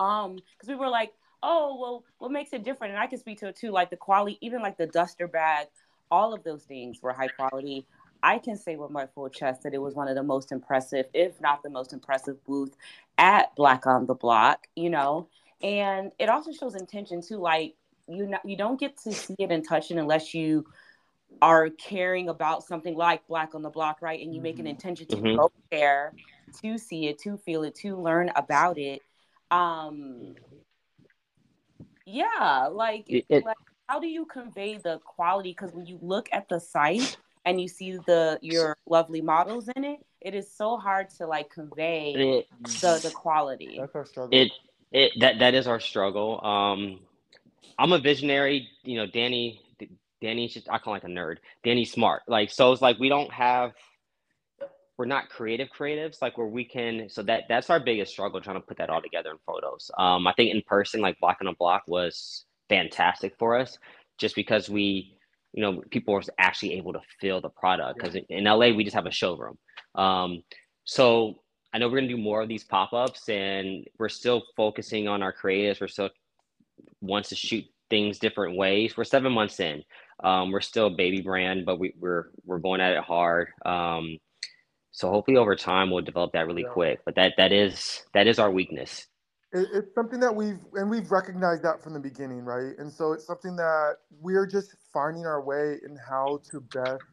um, 0.00 0.36
because 0.36 0.68
we 0.68 0.74
were 0.74 0.88
like, 0.88 1.12
oh, 1.42 1.76
well, 1.80 2.04
what 2.18 2.30
makes 2.30 2.52
it 2.52 2.64
different? 2.64 2.92
And 2.92 3.02
I 3.02 3.06
can 3.06 3.18
speak 3.18 3.40
to 3.40 3.48
it 3.48 3.56
too, 3.56 3.70
like 3.70 3.90
the 3.90 3.96
quality, 3.96 4.38
even 4.40 4.60
like 4.62 4.76
the 4.76 4.86
duster 4.86 5.26
bag, 5.26 5.66
all 6.10 6.32
of 6.32 6.44
those 6.44 6.62
things 6.64 7.02
were 7.02 7.12
high 7.12 7.28
quality. 7.28 7.86
I 8.22 8.38
can 8.38 8.56
say 8.56 8.76
with 8.76 8.90
my 8.90 9.06
full 9.06 9.28
chest 9.28 9.64
that 9.64 9.74
it 9.74 9.82
was 9.82 9.94
one 9.94 10.08
of 10.08 10.14
the 10.14 10.22
most 10.22 10.52
impressive, 10.52 11.06
if 11.12 11.40
not 11.40 11.62
the 11.62 11.70
most 11.70 11.92
impressive 11.92 12.42
booth 12.44 12.76
at 13.18 13.54
Black 13.56 13.86
on 13.86 14.06
the 14.06 14.14
Block, 14.14 14.68
you 14.76 14.90
know. 14.90 15.28
And 15.62 16.12
it 16.18 16.28
also 16.28 16.52
shows 16.52 16.76
intention 16.76 17.20
too, 17.20 17.38
like 17.38 17.74
you 18.08 18.26
not, 18.26 18.44
you 18.44 18.56
don't 18.56 18.78
get 18.78 18.96
to 18.98 19.12
see 19.12 19.34
it 19.38 19.50
and 19.50 19.66
touch 19.66 19.90
it 19.90 19.96
unless 19.96 20.34
you 20.34 20.64
are 21.42 21.68
caring 21.70 22.28
about 22.28 22.62
something 22.62 22.94
like 22.94 23.26
Black 23.26 23.54
on 23.56 23.62
the 23.62 23.68
Block, 23.68 24.00
right? 24.00 24.22
And 24.24 24.32
you 24.32 24.40
make 24.40 24.60
an 24.60 24.64
Mhm. 24.64 24.70
intention 24.70 25.06
to 25.08 25.16
Mhm. 25.16 25.36
go 25.36 25.52
there, 25.72 26.14
to 26.62 26.78
see 26.78 27.08
it, 27.08 27.18
to 27.18 27.36
feel 27.36 27.64
it, 27.64 27.74
to 27.76 27.96
learn 27.96 28.30
about 28.36 28.78
it. 28.78 29.02
Um, 29.50 30.36
yeah, 32.06 32.68
like, 32.70 33.10
It- 33.10 33.26
it- 33.28 33.44
like 33.44 33.56
how 33.88 33.98
do 33.98 34.06
you 34.06 34.24
convey 34.24 34.78
the 34.78 35.00
quality? 35.00 35.50
Because 35.50 35.72
when 35.72 35.84
you 35.84 35.98
look 36.00 36.28
at 36.32 36.48
the 36.48 36.60
site 36.60 37.16
and 37.44 37.60
you 37.60 37.66
see 37.66 37.96
the 37.96 38.38
your 38.40 38.78
lovely 38.86 39.20
models 39.20 39.68
in 39.74 39.84
it, 39.84 40.06
it 40.20 40.34
is 40.34 40.50
so 40.50 40.76
hard 40.76 41.10
to 41.10 41.26
like 41.26 41.50
convey 41.50 42.12
it, 42.14 42.48
the 42.80 43.00
the 43.02 43.10
quality. 43.10 43.78
That's 43.80 43.94
our 43.96 44.04
struggle. 44.04 44.38
it 44.38 44.52
it 44.92 45.12
that 45.18 45.40
that 45.40 45.54
is 45.54 45.66
our 45.66 45.80
struggle. 45.80 46.40
Um, 46.44 47.00
I'm 47.78 47.92
a 47.92 47.98
visionary. 47.98 48.70
You 48.84 48.98
know, 48.98 49.06
Danny. 49.06 49.60
Danny's 50.22 50.54
just 50.54 50.70
I 50.70 50.78
call 50.78 50.94
him 50.94 51.02
like 51.02 51.10
a 51.10 51.14
nerd. 51.14 51.36
Danny's 51.64 51.92
smart. 51.92 52.22
Like 52.28 52.50
so, 52.50 52.72
it's 52.72 52.80
like 52.80 52.98
we 52.98 53.10
don't 53.10 53.30
have. 53.32 53.72
We're 54.96 55.06
not 55.06 55.28
creative 55.30 55.68
creatives 55.76 56.22
like 56.22 56.38
where 56.38 56.46
we 56.46 56.64
can. 56.64 57.08
So 57.10 57.22
that 57.24 57.44
that's 57.48 57.68
our 57.70 57.80
biggest 57.80 58.12
struggle 58.12 58.40
trying 58.40 58.56
to 58.56 58.66
put 58.66 58.78
that 58.78 58.88
all 58.88 59.02
together 59.02 59.30
in 59.30 59.36
photos. 59.44 59.90
Um, 59.98 60.26
I 60.26 60.32
think 60.34 60.54
in 60.54 60.62
person, 60.66 61.00
like 61.00 61.18
Block 61.20 61.38
on 61.40 61.48
a 61.48 61.54
Block 61.54 61.82
was 61.86 62.44
fantastic 62.68 63.34
for 63.38 63.58
us, 63.58 63.76
just 64.18 64.36
because 64.36 64.70
we, 64.70 65.16
you 65.52 65.62
know, 65.62 65.82
people 65.90 66.14
were 66.14 66.22
actually 66.38 66.74
able 66.74 66.92
to 66.92 67.00
feel 67.20 67.40
the 67.40 67.48
product. 67.48 67.98
Because 67.98 68.16
in 68.28 68.44
LA 68.44 68.68
we 68.68 68.84
just 68.84 68.94
have 68.94 69.06
a 69.06 69.10
showroom. 69.10 69.58
Um, 69.96 70.42
so 70.84 71.40
I 71.74 71.78
know 71.78 71.88
we're 71.88 71.96
gonna 71.96 72.08
do 72.08 72.16
more 72.16 72.42
of 72.42 72.48
these 72.48 72.64
pop-ups 72.64 73.28
and 73.28 73.84
we're 73.98 74.08
still 74.08 74.44
focusing 74.56 75.08
on 75.08 75.22
our 75.22 75.34
creatives. 75.34 75.80
We're 75.80 75.88
still 75.88 76.10
wants 77.00 77.30
to 77.30 77.34
shoot 77.34 77.64
things 77.92 78.18
different 78.18 78.56
ways. 78.56 78.96
We're 78.96 79.04
seven 79.04 79.32
months 79.32 79.60
in. 79.60 79.84
Um, 80.24 80.52
we're 80.52 80.60
still 80.62 80.88
a 80.88 80.90
baby 80.96 81.22
brand, 81.22 81.66
but 81.66 81.78
we, 81.80 81.94
we're 82.00 82.30
we're 82.44 82.58
going 82.60 82.80
at 82.80 82.92
it 82.94 83.04
hard. 83.04 83.48
Um, 83.66 84.18
so 84.92 85.10
hopefully 85.10 85.38
over 85.38 85.56
time 85.56 85.90
we'll 85.90 86.04
develop 86.04 86.32
that 86.34 86.46
really 86.46 86.64
Yeah. 86.64 86.70
quick. 86.72 87.00
But 87.06 87.16
that 87.16 87.34
that 87.38 87.52
is 87.52 88.02
that 88.14 88.26
is 88.28 88.38
our 88.38 88.50
weakness. 88.50 89.06
it, 89.52 89.68
it's 89.72 89.94
something 89.94 90.20
that 90.20 90.34
we've 90.34 90.60
and 90.74 90.90
we've 90.90 91.10
recognized 91.10 91.62
that 91.64 91.82
from 91.82 91.94
the 91.94 92.00
beginning 92.00 92.44
right 92.44 92.74
and 92.78 92.92
so 92.92 93.12
it's 93.12 93.26
something 93.26 93.56
that 93.56 93.96
we're 94.20 94.46
just 94.46 94.76
finding 94.92 95.26
our 95.26 95.42
way 95.42 95.78
in 95.86 95.96
how 96.08 96.40
to 96.50 96.60
best 96.60 97.04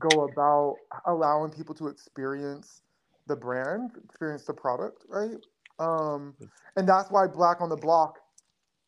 go 0.00 0.22
about 0.22 0.78
allowing 1.06 1.50
people 1.52 1.74
to 1.76 1.88
experience 1.88 2.82
the 3.28 3.36
brand 3.36 3.92
experience 4.04 4.44
the 4.46 4.54
product 4.54 5.04
right 5.08 5.38
um 5.80 6.34
and 6.76 6.88
that's 6.88 7.10
why 7.10 7.26
black 7.26 7.60
on 7.60 7.68
the 7.70 7.76
block 7.76 8.18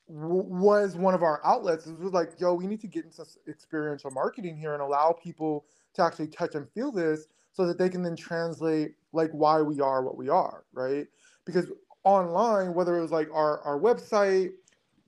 w- 0.08 0.42
was 0.42 0.96
one 0.96 1.14
of 1.14 1.22
our 1.22 1.40
outlets 1.44 1.86
it 1.86 1.98
was 1.98 2.12
like 2.12 2.32
yo 2.38 2.54
we 2.54 2.66
need 2.66 2.80
to 2.80 2.86
get 2.86 3.04
into 3.04 3.24
experiential 3.48 4.10
marketing 4.10 4.56
here 4.56 4.72
and 4.72 4.82
allow 4.82 5.12
people 5.12 5.64
to 5.94 6.02
actually 6.02 6.28
touch 6.28 6.54
and 6.54 6.68
feel 6.70 6.92
this 6.92 7.26
so 7.52 7.66
that 7.66 7.78
they 7.78 7.88
can 7.88 8.02
then 8.02 8.16
translate 8.16 8.94
like 9.12 9.30
why 9.32 9.60
we 9.62 9.80
are 9.80 10.02
what 10.02 10.16
we 10.16 10.28
are 10.28 10.64
right 10.72 11.06
because 11.44 11.70
online, 12.06 12.72
whether 12.72 12.96
it 12.96 13.02
was 13.02 13.10
like 13.10 13.28
our, 13.34 13.60
our 13.62 13.78
website 13.78 14.52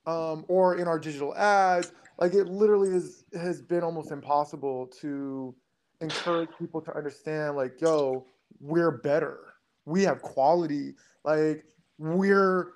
um, 0.07 0.45
or 0.49 0.77
in 0.77 0.89
our 0.89 0.99
digital 0.99 1.35
ads, 1.37 1.93
like 2.19 2.35
it 2.35 2.49
literally 2.49 2.91
is 2.91 3.25
has 3.35 3.63
been 3.63 3.85
almost 3.85 4.11
impossible 4.11 4.89
to 5.01 5.55
encourage 6.01 6.51
people 6.59 6.81
to 6.81 6.95
understand 6.97 7.57
like, 7.57 7.81
yo, 7.81 8.27
we're 8.61 8.91
better. 8.91 9.39
We 9.85 10.03
have 10.03 10.23
quality. 10.23 10.95
Like 11.25 11.65
we're 11.99 12.73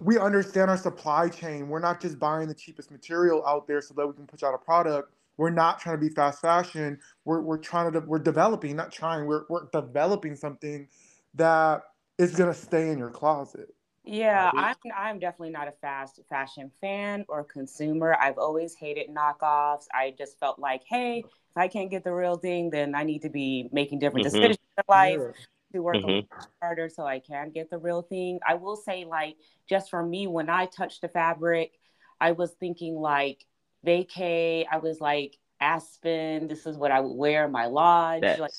we 0.00 0.18
understand 0.18 0.70
our 0.70 0.76
supply 0.76 1.28
chain. 1.28 1.68
We're 1.68 1.80
not 1.80 2.00
just 2.00 2.18
buying 2.18 2.48
the 2.48 2.54
cheapest 2.54 2.90
material 2.90 3.46
out 3.46 3.66
there 3.66 3.80
so 3.80 3.94
that 3.94 4.06
we 4.06 4.12
can 4.12 4.26
push 4.26 4.42
out 4.42 4.54
a 4.54 4.58
product. 4.58 5.14
We're 5.36 5.50
not 5.50 5.80
trying 5.80 5.96
to 5.96 6.00
be 6.00 6.08
fast 6.08 6.40
fashion. 6.40 6.98
We're, 7.24 7.40
we're 7.40 7.58
trying 7.58 7.92
to 7.92 8.00
we're 8.00 8.18
developing, 8.18 8.76
not 8.76 8.92
trying. 8.92 9.26
We're 9.26 9.44
we're 9.48 9.66
developing 9.72 10.36
something 10.36 10.88
that 11.34 11.82
is 12.18 12.36
gonna 12.36 12.54
stay 12.54 12.90
in 12.90 12.98
your 12.98 13.10
closet. 13.10 13.74
Yeah, 14.04 14.50
I'm 14.54 14.76
I'm 14.94 15.18
definitely 15.18 15.50
not 15.50 15.66
a 15.66 15.72
fast 15.72 16.20
fashion 16.28 16.70
fan 16.80 17.24
or 17.28 17.42
consumer. 17.42 18.16
I've 18.20 18.38
always 18.38 18.74
hated 18.74 19.08
knockoffs. 19.08 19.86
I 19.92 20.14
just 20.16 20.38
felt 20.38 20.58
like, 20.58 20.82
hey, 20.86 21.24
if 21.26 21.56
I 21.56 21.68
can't 21.68 21.90
get 21.90 22.04
the 22.04 22.12
real 22.12 22.36
thing, 22.36 22.70
then 22.70 22.94
I 22.94 23.02
need 23.04 23.22
to 23.22 23.30
be 23.30 23.68
making 23.72 24.00
different 24.00 24.26
Mhm. 24.26 24.30
decisions 24.30 24.58
in 24.76 24.84
life 24.88 25.20
Yeah. 25.20 25.44
To 25.74 25.82
work 25.82 25.96
a 25.96 25.98
Mhm. 25.98 26.06
little 26.06 26.26
harder 26.62 26.88
so 26.88 27.04
I 27.06 27.20
can 27.20 27.50
get 27.50 27.70
the 27.70 27.78
real 27.78 28.02
thing. 28.02 28.40
I 28.46 28.54
will 28.54 28.76
say, 28.76 29.04
like, 29.04 29.36
just 29.68 29.90
for 29.90 30.04
me, 30.04 30.26
when 30.26 30.48
I 30.48 30.66
touched 30.66 31.02
the 31.02 31.08
fabric, 31.08 31.72
I 32.20 32.32
was 32.32 32.52
thinking 32.52 32.96
like 32.96 33.44
vacay. 33.86 34.66
I 34.70 34.78
was 34.78 35.00
like 35.00 35.36
Aspen. 35.60 36.48
This 36.48 36.66
is 36.66 36.76
what 36.76 36.90
I 36.90 37.00
would 37.00 37.16
wear 37.16 37.44
in 37.44 37.52
my 37.52 37.66
lodge. 37.66 38.22
That's 38.22 38.40
like, 38.40 38.52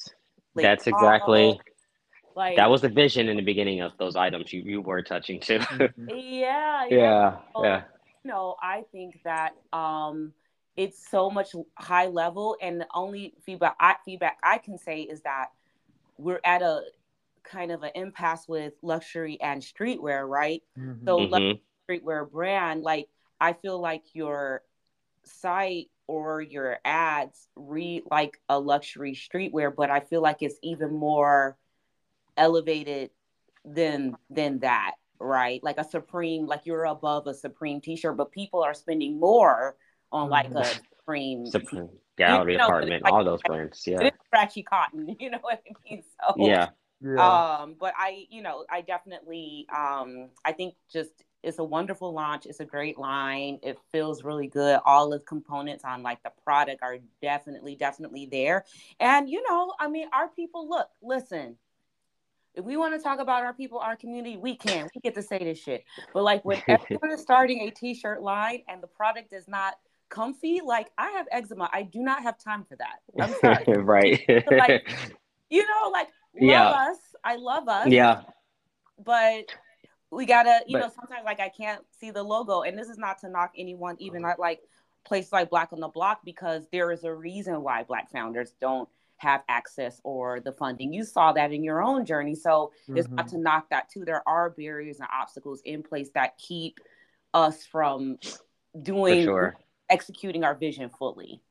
that's 0.56 0.88
Lake 0.88 0.94
exactly 0.94 1.60
like 2.36 2.58
that 2.58 2.70
was 2.70 2.82
the 2.82 2.90
vision 2.90 3.30
in 3.30 3.38
the 3.38 3.44
beginning 3.44 3.82
of 3.82 3.94
those 3.98 4.16
items 4.16 4.52
you, 4.52 4.62
you 4.62 4.82
were 4.82 5.02
touching 5.02 5.40
too. 5.40 5.60
Mhm. 5.60 5.90
yeah, 6.10 6.86
yeah. 6.86 6.96
yeah, 6.96 7.38
Well, 7.54 7.64
yeah. 7.64 7.82
you 8.24 8.32
know, 8.32 8.56
I 8.62 8.84
think 8.92 9.20
that 9.24 9.54
um, 9.74 10.34
it's 10.76 11.10
so 11.10 11.30
much 11.30 11.50
high 11.76 12.08
level 12.08 12.58
and 12.62 12.82
the 12.82 12.88
only 12.94 13.34
feedback 13.46 13.76
I, 13.80 13.96
feedback 14.04 14.38
I 14.44 14.58
can 14.58 14.78
say 14.78 15.02
is 15.02 15.22
that 15.22 15.48
we're 16.18 16.42
at 16.44 16.62
a 16.62 16.82
kind 17.50 17.72
of 17.72 17.84
an 17.84 17.92
impasse 17.96 18.48
with 18.48 18.74
luxury 18.82 19.38
and 19.42 19.62
streetwear, 19.62 20.28
right? 20.28 20.62
Mm-hmm. 20.78 21.06
So 21.06 21.20
mm-hmm. 21.20 21.92
streetwear 21.92 22.30
brand, 22.30 22.84
like 22.84 23.08
I 23.40 23.54
feel 23.54 23.80
like 23.80 24.04
your 24.14 24.62
site 25.24 25.90
or 26.08 26.42
your 26.42 26.78
ads 26.86 27.48
read 27.56 28.04
like 28.10 28.40
a 28.50 28.60
luxury 28.60 29.14
streetwear, 29.14 29.74
but 29.76 29.90
I 29.90 30.00
feel 30.02 30.22
like 30.22 30.38
it's 30.42 30.60
even 30.62 30.94
more 30.94 31.58
elevated 32.38 33.10
than 33.64 34.16
than 34.30 34.60
that, 34.60 34.94
right? 35.20 35.64
Like 35.64 35.78
a 35.78 35.84
Supreme, 35.84 36.46
like 36.46 36.62
you're 36.66 36.86
above 36.86 37.28
a 37.28 37.34
Supreme 37.34 37.82
t-shirt, 37.82 38.18
but 38.18 38.32
people 38.32 38.64
are 38.64 38.74
spending 38.74 39.20
more 39.20 39.76
on 40.12 40.30
like 40.30 40.48
a 40.48 40.50
mm-hmm. 40.50 40.80
Supreme, 41.00 41.46
Supreme 41.48 41.90
gallery 42.18 42.54
you 42.54 42.58
know, 42.58 42.66
apartment, 42.66 43.04
like, 43.04 43.14
all 43.14 43.24
those 43.24 43.42
brands. 43.46 43.84
Yeah, 43.86 43.98
it's 44.02 44.18
scratchy 44.28 44.64
cotton. 44.64 45.16
You 45.20 45.32
know 45.32 45.40
what 45.42 45.62
I 45.68 45.74
mean? 45.90 46.04
So 46.04 46.36
yeah. 46.38 46.70
Yeah. 47.02 47.58
Um, 47.60 47.76
but 47.80 47.94
I, 47.98 48.26
you 48.30 48.42
know, 48.42 48.66
I 48.70 48.82
definitely, 48.82 49.68
um, 49.76 50.30
I 50.44 50.52
think 50.52 50.76
just 50.92 51.12
it's 51.44 51.60
a 51.60 51.64
wonderful 51.64 52.12
launch. 52.14 52.46
It's 52.48 52.60
a 52.60 52.66
great 52.66 52.98
line. 52.98 53.60
It 53.62 53.78
feels 53.92 54.24
really 54.24 54.48
good. 54.48 54.80
All 54.86 55.10
the 55.10 55.20
components 55.20 55.84
on 55.86 56.02
like 56.02 56.24
the 56.24 56.32
product 56.44 56.82
are 56.82 56.98
definitely, 57.22 57.76
definitely 57.76 58.28
there. 58.32 58.66
And 59.00 59.30
you 59.30 59.44
know, 59.48 59.74
I 59.80 59.88
mean, 59.88 60.08
our 60.12 60.28
people 60.30 60.68
look, 60.68 60.88
listen, 61.04 61.58
if 62.56 62.64
we 62.64 62.78
want 62.78 62.96
to 62.96 63.04
talk 63.04 63.20
about 63.20 63.44
our 63.44 63.54
people, 63.54 63.80
our 63.80 63.96
community, 63.96 64.38
we 64.38 64.56
can. 64.56 64.88
We 64.96 65.02
get 65.02 65.16
to 65.16 65.22
say 65.22 65.38
this 65.40 65.60
shit. 65.60 65.84
But 66.14 66.24
like 66.24 66.44
when 66.46 66.62
everyone 66.68 67.12
is 67.12 67.22
starting 67.22 67.62
a 67.62 67.72
t-shirt 67.72 68.22
line 68.22 68.64
and 68.68 68.82
the 68.82 68.88
product 68.88 69.34
is 69.34 69.48
not 69.48 69.76
comfy, 70.10 70.62
like 70.66 70.90
I 70.98 71.12
have 71.12 71.28
eczema. 71.32 71.70
I 71.72 71.84
do 71.84 72.00
not 72.00 72.24
have 72.24 72.38
time 72.38 72.66
for 72.68 72.78
that. 72.78 73.00
I'm 73.20 73.34
sorry. 73.40 73.66
right. 73.84 74.46
like, 74.50 74.90
you 75.50 75.62
know, 75.62 75.90
like 75.92 76.08
yeah. 76.40 76.70
Love 76.70 76.90
us. 76.90 76.98
I 77.24 77.36
love 77.36 77.68
us. 77.68 77.88
Yeah. 77.88 78.22
But 79.04 79.46
we 80.12 80.26
gotta, 80.26 80.62
you 80.68 80.78
but, 80.78 80.88
know, 80.88 80.92
sometimes 80.96 81.26
like 81.26 81.40
I 81.40 81.50
can't 81.50 81.82
see 82.00 82.12
the 82.12 82.24
logo, 82.24 82.62
and 82.62 82.78
this 82.78 82.88
is 82.90 82.98
not 82.98 83.20
to 83.20 83.30
knock 83.30 83.52
anyone, 83.58 83.96
even 84.00 84.24
at 84.26 84.40
like 84.40 84.62
places 85.06 85.32
like 85.32 85.50
Black 85.50 85.74
on 85.74 85.80
the 85.80 85.88
Block, 85.88 86.22
because 86.24 86.68
there 86.72 86.92
is 86.92 87.04
a 87.04 87.14
reason 87.14 87.62
why 87.62 87.84
Black 87.84 88.12
founders 88.12 88.54
don't 88.62 88.88
have 89.18 89.44
access 89.48 90.02
or 90.04 90.40
the 90.40 90.52
funding. 90.52 90.94
You 90.94 91.04
saw 91.04 91.32
that 91.34 91.52
in 91.52 91.64
your 91.64 91.82
own 91.82 92.06
journey, 92.06 92.36
so 92.36 92.72
mm-hmm. 92.84 92.98
it's 92.98 93.10
not 93.10 93.28
mm-hmm. 93.28 93.38
to 93.38 93.42
knock 93.42 93.70
that 93.70 93.90
too. 93.90 94.06
There 94.06 94.28
are 94.28 94.50
barriers 94.50 95.00
and 95.00 95.08
obstacles 95.14 95.62
in 95.66 95.84
place 95.84 96.10
that 96.16 96.38
keep 96.38 96.80
us 97.34 97.66
from 97.66 98.18
doing 98.82 99.24
sure. 99.24 99.58
executing 99.90 100.44
our 100.44 100.56
vision 100.56 100.90
fully. 100.90 101.42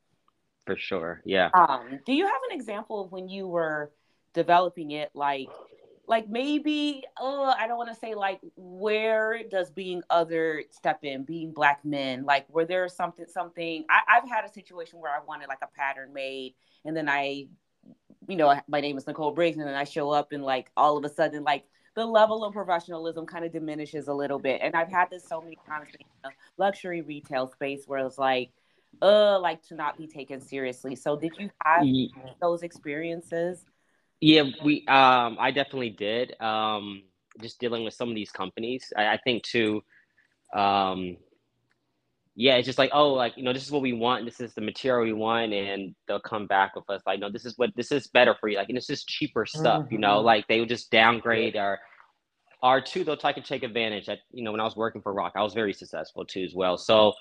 For 0.65 0.77
sure, 0.77 1.21
yeah. 1.25 1.49
Um, 1.53 1.99
do 2.05 2.13
you 2.13 2.25
have 2.25 2.41
an 2.49 2.55
example 2.55 3.03
of 3.03 3.11
when 3.11 3.29
you 3.29 3.47
were 3.47 3.91
developing 4.35 4.91
it, 4.91 5.09
like 5.15 5.49
like 6.07 6.29
maybe 6.29 7.03
oh 7.19 7.51
i 7.57 7.65
don't 7.65 7.79
want 7.79 7.89
to 7.89 7.95
say 7.95 8.13
like 8.13 8.39
where 8.55 9.41
does 9.49 9.71
being 9.71 10.03
other 10.11 10.63
step 10.69 10.99
in 11.01 11.23
being 11.23 11.51
black 11.51 11.83
men 11.83 12.23
like 12.25 12.47
were 12.47 12.63
there 12.63 12.87
something 12.87 13.25
something 13.27 13.83
I, 13.89 14.01
i've 14.07 14.29
had 14.29 14.45
a 14.45 14.53
situation 14.53 14.99
where 14.99 15.11
i 15.11 15.17
wanted 15.25 15.47
like 15.47 15.63
a 15.63 15.67
pattern 15.75 16.13
made 16.13 16.53
and 16.85 16.95
then 16.95 17.09
i 17.09 17.47
you 18.27 18.35
know 18.35 18.55
my 18.67 18.81
name 18.81 18.99
is 18.99 19.07
nicole 19.07 19.31
briggs 19.31 19.57
and 19.57 19.65
then 19.65 19.73
i 19.73 19.83
show 19.83 20.11
up 20.11 20.31
and 20.31 20.43
like 20.43 20.69
all 20.77 20.95
of 20.95 21.03
a 21.05 21.09
sudden 21.09 21.43
like 21.43 21.65
the 21.95 22.05
level 22.05 22.45
of 22.45 22.53
professionalism 22.53 23.25
kind 23.25 23.43
of 23.43 23.51
diminishes 23.51 24.07
a 24.07 24.13
little 24.13 24.37
bit 24.37 24.61
and 24.61 24.75
i've 24.75 24.91
had 24.91 25.09
this 25.09 25.27
so 25.27 25.41
many 25.41 25.57
times 25.67 25.87
in 25.99 26.29
a 26.29 26.33
luxury 26.59 27.01
retail 27.01 27.47
space 27.47 27.85
where 27.87 28.05
it's 28.05 28.19
like 28.19 28.51
uh 29.01 29.39
like 29.39 29.61
to 29.63 29.75
not 29.75 29.97
be 29.97 30.07
taken 30.07 30.39
seriously. 30.39 30.95
So 30.95 31.17
did 31.17 31.33
you 31.37 31.49
have 31.63 31.85
those 32.41 32.63
experiences 32.63 33.65
yeah, 34.25 34.43
we 34.63 34.85
um 34.87 35.37
I 35.39 35.51
definitely 35.51 35.91
did. 35.91 36.39
Um 36.41 37.03
just 37.41 37.59
dealing 37.59 37.83
with 37.83 37.93
some 37.93 38.09
of 38.09 38.15
these 38.15 38.31
companies. 38.31 38.91
I, 38.97 39.07
I 39.13 39.17
think 39.23 39.43
too 39.43 39.83
um 40.53 41.17
yeah, 42.37 42.55
it's 42.55 42.65
just 42.65 42.77
like, 42.77 42.91
oh, 42.93 43.13
like, 43.13 43.37
you 43.37 43.43
know, 43.43 43.53
this 43.53 43.63
is 43.63 43.71
what 43.71 43.81
we 43.81 43.93
want, 43.93 44.25
this 44.25 44.41
is 44.41 44.53
the 44.53 44.61
material 44.61 45.05
we 45.05 45.13
want, 45.13 45.53
and 45.53 45.95
they'll 46.05 46.19
come 46.19 46.47
back 46.47 46.75
with 46.75 46.89
us 46.89 47.01
like, 47.05 47.21
no, 47.21 47.29
this 47.31 47.45
is 47.45 47.57
what 47.57 47.69
this 47.77 47.93
is 47.93 48.07
better 48.07 48.35
for 48.39 48.49
you. 48.49 48.57
Like, 48.57 48.67
and 48.67 48.75
this 48.75 48.89
is 48.89 49.05
cheaper 49.05 49.45
stuff, 49.45 49.83
mm-hmm. 49.83 49.93
you 49.93 49.99
know, 49.99 50.17
mm-hmm. 50.17 50.25
like 50.25 50.47
they 50.47 50.59
would 50.59 50.69
just 50.69 50.91
downgrade 50.91 51.55
our 51.55 51.79
our 52.61 52.81
two, 52.81 53.03
they'll 53.03 53.15
try 53.15 53.31
to 53.31 53.41
take 53.41 53.63
advantage. 53.63 54.07
That 54.07 54.19
you 54.31 54.43
know, 54.43 54.51
when 54.51 54.59
I 54.59 54.65
was 54.65 54.75
working 54.75 55.01
for 55.01 55.13
Roc, 55.13 55.33
I 55.35 55.43
was 55.43 55.53
very 55.53 55.71
successful 55.71 56.25
too 56.25 56.43
as 56.43 56.53
well. 56.53 56.77
So 56.77 57.13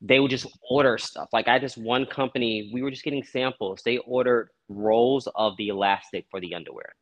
they 0.00 0.20
would 0.20 0.30
just 0.30 0.46
order 0.70 0.96
stuff. 0.98 1.28
Like 1.32 1.48
I 1.48 1.54
had 1.54 1.62
this 1.62 1.76
one 1.76 2.06
company, 2.06 2.70
we 2.72 2.82
were 2.82 2.90
just 2.90 3.04
getting 3.04 3.24
samples. 3.24 3.82
They 3.84 3.98
ordered 3.98 4.50
rolls 4.68 5.28
of 5.34 5.56
the 5.56 5.68
elastic 5.68 6.26
for 6.30 6.40
the 6.40 6.54
underwear. 6.54 6.94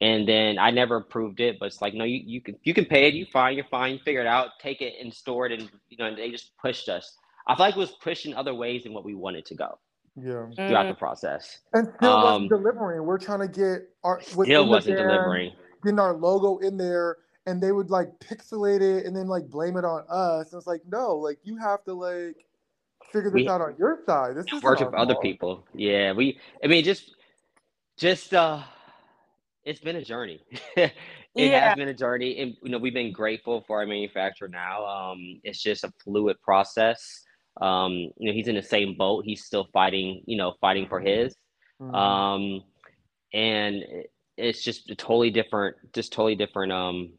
And 0.00 0.28
then 0.28 0.58
I 0.58 0.70
never 0.70 0.96
approved 0.96 1.40
it, 1.40 1.56
but 1.58 1.66
it's 1.66 1.80
like, 1.80 1.94
no, 1.94 2.04
you, 2.04 2.20
you 2.24 2.40
can 2.42 2.56
you 2.62 2.74
can 2.74 2.84
pay 2.84 3.08
it, 3.08 3.14
you 3.14 3.24
fine, 3.32 3.56
you're 3.56 3.64
fine, 3.70 3.94
you 3.94 3.98
figure 4.04 4.20
it 4.20 4.26
out, 4.26 4.50
take 4.60 4.82
it 4.82 4.94
and 5.00 5.12
store 5.12 5.46
it, 5.46 5.52
and 5.52 5.70
you 5.88 5.96
know, 5.96 6.06
and 6.06 6.18
they 6.18 6.30
just 6.30 6.52
pushed 6.58 6.88
us. 6.88 7.16
I 7.46 7.54
feel 7.54 7.66
like 7.66 7.76
it 7.76 7.78
was 7.78 7.92
pushing 8.02 8.34
other 8.34 8.54
ways 8.54 8.84
than 8.84 8.92
what 8.92 9.04
we 9.04 9.14
wanted 9.14 9.46
to 9.46 9.54
go. 9.54 9.78
Yeah. 10.14 10.46
Throughout 10.54 10.88
the 10.88 10.94
process. 10.94 11.60
And 11.72 11.88
still 11.96 12.12
um, 12.12 12.22
wasn't 12.24 12.50
delivering. 12.50 13.02
We're 13.04 13.18
trying 13.18 13.40
to 13.40 13.48
get 13.48 13.88
our 14.04 14.20
still 14.20 14.68
wasn't 14.68 14.98
delivering. 14.98 15.52
Getting 15.82 15.98
our 15.98 16.14
logo 16.14 16.58
in 16.58 16.76
there 16.76 17.16
and 17.46 17.60
they 17.60 17.72
would 17.72 17.90
like 17.90 18.08
pixelate 18.20 18.80
it 18.80 19.06
and 19.06 19.16
then 19.16 19.26
like 19.26 19.48
blame 19.48 19.76
it 19.76 19.84
on 19.84 20.04
us. 20.08 20.52
And 20.52 20.58
it's 20.58 20.66
like, 20.66 20.82
no, 20.88 21.16
like 21.16 21.38
you 21.42 21.56
have 21.56 21.82
to 21.84 21.94
like 21.94 22.46
figure 23.12 23.30
this 23.30 23.34
we, 23.34 23.48
out 23.48 23.60
on 23.60 23.74
your 23.78 24.00
side. 24.06 24.36
This 24.36 24.46
is 24.52 24.62
working 24.62 24.88
for 24.88 24.98
other 24.98 25.16
people. 25.16 25.66
Yeah, 25.74 26.12
we. 26.12 26.38
I 26.62 26.66
mean, 26.66 26.84
just, 26.84 27.14
just 27.98 28.32
uh, 28.34 28.62
it's 29.64 29.80
been 29.80 29.96
a 29.96 30.04
journey. 30.04 30.40
it 30.76 30.92
yeah. 31.34 31.68
has 31.68 31.76
been 31.76 31.88
a 31.88 31.94
journey, 31.94 32.38
and 32.40 32.54
you 32.62 32.70
know 32.70 32.78
we've 32.78 32.94
been 32.94 33.12
grateful 33.12 33.64
for 33.66 33.80
our 33.80 33.86
manufacturer. 33.86 34.48
Now, 34.48 34.84
um, 34.86 35.40
it's 35.42 35.62
just 35.62 35.84
a 35.84 35.92
fluid 36.02 36.36
process. 36.42 37.22
Um, 37.60 37.92
you 37.92 38.28
know, 38.28 38.32
he's 38.32 38.48
in 38.48 38.54
the 38.54 38.62
same 38.62 38.96
boat. 38.96 39.24
He's 39.24 39.44
still 39.44 39.68
fighting. 39.72 40.22
You 40.26 40.36
know, 40.36 40.54
fighting 40.60 40.86
for 40.88 41.00
his. 41.00 41.34
Mm-hmm. 41.80 41.94
Um, 41.94 42.62
and 43.32 43.82
it's 44.36 44.62
just 44.62 44.90
a 44.90 44.94
totally 44.94 45.30
different, 45.30 45.76
just 45.92 46.12
totally 46.12 46.34
different. 46.34 46.72
Um, 46.72 47.12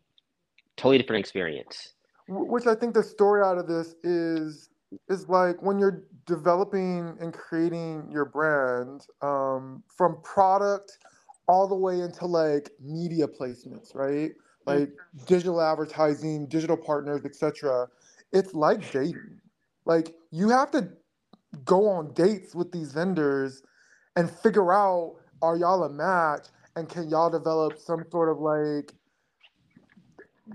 totally 0.78 0.98
different 0.98 1.20
experience. 1.20 1.94
Which 2.28 2.68
I 2.68 2.76
think 2.76 2.94
the 2.94 3.04
story 3.04 3.44
out 3.44 3.58
of 3.58 3.68
this 3.68 3.96
is 4.04 4.70
is 5.10 5.28
like 5.28 5.62
when 5.62 5.80
you're 5.80 6.04
developing 6.26 7.18
and 7.20 7.34
creating 7.34 8.08
your 8.12 8.26
brand 8.26 9.08
um, 9.22 9.84
from 9.88 10.22
product 10.24 11.00
all 11.48 11.68
the 11.68 11.76
way 11.76 12.00
into 12.00 12.26
like 12.26 12.72
media 12.80 13.28
placements, 13.28 13.96
right? 13.96 14.32
Like 14.66 14.90
mm-hmm. 14.90 15.26
digital 15.26 15.62
advertising, 15.62 16.48
digital 16.48 16.78
partners, 16.78 17.26
etc. 17.26 17.88
It's 18.32 18.54
like 18.54 18.92
dating. 18.92 19.42
Like 19.86 20.16
you 20.32 20.50
have 20.50 20.72
to 20.72 20.90
go 21.66 21.88
on 21.88 22.14
dates 22.14 22.56
with 22.56 22.72
these 22.72 22.94
vendors 22.94 23.62
and 24.16 24.30
figure 24.30 24.72
out 24.72 25.16
are 25.42 25.58
y'all 25.58 25.84
a 25.84 25.90
match 25.90 26.48
and 26.76 26.88
can 26.88 27.10
y'all 27.10 27.30
develop 27.30 27.78
some 27.78 28.06
sort 28.10 28.30
of 28.30 28.40
like 28.40 28.94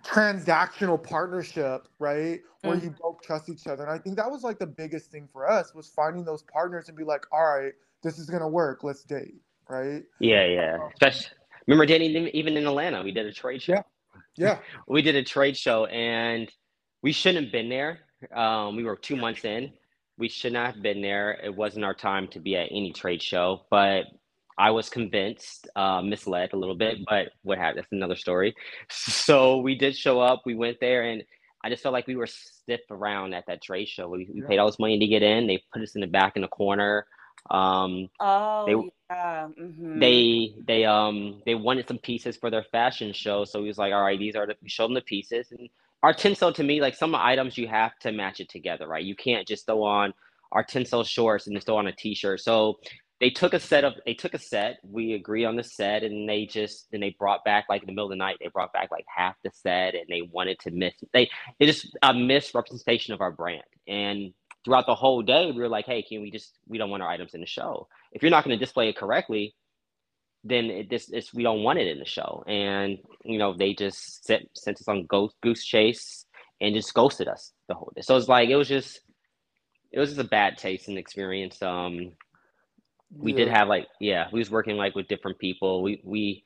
transactional 0.03 1.03
partnership, 1.03 1.89
right? 1.99 2.41
Where 2.63 2.77
mm. 2.77 2.85
you 2.85 2.95
both 3.01 3.23
trust 3.23 3.49
each 3.49 3.67
other. 3.67 3.85
And 3.85 3.93
I 3.93 3.99
think 3.99 4.17
that 4.17 4.31
was 4.31 4.43
like 4.43 4.59
the 4.59 4.67
biggest 4.67 5.11
thing 5.11 5.29
for 5.33 5.51
us 5.51 5.75
was 5.75 5.89
finding 5.89 6.25
those 6.25 6.43
partners 6.43 6.89
and 6.89 6.97
be 6.97 7.05
like, 7.05 7.27
all 7.33 7.45
right, 7.45 7.73
this 8.03 8.19
is 8.19 8.29
gonna 8.29 8.49
work. 8.49 8.85
Let's 8.85 9.05
date, 9.05 9.41
right? 9.69 10.03
Yeah, 10.21 10.45
yeah. 10.45 10.75
Um, 10.75 10.91
Especially 10.93 11.37
remember 11.67 11.87
dating 11.87 12.29
even 12.29 12.57
in 12.57 12.67
Atlanta. 12.67 13.03
We 13.03 13.13
did 13.13 13.27
a 13.27 13.33
trade 13.33 13.63
show. 13.63 13.75
Yeah. 13.75 13.83
Yeah. 14.37 14.59
we 14.89 15.03
did 15.03 15.17
a 15.17 15.25
trade 15.25 15.57
show 15.57 15.87
and 15.87 16.51
we 17.03 17.13
shouldn't 17.13 17.45
have 17.47 17.53
been 17.53 17.69
there. 17.69 18.01
Um, 18.35 18.77
we 18.77 18.85
were 18.85 18.97
two 18.97 19.17
months 19.17 19.45
in. 19.45 19.73
We 20.19 20.29
should 20.29 20.53
not 20.53 20.75
have 20.75 20.83
been 20.83 21.01
there. 21.01 21.39
It 21.43 21.55
wasn't 21.55 21.85
our 21.85 21.95
time 21.95 22.27
to 22.29 22.41
be 22.41 22.57
at 22.57 22.69
any 22.73 22.93
trade 22.93 23.23
show, 23.23 23.63
but 23.71 24.07
I 24.59 24.71
was 24.71 24.89
convinced, 24.91 25.69
uh, 25.77 26.03
misled 26.03 26.53
a 26.53 26.57
little 26.57 26.75
bit, 26.75 26.99
but 27.09 27.29
what 27.43 27.59
happened? 27.59 27.79
That's 27.79 27.93
another 27.93 28.17
story. 28.17 28.55
So 28.91 29.59
we 29.59 29.77
did 29.77 29.97
show 29.97 30.21
up. 30.21 30.43
We 30.45 30.57
went 30.57 30.79
there, 30.81 31.05
and 31.05 31.23
I 31.63 31.71
just 31.71 31.83
felt 31.83 31.93
like 31.93 32.07
we 32.09 32.17
were 32.17 32.27
stiff 32.27 32.81
around 32.91 33.35
at 33.35 33.47
that 33.47 33.63
trade 33.63 33.89
show. 33.89 34.09
We, 34.09 34.29
we 34.33 34.41
yeah. 34.41 34.49
paid 34.49 34.59
all 34.59 34.67
this 34.67 34.79
money 34.79 34.99
to 34.99 35.07
get 35.07 35.23
in. 35.23 35.47
They 35.47 35.63
put 35.73 35.83
us 35.83 35.95
in 35.95 36.01
the 36.01 36.07
back 36.09 36.35
in 36.35 36.43
the 36.43 36.49
corner. 36.49 37.07
Um, 37.51 38.09
oh, 38.21 38.67
they, 38.67 38.91
yeah. 39.11 39.49
Mm-hmm. 39.61 39.99
They 40.01 40.55
they 40.67 40.85
um 40.85 41.41
they 41.47 41.55
wanted 41.55 41.87
some 41.87 41.99
pieces 41.99 42.37
for 42.37 42.51
their 42.51 42.65
fashion 42.65 43.13
show. 43.13 43.45
So 43.45 43.63
he 43.63 43.69
was 43.69 43.79
like, 43.79 43.93
all 43.93 44.03
right, 44.03 44.19
these 44.19 44.35
are 44.35 44.47
the. 44.47 44.57
We 44.61 44.69
showed 44.69 44.89
them 44.89 44.95
the 44.95 45.03
pieces, 45.03 45.53
and 45.53 45.69
our 46.03 46.13
Tencel 46.13 46.55
to 46.55 46.65
me, 46.65 46.81
like 46.81 46.95
some 46.95 47.15
items, 47.15 47.57
you 47.57 47.69
have 47.69 47.99
to 48.01 48.13
match 48.13 48.41
it 48.41 48.49
together, 48.49 48.87
right? 48.87 49.05
You 49.05 49.17
can't 49.17 49.47
just 49.47 49.67
throw 49.67 49.83
on 49.85 50.13
our 50.53 50.65
Tencel 50.65 51.07
shorts 51.07 51.47
and 51.47 51.57
just 51.57 51.67
throw 51.67 51.77
on 51.77 51.87
a 51.87 51.93
t-shirt. 51.93 52.41
So 52.41 52.79
they 53.21 53.31
took 53.31 53.55
a 53.55 53.61
set 53.61 53.85
of 53.85 53.95
they 54.07 54.15
took 54.15 54.35
a 54.35 54.39
set 54.39 54.79
we 54.83 55.15
agree 55.15 55.45
on 55.45 55.57
the 55.57 55.65
set 55.65 56.03
and 56.03 56.29
they 56.29 56.47
just 56.47 56.87
then 56.93 57.01
they 57.01 57.15
brought 57.19 57.45
back 57.45 57.67
like 57.69 57.83
in 57.83 57.87
the 57.87 57.93
middle 57.93 58.07
of 58.07 58.11
the 58.11 58.17
night 58.17 58.37
they 58.41 58.49
brought 58.49 58.73
back 58.73 58.91
like 58.91 59.05
half 59.15 59.35
the 59.45 59.51
set 59.53 59.95
and 59.95 60.05
they 60.09 60.23
wanted 60.23 60.59
to 60.61 60.71
miss 60.71 60.95
they 61.13 61.29
it 61.59 61.67
just 61.67 61.97
a 62.03 62.15
misrepresentation 62.15 63.15
of 63.15 63.21
our 63.21 63.33
brand 63.33 63.63
and 63.87 64.33
throughout 64.65 64.87
the 64.87 64.95
whole 64.95 65.23
day, 65.23 65.51
we 65.51 65.63
were 65.63 65.69
like, 65.69 65.87
hey, 65.87 66.03
can 66.03 66.21
we 66.21 66.31
just 66.31 66.59
we 66.67 66.77
don't 66.77 66.91
want 66.91 67.03
our 67.03 67.09
items 67.09 67.35
in 67.35 67.41
the 67.41 67.47
show. 67.47 67.89
If 68.13 68.23
you're 68.23 68.31
not 68.31 68.45
going 68.45 68.59
to 68.59 68.63
display 68.63 68.91
it 68.91 68.97
correctly, 68.97 69.55
then 70.45 70.67
it, 70.67 70.91
this 70.91 71.09
it's, 71.11 71.33
we 71.33 71.43
don't 71.43 71.63
want 71.63 71.79
it 71.79 71.89
in 71.89 71.99
the 71.99 72.05
show. 72.05 72.45
And 72.47 72.99
you 73.25 73.39
know, 73.39 73.55
they 73.57 73.75
just 73.75 74.27
sent 74.27 74.49
sent 74.55 74.81
us 74.81 74.89
on 74.89 75.07
ghost 75.07 75.37
goose 75.43 75.65
chase 75.65 76.27
and 76.61 76.75
just 76.75 76.93
ghosted 76.93 77.29
us 77.29 77.53
the 77.69 77.75
whole 77.75 77.93
day. 77.95 78.03
So 78.03 78.17
it's 78.17 78.29
like 78.29 78.51
it 78.51 78.57
was 78.57 78.69
just 78.69 79.01
it 79.91 79.99
was 79.99 80.11
just 80.11 80.21
a 80.21 80.25
bad 80.25 80.59
taste 80.59 80.89
and 80.89 80.99
experience. 80.99 81.63
Um, 81.63 82.13
we 83.17 83.33
yeah. 83.33 83.39
did 83.39 83.49
have 83.49 83.69
like 83.69 83.87
yeah, 84.01 84.29
we 84.33 84.39
was 84.39 84.51
working 84.51 84.77
like 84.77 84.95
with 84.95 85.09
different 85.09 85.39
people. 85.39 85.83
We 85.83 86.01
we 86.05 86.45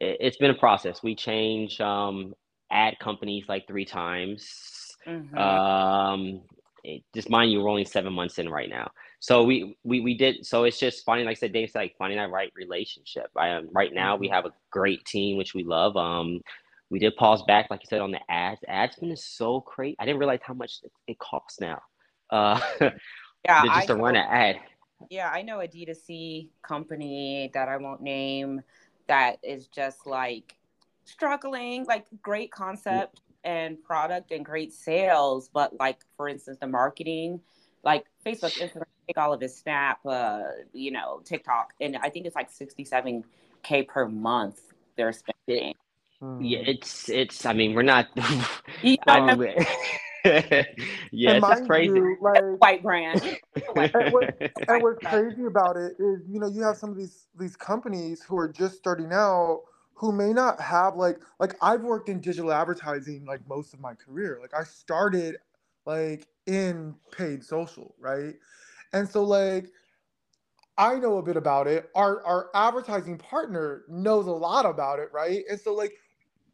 it's 0.00 0.36
been 0.36 0.50
a 0.50 0.54
process. 0.54 1.02
We 1.02 1.14
change 1.14 1.80
um 1.80 2.34
ad 2.70 2.98
companies 2.98 3.46
like 3.48 3.66
three 3.66 3.84
times. 3.84 4.96
Mm-hmm. 5.06 5.36
Um, 5.36 6.42
it, 6.82 7.02
just 7.14 7.30
mind 7.30 7.52
you, 7.52 7.62
we're 7.62 7.70
only 7.70 7.84
seven 7.84 8.12
months 8.12 8.38
in 8.38 8.48
right 8.48 8.68
now. 8.68 8.90
So 9.20 9.42
we 9.42 9.76
we 9.84 10.00
we 10.00 10.14
did. 10.16 10.44
So 10.44 10.64
it's 10.64 10.78
just 10.78 11.04
finding, 11.04 11.26
like 11.26 11.38
I 11.38 11.40
said, 11.40 11.52
Dave 11.52 11.70
said, 11.70 11.78
like 11.78 11.94
finding 11.98 12.18
that 12.18 12.30
right 12.30 12.52
relationship. 12.54 13.28
I, 13.36 13.52
um, 13.52 13.68
right 13.72 13.92
now, 13.92 14.16
we 14.16 14.26
mm-hmm. 14.26 14.34
have 14.34 14.46
a 14.46 14.52
great 14.70 15.04
team, 15.06 15.38
which 15.38 15.54
we 15.54 15.64
love. 15.64 15.96
Um, 15.96 16.40
we 16.90 16.98
did 16.98 17.16
pause 17.16 17.42
back, 17.44 17.70
like 17.70 17.80
you 17.82 17.88
said, 17.88 18.00
on 18.00 18.10
the 18.10 18.20
ads. 18.28 18.60
ads 18.68 18.96
been 18.96 19.16
so 19.16 19.60
crazy. 19.62 19.96
I 19.98 20.04
didn't 20.04 20.18
realize 20.18 20.40
how 20.42 20.54
much 20.54 20.80
it 21.06 21.18
costs 21.18 21.58
now. 21.58 21.80
Uh, 22.30 22.60
yeah, 23.44 23.64
just 23.64 23.86
to 23.86 23.96
run 23.96 24.16
an 24.16 24.26
ad. 24.28 24.56
Yeah, 25.10 25.30
I 25.30 25.42
know 25.42 25.60
a 25.60 25.68
D2C 25.68 26.48
company 26.62 27.50
that 27.54 27.68
I 27.68 27.76
won't 27.76 28.00
name 28.00 28.62
that 29.06 29.38
is 29.42 29.66
just 29.68 30.06
like 30.06 30.56
struggling, 31.04 31.84
like 31.84 32.06
great 32.22 32.50
concept 32.50 33.20
and 33.44 33.82
product 33.82 34.30
and 34.32 34.44
great 34.44 34.72
sales, 34.72 35.50
but 35.52 35.78
like 35.78 35.98
for 36.16 36.28
instance, 36.28 36.58
the 36.60 36.66
marketing, 36.66 37.40
like 37.82 38.06
Facebook, 38.24 38.58
Instagram, 38.58 38.84
take 39.06 39.18
all 39.18 39.32
of 39.32 39.40
his 39.40 39.56
Snap, 39.56 39.98
uh, 40.06 40.42
you 40.72 40.90
know, 40.90 41.20
TikTok, 41.24 41.74
and 41.80 41.96
I 41.96 42.08
think 42.08 42.26
it's 42.26 42.36
like 42.36 42.50
sixty-seven 42.50 43.24
k 43.62 43.82
per 43.82 44.08
month 44.08 44.60
they're 44.96 45.12
spending. 45.12 45.74
Yeah, 46.40 46.60
it's 46.60 47.10
it's. 47.10 47.44
I 47.44 47.52
mean, 47.52 47.74
we're 47.74 47.82
not. 47.82 48.08
yeah, 48.82 49.36
yeah, 51.12 51.38
it's 51.42 51.66
crazy. 51.66 51.94
You, 51.94 52.16
like, 52.20 52.42
white 52.58 52.82
brand. 52.82 53.22
and, 53.76 54.12
what, 54.12 54.34
and 54.68 54.82
what's 54.82 55.04
crazy 55.04 55.44
about 55.44 55.76
it 55.76 55.92
is, 55.98 56.22
you 56.26 56.40
know, 56.40 56.46
you 56.46 56.62
have 56.62 56.78
some 56.78 56.90
of 56.90 56.96
these 56.96 57.26
these 57.38 57.56
companies 57.56 58.22
who 58.22 58.38
are 58.38 58.48
just 58.48 58.76
starting 58.76 59.12
out 59.12 59.62
who 59.92 60.12
may 60.12 60.32
not 60.32 60.60
have 60.60 60.96
like 60.96 61.18
like 61.38 61.54
I've 61.60 61.82
worked 61.82 62.08
in 62.08 62.20
digital 62.20 62.52
advertising 62.52 63.26
like 63.26 63.46
most 63.48 63.74
of 63.74 63.80
my 63.80 63.92
career. 63.94 64.38
Like 64.40 64.54
I 64.54 64.64
started 64.64 65.36
like 65.84 66.26
in 66.46 66.94
paid 67.16 67.44
social, 67.44 67.94
right? 67.98 68.34
And 68.94 69.06
so 69.06 69.22
like 69.24 69.70
I 70.78 70.96
know 70.96 71.18
a 71.18 71.22
bit 71.22 71.36
about 71.36 71.66
it. 71.66 71.90
Our 71.94 72.24
our 72.24 72.48
advertising 72.54 73.18
partner 73.18 73.84
knows 73.88 74.26
a 74.26 74.32
lot 74.32 74.64
about 74.64 75.00
it, 75.00 75.10
right? 75.12 75.44
And 75.50 75.60
so 75.60 75.74
like 75.74 75.92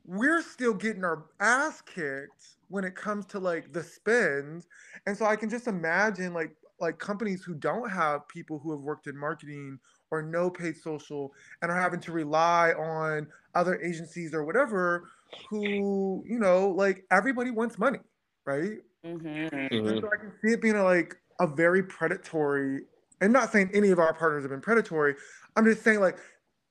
we're 0.04 0.42
still 0.42 0.74
getting 0.74 1.04
our 1.04 1.26
ass 1.38 1.80
kicked 1.82 2.56
when 2.70 2.84
it 2.84 2.94
comes 2.94 3.26
to 3.26 3.38
like 3.38 3.72
the 3.72 3.82
spend. 3.82 4.64
And 5.06 5.16
so 5.16 5.26
I 5.26 5.36
can 5.36 5.50
just 5.50 5.66
imagine 5.66 6.32
like 6.32 6.56
like 6.80 6.98
companies 6.98 7.42
who 7.44 7.54
don't 7.54 7.90
have 7.90 8.26
people 8.28 8.58
who 8.58 8.70
have 8.70 8.80
worked 8.80 9.06
in 9.06 9.16
marketing 9.16 9.78
or 10.10 10.22
no 10.22 10.50
paid 10.50 10.76
social 10.76 11.32
and 11.60 11.70
are 11.70 11.80
having 11.80 12.00
to 12.00 12.12
rely 12.12 12.72
on 12.72 13.26
other 13.54 13.80
agencies 13.80 14.32
or 14.32 14.44
whatever 14.44 15.08
who 15.48 16.24
you 16.26 16.38
know 16.38 16.68
like 16.68 17.04
everybody 17.10 17.50
wants 17.50 17.78
money 17.78 17.98
right 18.46 18.78
mm-hmm. 19.04 19.26
mm-hmm. 19.26 20.00
so 20.00 20.08
i 20.12 20.16
can 20.16 20.32
see 20.42 20.52
it 20.52 20.62
being 20.62 20.76
a, 20.76 20.82
like 20.82 21.16
a 21.38 21.46
very 21.46 21.82
predatory 21.82 22.80
and 23.20 23.32
not 23.32 23.52
saying 23.52 23.70
any 23.74 23.90
of 23.90 23.98
our 23.98 24.14
partners 24.14 24.42
have 24.42 24.50
been 24.50 24.60
predatory 24.60 25.14
i'm 25.56 25.64
just 25.64 25.82
saying 25.82 26.00
like 26.00 26.18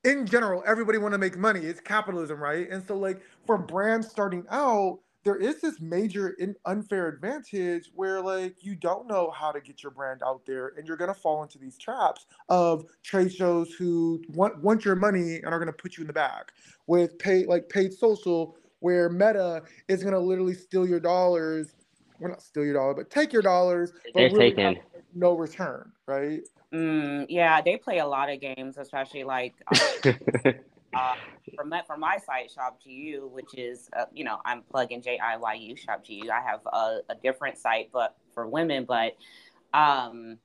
in 0.03 0.25
general 0.25 0.63
everybody 0.65 0.97
want 0.97 1.13
to 1.13 1.17
make 1.17 1.37
money 1.37 1.61
it's 1.61 1.79
capitalism 1.79 2.39
right 2.39 2.69
and 2.69 2.85
so 2.85 2.97
like 2.97 3.21
for 3.45 3.57
brands 3.57 4.07
starting 4.07 4.43
out 4.49 4.99
there 5.23 5.35
is 5.35 5.61
this 5.61 5.79
major 5.81 6.29
in 6.39 6.55
unfair 6.65 7.07
advantage 7.07 7.91
where 7.93 8.21
like 8.21 8.55
you 8.63 8.75
don't 8.75 9.07
know 9.07 9.31
how 9.31 9.51
to 9.51 9.59
get 9.59 9.83
your 9.83 9.91
brand 9.91 10.21
out 10.25 10.41
there 10.45 10.73
and 10.77 10.87
you're 10.87 10.97
going 10.97 11.13
to 11.13 11.19
fall 11.19 11.43
into 11.43 11.57
these 11.57 11.77
traps 11.77 12.25
of 12.47 12.85
trade 13.03 13.33
shows 13.33 13.73
who 13.73 14.21
want 14.29 14.57
want 14.63 14.85
your 14.85 14.95
money 14.95 15.35
and 15.35 15.47
are 15.47 15.59
going 15.59 15.67
to 15.67 15.73
put 15.73 15.97
you 15.97 16.01
in 16.01 16.07
the 16.07 16.13
back 16.13 16.51
with 16.87 17.17
pay 17.19 17.45
like 17.45 17.67
paid 17.69 17.93
social 17.93 18.55
where 18.79 19.09
meta 19.09 19.61
is 19.87 20.01
going 20.01 20.13
to 20.13 20.19
literally 20.19 20.53
steal 20.53 20.87
your 20.87 20.99
dollars 20.99 21.73
well 22.19 22.29
not 22.29 22.41
steal 22.41 22.63
your 22.63 22.73
dollar 22.73 22.93
but 22.93 23.09
take 23.09 23.33
your 23.33 23.41
dollars 23.41 23.91
they're 24.13 24.29
really 24.29 24.51
taking 24.51 24.79
no 25.13 25.33
return 25.33 25.91
right? 26.05 26.41
Mm, 26.73 27.25
yeah 27.29 27.61
they 27.61 27.77
play 27.77 27.99
a 27.99 28.05
lot 28.05 28.29
of 28.29 28.39
games 28.39 28.77
especially 28.77 29.23
like 29.23 29.53
uh, 30.93 30.97
uh, 30.97 31.15
for 31.55 31.65
my, 31.65 31.81
my 31.97 32.17
site 32.17 32.51
shop 32.51 32.79
GU, 32.83 33.29
which 33.31 33.55
is 33.55 33.89
uh, 33.97 34.05
you 34.13 34.23
know 34.23 34.37
I'm 34.45 34.63
plugging 34.63 35.01
J 35.01 35.19
I 35.19 35.37
Y 35.37 35.53
U 35.53 35.75
shop 35.75 36.05
GU. 36.07 36.29
I 36.31 36.41
have 36.41 36.61
a, 36.65 36.99
a, 37.09 37.15
different 37.21 37.57
site, 37.57 37.89
but 37.91 38.15
for 38.33 38.47
women, 38.47 38.85
but 38.85 39.15
um, 39.73 40.37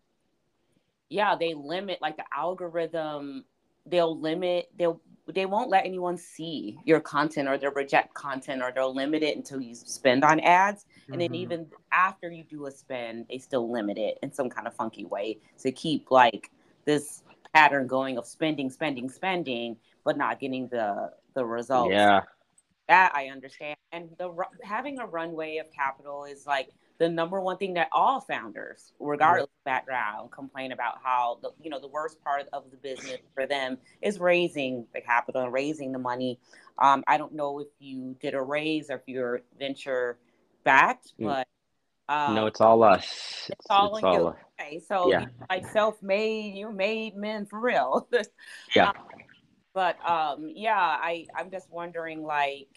yeah, 1.09 1.37
they 1.39 1.55
limit 1.55 2.01
like 2.03 2.17
the 2.17 2.25
algorithm. 2.37 3.45
They'll 3.87 4.19
limit. 4.19 4.71
They'll 4.79 5.01
they 5.33 5.47
won't 5.47 5.71
let 5.71 5.87
anyone 5.87 6.19
see 6.19 6.77
your 6.85 7.01
content 7.01 7.49
or 7.49 7.57
they'll 7.57 7.73
reject 7.73 8.13
content 8.15 8.63
or 8.63 8.71
they'll 8.73 8.95
limit 8.95 9.23
it 9.23 9.37
until 9.37 9.61
you 9.61 9.75
spend 9.75 10.23
on 10.23 10.39
ads 10.41 10.85
and 11.07 11.15
mm-hmm. 11.15 11.21
then 11.21 11.35
even 11.35 11.67
after 11.93 12.31
you 12.31 12.45
do 12.45 12.67
a 12.67 12.71
spend 12.71 13.25
they 13.31 13.39
still 13.39 13.73
limit 13.73 13.97
it 13.97 14.19
in 14.23 14.31
some 14.31 14.51
kind 14.51 14.67
of 14.67 14.75
funky 14.75 15.07
way 15.07 15.39
to 15.59 15.73
keep 15.73 16.11
like 16.11 16.51
this 16.85 17.23
pattern 17.55 17.87
going 17.87 18.19
of 18.19 18.27
spending 18.27 18.69
spending 18.69 19.09
spending 19.09 19.77
but 20.05 20.17
not 20.17 20.41
getting 20.41 20.69
the 20.69 21.11
the 21.35 21.45
results. 21.45 21.93
Yeah, 21.93 22.23
that 22.89 23.13
I 23.15 23.29
understand. 23.29 23.77
And 23.93 24.11
the 24.19 24.35
having 24.63 24.99
a 24.99 25.07
runway 25.07 25.59
of 25.59 25.71
capital 25.73 26.25
is 26.25 26.47
like 26.47 26.71
the 26.99 27.09
number 27.09 27.41
one 27.41 27.57
thing 27.57 27.75
that 27.75 27.89
all 27.93 28.21
founders, 28.21 28.93
regardless 29.01 29.45
of 29.47 29.65
background, 29.65 30.31
complain 30.31 30.73
about 30.73 30.99
how 31.03 31.39
the 31.43 31.51
you 31.63 31.71
know 31.71 31.81
the 31.81 31.89
worst 31.89 32.23
part 32.23 32.47
of 32.53 32.65
the 32.71 32.77
business 32.77 33.19
for 33.35 33.47
them 33.47 33.79
is 34.03 34.19
raising 34.19 34.87
the 34.95 35.01
capital 35.01 35.43
and 35.43 35.53
raising 35.53 35.93
the 35.93 35.99
money. 35.99 36.39
Um, 36.79 37.05
I 37.07 37.19
don't 37.19 37.33
know 37.33 37.61
if 37.61 37.69
you 37.79 38.17
did 38.21 38.35
a 38.35 38.43
raise 38.43 38.91
or 38.91 38.97
if 38.97 39.03
you're 39.07 39.43
venture 39.59 40.19
backed, 40.65 41.13
mm. 41.21 41.27
but 41.27 41.49
um, 42.09 42.35
no, 42.35 42.47
it's 42.47 42.61
all 42.61 42.83
us. 42.83 43.05
It's, 43.05 43.51
it's 43.51 43.67
all 43.71 43.97
it's 43.97 44.05
all 44.05 44.15
you. 44.15 44.27
Us. 44.29 44.37
Okay, 44.61 44.81
so 44.81 45.11
yeah. 45.11 45.27
like 45.49 45.67
self-made, 45.69 46.55
you 46.55 46.71
made 46.71 47.17
men 47.17 47.47
for 47.47 47.61
real. 47.61 48.07
yeah. 48.75 48.91
Um, 48.91 48.95
but 49.75 49.97
um, 50.09 50.51
yeah, 50.55 50.79
I 50.79 51.27
I'm 51.37 51.51
just 51.51 51.71
wondering 51.71 52.23
like 52.23 52.69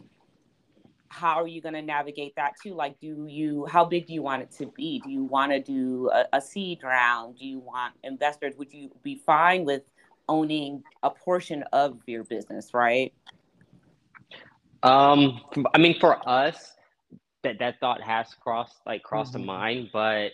how 1.09 1.41
are 1.41 1.47
you 1.47 1.61
going 1.61 1.73
to 1.73 1.81
navigate 1.81 2.35
that 2.35 2.53
too? 2.61 2.73
Like, 2.73 2.99
do 2.99 3.25
you 3.29 3.65
how 3.65 3.85
big 3.85 4.07
do 4.07 4.13
you 4.13 4.21
want 4.21 4.41
it 4.41 4.51
to 4.57 4.67
be? 4.75 4.99
Do 4.99 5.09
you 5.09 5.23
want 5.23 5.51
to 5.51 5.59
do 5.59 6.09
a, 6.13 6.25
a 6.33 6.41
seed 6.41 6.83
round? 6.83 7.37
Do 7.39 7.45
you 7.45 7.59
want 7.59 7.93
investors? 8.03 8.55
Would 8.57 8.73
you 8.73 8.91
be 9.03 9.21
fine 9.25 9.63
with 9.63 9.83
owning 10.27 10.83
a 11.03 11.09
portion 11.09 11.63
of 11.71 11.99
your 12.07 12.23
business, 12.25 12.73
right? 12.73 13.13
Um, 14.83 15.41
I 15.73 15.77
mean, 15.77 15.99
for 15.99 16.27
us, 16.27 16.73
that 17.43 17.59
that 17.59 17.79
thought 17.79 18.01
has 18.01 18.27
crossed 18.41 18.75
like 18.85 19.03
crossed 19.03 19.33
mm-hmm. 19.33 19.41
the 19.41 19.45
mind, 19.45 19.89
but 19.93 20.31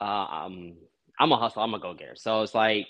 um, 0.00 0.74
I'm 1.18 1.32
a 1.32 1.36
hustle. 1.36 1.62
I'm 1.62 1.74
a 1.74 1.78
go 1.78 1.94
getter. 1.94 2.16
So 2.16 2.42
it's 2.42 2.54
like 2.54 2.86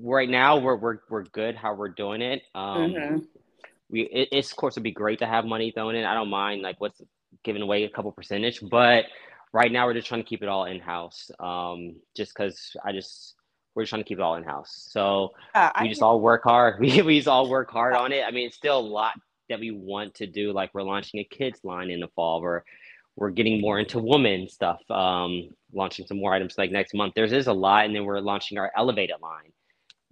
right 0.00 0.28
now 0.28 0.58
we're 0.58 0.76
we're 0.76 0.98
we're 1.08 1.24
good 1.24 1.56
how 1.56 1.74
we're 1.74 1.88
doing 1.88 2.22
it. 2.22 2.42
Um, 2.54 2.92
mm-hmm. 2.92 3.18
we 3.90 4.02
it, 4.02 4.28
it's 4.32 4.50
of 4.50 4.56
course 4.56 4.74
it'd 4.74 4.82
be 4.82 4.92
great 4.92 5.18
to 5.20 5.26
have 5.26 5.44
money 5.44 5.70
thrown 5.70 5.94
in. 5.94 6.04
I 6.04 6.14
don't 6.14 6.30
mind 6.30 6.62
like 6.62 6.80
what's 6.80 7.00
giving 7.44 7.62
away 7.62 7.84
a 7.84 7.90
couple 7.90 8.12
percentage, 8.12 8.60
but 8.70 9.06
right 9.52 9.70
now 9.70 9.86
we're 9.86 9.94
just 9.94 10.08
trying 10.08 10.22
to 10.22 10.28
keep 10.28 10.42
it 10.42 10.48
all 10.48 10.64
in 10.64 10.80
house. 10.80 11.30
Um, 11.38 11.96
just 12.16 12.34
because 12.34 12.76
I 12.84 12.92
just 12.92 13.34
we're 13.74 13.82
just 13.82 13.90
trying 13.90 14.02
to 14.02 14.08
keep 14.08 14.18
it 14.18 14.22
all 14.22 14.36
in 14.36 14.44
house. 14.44 14.88
So 14.90 15.30
uh, 15.54 15.70
we 15.80 15.88
just 15.88 16.02
all 16.02 16.20
work 16.20 16.42
hard. 16.44 16.76
We 16.80 17.02
we 17.02 17.16
just 17.18 17.28
all 17.28 17.48
work 17.48 17.70
hard 17.70 17.94
on 17.94 18.12
it. 18.12 18.24
I 18.26 18.30
mean, 18.30 18.46
it's 18.46 18.56
still 18.56 18.78
a 18.78 18.80
lot 18.80 19.14
that 19.48 19.60
we 19.60 19.70
want 19.70 20.14
to 20.16 20.26
do. 20.26 20.52
Like 20.52 20.70
we're 20.74 20.82
launching 20.82 21.20
a 21.20 21.24
kids 21.24 21.60
line 21.64 21.90
in 21.90 22.00
the 22.00 22.08
fall. 22.08 22.40
We're 22.40 22.62
we're 23.16 23.30
getting 23.30 23.60
more 23.60 23.78
into 23.78 23.98
woman 23.98 24.48
stuff. 24.48 24.80
Um, 24.90 25.50
launching 25.74 26.06
some 26.06 26.18
more 26.18 26.32
items 26.32 26.56
like 26.56 26.70
next 26.70 26.94
month. 26.94 27.14
There's 27.14 27.32
is 27.32 27.46
a 27.46 27.52
lot, 27.52 27.84
and 27.86 27.94
then 27.94 28.04
we're 28.04 28.20
launching 28.20 28.58
our 28.58 28.72
elevated 28.76 29.16
line 29.20 29.52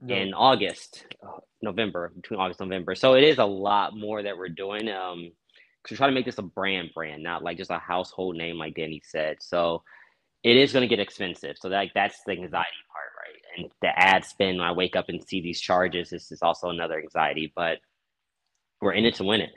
no. 0.01 0.15
in 0.15 0.35
August, 0.35 1.07
uh, 1.23 1.39
November, 1.63 2.13
between 2.15 2.41
August 2.41 2.61
and 2.61 2.71
November. 2.71 2.95
So 2.95 3.15
it 3.15 3.25
is 3.25 3.39
a 3.39 3.45
lot 3.45 3.97
more 3.97 4.23
that 4.23 4.37
we're 4.37 4.49
doing. 4.49 4.89
Um, 4.89 5.33
because 5.83 5.95
we're 5.95 5.97
trying 5.99 6.11
to 6.11 6.15
make 6.15 6.27
this 6.27 6.39
a 6.39 6.43
brand 6.43 6.91
brand, 6.95 7.23
not 7.23 7.43
like 7.43 7.57
just 7.57 7.71
a 7.71 7.79
household 7.79 8.37
name, 8.37 8.59
like 8.59 8.75
Danny 8.75 9.01
said. 9.05 9.39
So 9.41 9.83
it 10.43 10.57
is 10.57 10.73
going 10.73 10.83
to 10.83 10.95
get 10.95 11.01
expensive. 11.01 11.57
So 11.59 11.69
that 11.71 11.89
that's 11.95 12.23
the 12.25 12.33
anxiety 12.33 12.71
part, 12.93 13.11
right? 13.19 13.43
And 13.57 13.71
the 13.81 13.99
ad 13.99 14.25
spend 14.25 14.59
when 14.59 14.67
I 14.67 14.73
wake 14.73 14.97
up 14.97 15.09
and 15.09 15.23
see 15.23 15.41
these 15.41 15.61
charges, 15.61 16.11
this 16.11 16.33
is 16.33 16.43
also 16.43 16.69
another 16.69 16.99
anxiety. 16.99 17.53
But 17.55 17.79
we're 18.81 18.93
in 18.93 19.05
it 19.05 19.15
to 19.17 19.25
win 19.25 19.41
it. 19.43 19.51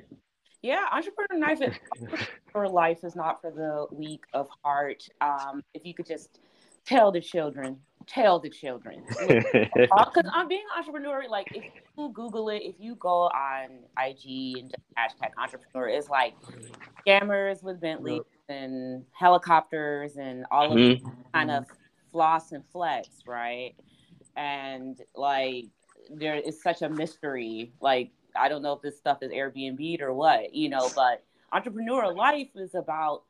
Yeah, 0.61 0.85
entrepreneur 0.91 1.45
life. 1.45 1.61
Is, 1.61 1.75
entrepreneur 2.01 2.69
life 2.69 3.03
is 3.03 3.15
not 3.15 3.41
for 3.41 3.51
the 3.51 3.87
weak 3.95 4.23
of 4.33 4.47
heart. 4.63 5.03
Um, 5.19 5.61
if 5.73 5.85
you 5.85 5.93
could 5.93 6.07
just 6.07 6.39
tell 6.85 7.11
the 7.11 7.21
children, 7.21 7.77
tell 8.07 8.39
the 8.39 8.49
children. 8.49 9.03
Because 9.27 10.25
I'm 10.33 10.47
being 10.47 10.63
entrepreneur, 10.77 11.23
like 11.29 11.47
if 11.53 11.63
you 11.97 12.11
Google 12.13 12.49
it, 12.49 12.61
if 12.63 12.75
you 12.79 12.95
go 12.95 13.23
on 13.27 13.69
IG 13.97 14.57
and 14.57 14.75
hashtag 14.97 15.31
entrepreneur, 15.37 15.89
it's 15.89 16.09
like 16.09 16.35
scammers 17.05 17.63
with 17.63 17.79
Bentleys 17.81 18.21
and 18.49 19.03
helicopters 19.11 20.17
and 20.17 20.45
all 20.51 20.71
of 20.71 20.77
mm-hmm. 20.77 21.09
kind 21.33 21.51
of 21.51 21.65
floss 22.11 22.51
and 22.51 22.63
flex, 22.71 23.09
right? 23.25 23.75
And 24.35 24.99
like 25.15 25.65
there 26.09 26.35
is 26.35 26.61
such 26.61 26.81
a 26.81 26.89
mystery. 26.89 27.73
Like 27.81 28.11
I 28.35 28.49
don't 28.49 28.61
know 28.61 28.73
if 28.73 28.81
this 28.81 28.97
stuff 28.97 29.19
is 29.21 29.31
Airbnb 29.31 30.01
or 30.01 30.13
what, 30.13 30.53
you 30.53 30.69
know, 30.69 30.89
but 30.95 31.23
entrepreneur 31.51 32.13
life 32.13 32.49
is 32.55 32.75
about 32.75 33.23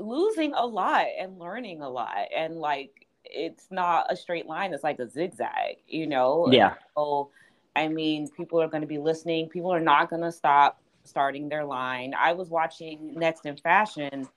losing 0.00 0.52
a 0.54 0.64
lot 0.64 1.06
and 1.18 1.38
learning 1.38 1.82
a 1.82 1.88
lot 1.88 2.26
and 2.34 2.56
like 2.56 3.01
it's 3.34 3.66
not 3.70 4.06
a 4.10 4.16
straight 4.16 4.46
line 4.46 4.72
it's 4.72 4.84
like 4.84 4.98
a 4.98 5.08
zigzag 5.08 5.76
you 5.88 6.06
know? 6.06 6.48
Yeah. 6.50 6.74
So 6.96 7.30
i 7.74 7.88
mean 7.88 8.28
people 8.28 8.60
are 8.60 8.68
going 8.68 8.82
to 8.82 8.86
be 8.86 8.98
listening 8.98 9.48
people 9.48 9.72
are 9.72 9.80
not 9.80 10.10
going 10.10 10.22
to 10.22 10.32
stop 10.32 10.80
starting 11.04 11.48
their 11.48 11.64
line. 11.64 12.14
I 12.16 12.32
was 12.32 12.48
watching 12.48 13.14
next 13.14 13.46
in 13.46 13.56
fashion 13.56 14.28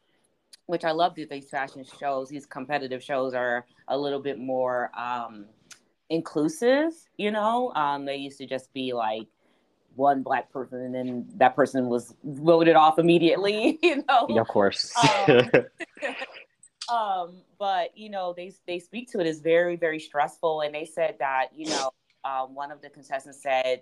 which 0.68 0.84
i 0.84 0.92
love 0.92 1.14
these 1.16 1.50
fashion 1.50 1.86
shows 2.00 2.30
these 2.30 2.46
competitive 2.46 3.04
shows 3.04 3.34
are 3.36 3.66
a 3.90 3.98
little 3.98 4.20
bit 4.20 4.40
more 4.40 4.90
um 4.98 5.46
inclusive 6.10 6.92
you 7.18 7.32
know? 7.32 7.72
Um 7.76 8.06
they 8.06 8.16
used 8.16 8.38
to 8.40 8.46
just 8.46 8.74
be 8.74 8.94
like 8.94 9.28
one 9.96 10.24
black 10.24 10.52
person 10.52 10.82
and 10.82 10.94
then 10.94 11.26
that 11.38 11.56
person 11.56 11.88
was 11.88 12.14
voted 12.24 12.76
off 12.76 13.00
immediately 13.00 13.80
you 13.84 14.04
know? 14.08 14.28
Yeah, 14.30 14.42
of 14.42 14.48
course. 14.48 14.94
Um, 15.28 15.50
um, 16.90 17.42
but 17.58 17.98
you 17.98 18.10
know 18.10 18.34
they 18.36 18.52
they 18.68 18.80
speak 18.80 19.12
to 19.12 19.20
it 19.20 19.28
as 19.28 19.40
very 19.40 19.76
very 19.76 20.00
stressful 20.00 20.62
and 20.62 20.74
they 20.74 20.86
said 20.86 21.16
that 21.20 21.48
you 21.56 21.68
know 21.70 21.92
um, 22.24 22.56
one 22.56 22.72
of 22.72 22.82
the 22.82 22.90
contestants 22.90 23.42
said 23.42 23.82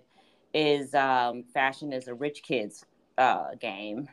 is 0.52 0.94
um, 0.94 1.44
fashion 1.52 1.92
is 1.92 2.08
a 2.08 2.14
rich 2.14 2.42
kids 2.42 2.84
uh, 3.18 3.54
game 3.60 4.08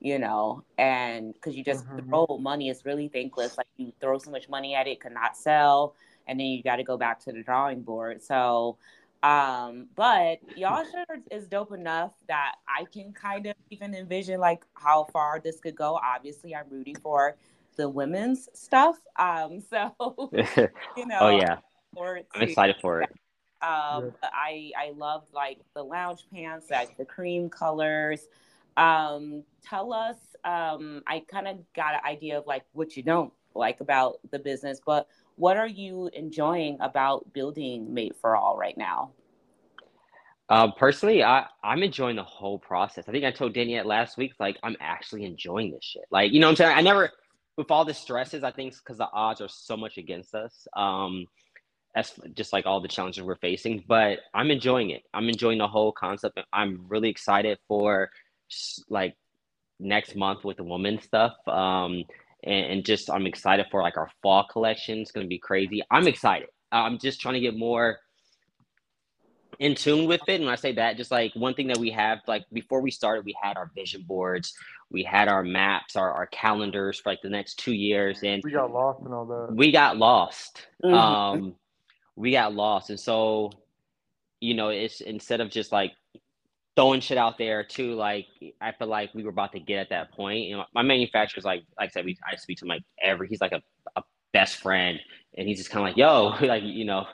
you 0.00 0.18
know 0.18 0.62
and 0.78 1.32
because 1.34 1.56
you 1.56 1.64
just 1.64 1.86
mm-hmm. 1.86 2.08
throw 2.08 2.38
money 2.40 2.68
is 2.68 2.84
really 2.84 3.08
thankless 3.08 3.56
like 3.56 3.66
you 3.76 3.92
throw 4.00 4.18
so 4.18 4.30
much 4.30 4.48
money 4.48 4.74
at 4.74 4.86
it 4.86 5.00
could 5.00 5.12
not 5.12 5.36
sell 5.36 5.94
and 6.26 6.38
then 6.38 6.46
you 6.46 6.62
got 6.62 6.76
to 6.76 6.84
go 6.84 6.96
back 6.96 7.18
to 7.18 7.32
the 7.32 7.42
drawing 7.42 7.80
board 7.80 8.22
so 8.22 8.76
um, 9.22 9.88
but 9.96 10.38
y'all 10.56 10.84
sure 10.84 11.18
is 11.30 11.48
dope 11.48 11.72
enough 11.72 12.12
that 12.28 12.56
I 12.68 12.84
can 12.84 13.12
kind 13.12 13.46
of 13.46 13.54
even 13.70 13.94
envision 13.94 14.38
like 14.38 14.64
how 14.74 15.04
far 15.12 15.40
this 15.42 15.58
could 15.58 15.74
go. 15.74 15.98
Obviously, 16.00 16.54
I'm 16.54 16.66
rooting 16.70 16.96
for 16.96 17.36
the 17.76 17.88
women's 17.88 18.48
stuff. 18.54 18.96
Um, 19.18 19.60
so 19.70 20.30
you 20.96 21.06
know, 21.06 21.18
oh 21.20 21.28
yeah, 21.28 21.58
I'm 21.98 22.42
excited 22.42 22.76
for 22.80 23.02
it. 23.02 23.10
Um. 23.62 24.12
I 24.22 24.70
I 24.76 24.92
love 24.96 25.24
like 25.32 25.58
the 25.74 25.82
lounge 25.82 26.26
pants, 26.32 26.66
like 26.70 26.96
the 26.96 27.04
cream 27.04 27.48
colors. 27.48 28.28
Um, 28.76 29.42
tell 29.62 29.92
us. 29.92 30.16
Um, 30.44 31.02
I 31.06 31.24
kind 31.30 31.48
of 31.48 31.58
got 31.74 31.94
an 31.94 32.00
idea 32.04 32.38
of 32.38 32.46
like 32.46 32.64
what 32.72 32.96
you 32.96 33.02
don't 33.02 33.32
like 33.54 33.80
about 33.80 34.18
the 34.30 34.38
business, 34.38 34.80
but 34.84 35.08
what 35.36 35.56
are 35.56 35.66
you 35.66 36.10
enjoying 36.12 36.76
about 36.80 37.32
building 37.32 37.92
Made 37.92 38.14
for 38.20 38.36
All 38.36 38.56
right 38.56 38.76
now? 38.76 39.12
Um, 40.48 40.72
personally, 40.78 41.24
I 41.24 41.46
I'm 41.64 41.82
enjoying 41.82 42.16
the 42.16 42.22
whole 42.22 42.58
process. 42.58 43.04
I 43.08 43.12
think 43.12 43.24
I 43.24 43.32
told 43.32 43.52
Danielle 43.52 43.84
last 43.84 44.16
week, 44.16 44.34
like 44.38 44.56
I'm 44.62 44.76
actually 44.80 45.24
enjoying 45.24 45.72
this 45.72 45.84
shit. 45.84 46.04
Like 46.10 46.32
you 46.32 46.40
know, 46.40 46.46
what 46.46 46.52
I'm 46.52 46.56
saying 46.56 46.78
I 46.78 46.82
never, 46.82 47.10
with 47.56 47.70
all 47.70 47.84
the 47.84 47.94
stresses, 47.94 48.44
I 48.44 48.50
think 48.50 48.74
because 48.76 48.98
the 48.98 49.08
odds 49.12 49.40
are 49.40 49.48
so 49.48 49.76
much 49.76 49.98
against 49.98 50.34
us. 50.34 50.66
Um, 50.76 51.26
that's 51.94 52.18
just 52.34 52.52
like 52.52 52.66
all 52.66 52.80
the 52.80 52.88
challenges 52.88 53.22
we're 53.22 53.36
facing. 53.36 53.82
But 53.88 54.18
I'm 54.34 54.50
enjoying 54.50 54.90
it. 54.90 55.02
I'm 55.14 55.28
enjoying 55.28 55.58
the 55.58 55.68
whole 55.68 55.92
concept. 55.92 56.38
I'm 56.52 56.84
really 56.88 57.08
excited 57.08 57.58
for 57.66 58.10
like 58.90 59.16
next 59.80 60.14
month 60.14 60.44
with 60.44 60.58
the 60.58 60.64
woman 60.64 61.00
stuff. 61.00 61.32
Um, 61.48 62.04
and, 62.44 62.66
and 62.66 62.84
just 62.84 63.10
I'm 63.10 63.26
excited 63.26 63.66
for 63.70 63.82
like 63.82 63.96
our 63.96 64.10
fall 64.22 64.46
collection. 64.50 64.98
It's 64.98 65.10
gonna 65.10 65.26
be 65.26 65.38
crazy. 65.38 65.82
I'm 65.90 66.06
excited. 66.06 66.48
I'm 66.70 66.98
just 66.98 67.20
trying 67.20 67.34
to 67.34 67.40
get 67.40 67.56
more 67.56 67.98
in 69.58 69.74
tune 69.74 70.06
with 70.06 70.20
it. 70.28 70.36
And 70.36 70.44
when 70.44 70.52
I 70.52 70.56
say 70.56 70.72
that, 70.72 70.96
just 70.96 71.10
like 71.10 71.32
one 71.34 71.54
thing 71.54 71.68
that 71.68 71.78
we 71.78 71.90
have, 71.90 72.20
like 72.26 72.44
before 72.52 72.80
we 72.80 72.90
started, 72.90 73.24
we 73.24 73.34
had 73.40 73.56
our 73.56 73.70
vision 73.74 74.04
boards, 74.06 74.54
we 74.90 75.02
had 75.02 75.28
our 75.28 75.42
maps, 75.42 75.96
our, 75.96 76.12
our 76.12 76.26
calendars 76.26 77.00
for 77.00 77.10
like 77.10 77.22
the 77.22 77.30
next 77.30 77.58
two 77.58 77.72
years. 77.72 78.20
And 78.22 78.42
we 78.44 78.52
got 78.52 78.72
lost 78.72 79.00
and 79.02 79.12
all 79.12 79.26
that. 79.26 79.54
We 79.54 79.72
got 79.72 79.96
lost. 79.96 80.66
Mm-hmm. 80.84 80.94
Um, 80.94 81.54
we 82.14 82.32
got 82.32 82.54
lost. 82.54 82.90
And 82.90 83.00
so, 83.00 83.50
you 84.40 84.54
know, 84.54 84.68
it's 84.68 85.00
instead 85.00 85.40
of 85.40 85.50
just 85.50 85.72
like 85.72 85.92
throwing 86.76 87.00
shit 87.00 87.18
out 87.18 87.38
there 87.38 87.64
too. 87.64 87.94
Like 87.94 88.26
I 88.60 88.72
feel 88.72 88.86
like 88.86 89.12
we 89.14 89.24
were 89.24 89.30
about 89.30 89.52
to 89.52 89.60
get 89.60 89.78
at 89.78 89.88
that 89.88 90.12
point. 90.12 90.44
You 90.44 90.58
know, 90.58 90.64
my 90.74 90.82
manufacturer's 90.82 91.44
like, 91.44 91.64
like 91.78 91.88
I 91.88 91.92
said, 91.92 92.04
we 92.04 92.16
I 92.30 92.36
speak 92.36 92.58
to 92.58 92.64
him 92.64 92.68
like 92.68 92.82
every. 93.02 93.28
He's 93.28 93.40
like 93.40 93.52
a, 93.52 93.62
a 93.96 94.02
best 94.32 94.56
friend, 94.56 95.00
and 95.36 95.48
he's 95.48 95.58
just 95.58 95.70
kind 95.70 95.82
of 95.82 95.90
like, 95.90 95.96
yo, 95.96 96.34
like 96.46 96.62
you 96.62 96.84
know, 96.84 97.06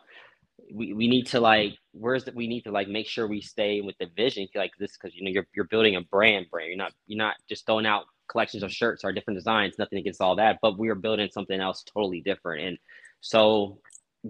we, 0.73 0.93
we 0.93 1.09
need 1.09 1.27
to 1.27 1.41
like 1.41 1.75
where's 1.93 2.25
that 2.25 2.35
we 2.35 2.47
need 2.47 2.63
to 2.63 2.71
like 2.71 2.89
make 2.89 3.07
sure 3.07 3.27
we 3.29 3.41
stay 3.41 3.81
with 3.81 3.97
the 3.99 4.07
vision 4.17 4.49
like 4.55 4.73
this 4.79 4.97
because 4.97 5.15
you 5.15 5.25
know 5.25 5.31
you're 5.31 5.47
you're 5.55 5.67
building 5.67 5.97
a 5.97 6.01
brand 6.01 6.47
brand. 6.51 6.69
You're 6.69 6.79
not 6.79 6.93
you're 7.07 7.19
not 7.19 7.37
just 7.49 7.67
throwing 7.67 7.87
out 7.87 8.05
collections 8.29 8.63
of 8.63 8.73
shirts 8.73 9.05
or 9.05 9.13
different 9.13 9.39
designs. 9.39 9.79
Nothing 9.79 9.99
against 9.99 10.21
all 10.21 10.37
that, 10.37 10.59
but 10.63 10.79
we 10.79 10.89
are 10.89 10.95
building 10.95 11.29
something 11.31 11.61
else 11.61 11.85
totally 11.85 12.21
different. 12.21 12.65
And 12.67 12.79
so, 13.21 13.79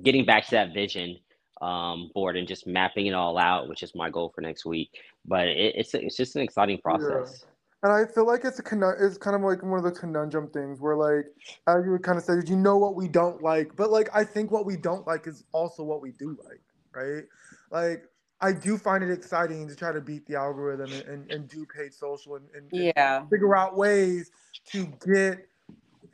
getting 0.02 0.24
back 0.24 0.44
to 0.46 0.50
that 0.52 0.74
vision 0.74 1.16
um, 1.60 2.10
board 2.12 2.36
and 2.36 2.48
just 2.48 2.66
mapping 2.66 3.06
it 3.06 3.14
all 3.14 3.38
out, 3.38 3.68
which 3.68 3.82
is 3.82 3.94
my 3.94 4.10
goal 4.10 4.32
for 4.34 4.40
next 4.40 4.66
week. 4.66 4.90
But 5.24 5.48
it, 5.48 5.76
it's 5.76 5.94
it's 5.94 6.16
just 6.16 6.36
an 6.36 6.42
exciting 6.42 6.78
process. 6.78 7.44
Yeah. 7.44 7.51
And 7.82 7.92
I 7.92 8.04
feel 8.04 8.26
like 8.26 8.44
it's 8.44 8.58
a 8.58 8.62
con- 8.62 8.94
it's 9.00 9.18
kind 9.18 9.34
of 9.34 9.42
like 9.42 9.62
one 9.62 9.78
of 9.78 9.84
the 9.84 9.90
conundrum 9.90 10.48
things 10.50 10.80
where 10.80 10.96
like 10.96 11.26
as 11.66 11.84
you 11.84 11.90
would 11.92 12.02
kind 12.02 12.16
of 12.16 12.24
say, 12.24 12.34
you 12.46 12.56
know 12.56 12.76
what 12.76 12.94
we 12.94 13.08
don't 13.08 13.42
like, 13.42 13.74
but 13.74 13.90
like 13.90 14.08
I 14.14 14.22
think 14.24 14.50
what 14.50 14.64
we 14.64 14.76
don't 14.76 15.06
like 15.06 15.26
is 15.26 15.44
also 15.52 15.82
what 15.82 16.00
we 16.00 16.12
do 16.12 16.38
like, 16.44 16.62
right? 16.94 17.24
Like 17.70 18.04
I 18.40 18.52
do 18.52 18.78
find 18.78 19.02
it 19.02 19.10
exciting 19.10 19.68
to 19.68 19.74
try 19.74 19.92
to 19.92 20.00
beat 20.00 20.26
the 20.26 20.36
algorithm 20.36 20.92
and, 20.92 21.02
and, 21.02 21.30
and 21.30 21.48
do 21.48 21.64
paid 21.66 21.92
social 21.92 22.36
and, 22.36 22.46
and, 22.54 22.68
yeah. 22.72 23.20
and 23.20 23.30
figure 23.30 23.56
out 23.56 23.76
ways 23.76 24.30
to 24.66 24.86
get 25.04 25.48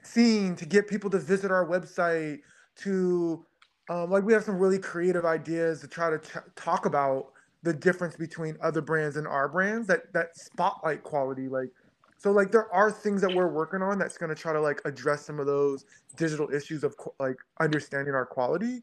seen, 0.03 0.57
to 0.57 0.67
get 0.67 0.89
people 0.89 1.11
to 1.11 1.19
visit 1.19 1.51
our 1.51 1.67
website, 1.67 2.41
to 2.77 3.45
um, 3.91 4.11
like 4.11 4.25
we 4.25 4.33
have 4.33 4.45
some 4.45 4.59
really 4.59 4.79
creative 4.79 5.25
ideas 5.25 5.81
to 5.81 5.89
try 5.89 6.11
to 6.11 6.19
t- 6.19 6.41
talk 6.55 6.87
about 6.87 7.33
the 7.63 7.73
difference 7.73 8.17
between 8.17 8.57
other 8.63 8.81
brands 8.81 9.17
and 9.17 9.27
our 9.27 9.49
brands 9.49 9.87
that 9.87 10.13
that 10.13 10.37
spotlight 10.37 11.03
quality 11.03 11.49
like 11.49 11.71
so 12.17 12.33
like 12.33 12.51
there 12.51 12.73
are 12.73 12.91
things 12.91 13.21
that 13.21 13.33
we're 13.33 13.49
working 13.49 13.83
on 13.83 13.99
that's 13.99 14.19
going 14.19 14.29
to 14.29 14.41
try 14.41 14.53
to 14.53 14.61
like 14.61 14.81
address 14.85 15.25
some 15.25 15.39
of 15.41 15.47
those 15.47 15.85
digital 16.17 16.49
issues 16.53 16.85
of 16.85 16.95
like 17.19 17.37
understanding 17.61 18.15
our 18.15 18.27
quality 18.27 18.81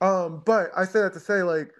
um 0.00 0.42
but 0.44 0.70
i 0.76 0.84
say 0.84 1.00
that 1.00 1.12
to 1.12 1.20
say 1.20 1.42
like 1.42 1.72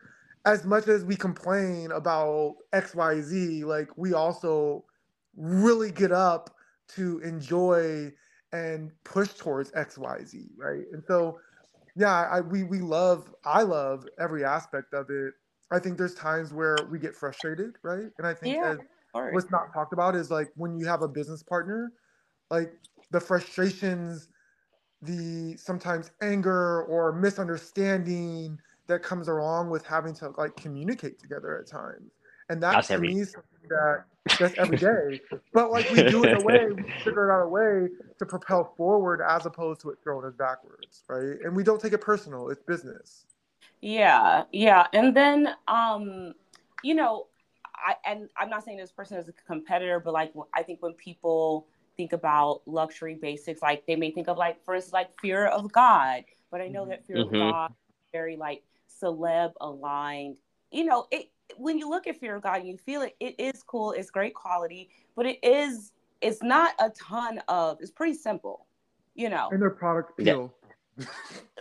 as 0.45 0.65
much 0.65 0.89
as 0.89 1.05
we 1.05 1.17
complain 1.17 1.93
about 1.93 2.57
xyz 2.73 3.65
like 3.65 3.89
we 3.97 4.15
also 4.15 4.85
really 5.37 5.91
get 5.91 6.13
up 6.13 6.55
to 6.89 7.19
enjoy 7.21 8.11
and 8.53 8.91
push 9.05 9.29
towards 9.35 9.71
xyz 9.73 10.49
right 10.57 10.85
and 10.93 11.03
so 11.07 11.39
yeah, 11.95 12.29
I 12.31 12.41
we 12.41 12.63
we 12.63 12.79
love 12.79 13.35
I 13.45 13.63
love 13.63 14.07
every 14.19 14.45
aspect 14.45 14.95
of 14.95 15.11
it. 15.11 15.35
I 15.73 15.79
think 15.79 15.99
there's 15.99 16.15
times 16.15 16.53
where 16.53 16.87
we 16.91 16.99
get 16.99 17.15
frustrated, 17.15 17.77
right? 17.83 18.11
And 18.19 18.27
I 18.27 18.35
think 18.35 18.57
yeah, 18.57 18.75
what's 19.35 19.51
not 19.51 19.73
talked 19.73 19.93
about 19.93 20.15
is 20.15 20.31
like 20.31 20.51
when 20.57 20.79
you 20.79 20.87
have 20.87 21.03
a 21.03 21.09
business 21.09 21.43
partner, 21.43 21.93
like 22.51 22.73
the 23.11 23.21
frustrations, 23.21 24.29
the 25.03 25.57
sometimes 25.57 26.11
anger 26.23 26.85
or 26.85 27.13
misunderstanding 27.13 28.59
that 28.89 29.03
comes 29.03 29.29
along 29.29 29.71
with 29.71 29.85
having 29.87 30.15
to 30.15 30.31
like 30.39 30.57
communicate 30.57 31.19
together 31.19 31.59
at 31.59 31.67
times. 31.67 32.13
And 32.49 32.63
that 32.63 32.73
that's 32.77 32.89
to 32.89 32.95
every- 32.95 33.09
me 33.09 33.21
is 33.21 33.33
something 33.33 33.69
that 33.69 34.05
that's 34.39 34.55
every 34.59 34.79
day. 34.79 35.19
but 35.53 35.71
like 35.71 35.91
we 35.91 36.03
do 36.03 36.25
it 36.25 36.29
in 36.29 36.35
a 36.35 36.41
way, 36.41 36.73
we 36.73 36.83
figure 37.05 37.31
it 37.31 37.33
out 37.35 37.45
a 37.45 37.49
way 37.49 37.89
to 38.19 38.27
propel 38.27 38.75
forward 38.77 39.21
as 39.27 39.47
opposed 39.47 39.81
to 39.83 39.91
it 39.91 39.99
throwing 40.03 40.27
us 40.27 40.35
backwards, 40.35 41.05
right? 41.09 41.39
And 41.45 41.55
we 41.57 41.63
don't 41.65 41.81
take 41.81 41.93
it 41.93 42.01
personal. 42.01 42.49
It's 42.51 42.63
business. 42.63 43.27
Yeah, 43.83 44.45
yeah. 44.53 44.87
And 44.93 45.15
then 45.15 45.49
um, 45.69 46.35
you 46.83 46.95
know, 46.95 47.27
I 47.75 47.97
and 48.05 48.29
I'm 48.37 48.49
not 48.49 48.65
saying 48.65 48.79
this 48.79 48.93
person 48.93 49.19
is 49.19 49.29
a 49.29 49.33
competitor, 49.47 50.01
but 50.01 50.15
like 50.15 50.33
I 50.55 50.63
think 50.63 50.83
when 50.83 50.95
people 50.95 51.67
think 51.97 52.13
about 52.13 52.63
luxury 52.67 53.19
basics, 53.21 53.61
like 53.61 53.85
they 53.87 53.97
may 53.97 54.11
think 54.11 54.29
of 54.29 54.39
like 54.39 54.65
for 54.65 54.75
instance 54.75 54.93
like 54.95 55.11
fear 55.21 55.47
of 55.47 55.71
God. 55.73 56.25
But 56.51 56.61
I 56.61 56.69
know 56.69 56.87
that 56.87 57.07
fear 57.07 57.17
mm-hmm. 57.17 57.35
of 57.35 57.53
God 57.53 57.75
very 58.13 58.37
like 58.37 58.63
celeb 59.03 59.53
aligned. 59.61 60.39
You 60.71 60.85
know, 60.85 61.07
it 61.11 61.31
when 61.57 61.79
you 61.79 61.89
look 61.89 62.07
at 62.07 62.19
Fear 62.19 62.37
of 62.37 62.43
God, 62.43 62.65
you 62.65 62.77
feel 62.77 63.03
it. 63.03 63.17
It 63.21 63.35
is 63.39 63.63
cool. 63.63 63.93
It's 63.93 64.11
great 64.11 64.35
quality, 64.35 64.91
but 65.17 65.27
it 65.27 65.39
is 65.43 65.93
it's 66.21 66.43
not 66.43 66.75
a 66.79 66.91
ton 66.91 67.41
of. 67.49 67.79
It's 67.81 67.91
pretty 67.91 68.15
simple, 68.15 68.67
you 69.15 69.29
know. 69.29 69.49
And 69.51 69.61
their 69.61 69.71
product 69.71 70.17
peel. 70.17 70.55
Yeah. 70.99 71.07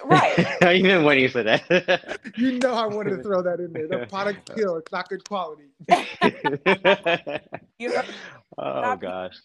right. 0.04 0.64
I've 0.64 0.84
been 0.84 1.04
waiting 1.04 1.30
for 1.30 1.44
that. 1.44 2.20
you 2.38 2.60
know 2.60 2.74
I 2.74 2.86
wanted 2.88 3.18
to 3.18 3.24
throw 3.24 3.42
that 3.42 3.60
in 3.60 3.74
there. 3.74 3.88
The 3.88 4.06
product 4.10 4.56
peel. 4.56 4.76
It's 4.78 4.92
not 4.92 5.10
good 5.10 5.28
quality. 5.28 5.70
you 7.80 7.94
oh 8.58 8.96
gosh. 8.98 9.36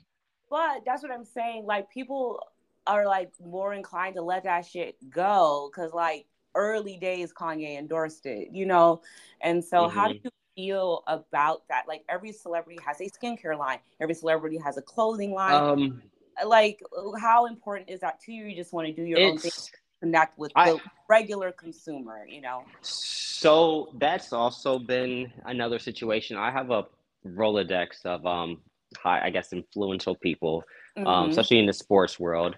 But 0.49 0.82
that's 0.84 1.03
what 1.03 1.12
I'm 1.12 1.24
saying. 1.24 1.64
Like 1.66 1.91
people 1.91 2.41
are 2.87 3.07
like 3.07 3.32
more 3.45 3.74
inclined 3.74 4.14
to 4.16 4.22
let 4.22 4.45
that 4.45 4.66
shit 4.66 4.97
go 5.11 5.70
because 5.70 5.93
like 5.93 6.26
early 6.55 6.97
days 6.97 7.32
Kanye 7.32 7.78
endorsed 7.78 8.26
it, 8.26 8.49
you 8.53 8.66
know? 8.66 9.03
And 9.41 9.64
so 9.64 9.82
mm-hmm. 9.82 9.99
how 9.99 10.09
do 10.09 10.14
you 10.14 10.30
feel 10.57 11.05
about 11.07 11.62
that? 11.68 11.84
Like 11.87 12.03
every 12.09 12.32
celebrity 12.32 12.78
has 12.84 13.01
a 13.01 13.05
skincare 13.05 13.59
line, 13.59 13.78
every 14.01 14.14
celebrity 14.14 14.59
has 14.59 14.76
a 14.78 14.82
clothing 14.82 15.32
line. 15.32 15.55
Um, 15.55 16.03
like 16.45 16.80
how 17.20 17.47
important 17.47 17.89
is 17.91 18.01
that 18.01 18.20
to 18.22 18.32
you? 18.32 18.45
You 18.47 18.57
just 18.57 18.72
want 18.72 18.87
to 18.87 18.93
do 18.93 19.03
your 19.03 19.20
own 19.20 19.39
thing, 19.39 19.53
connect 20.01 20.39
with 20.39 20.53
I, 20.55 20.72
the 20.72 20.80
regular 21.09 21.53
consumer, 21.53 22.26
you 22.28 22.41
know? 22.41 22.64
So 22.82 23.91
that's 23.99 24.32
also 24.32 24.78
been 24.78 25.32
another 25.45 25.78
situation. 25.78 26.37
I 26.37 26.51
have 26.51 26.70
a 26.70 26.87
Rolodex 27.26 28.05
of 28.05 28.24
um 28.26 28.62
high, 28.99 29.20
I 29.24 29.30
guess, 29.30 29.53
influential 29.53 30.14
people, 30.14 30.64
um, 30.97 31.05
mm-hmm. 31.05 31.09
um, 31.09 31.30
especially 31.30 31.59
in 31.59 31.66
the 31.66 31.72
sports 31.72 32.20
world, 32.20 32.57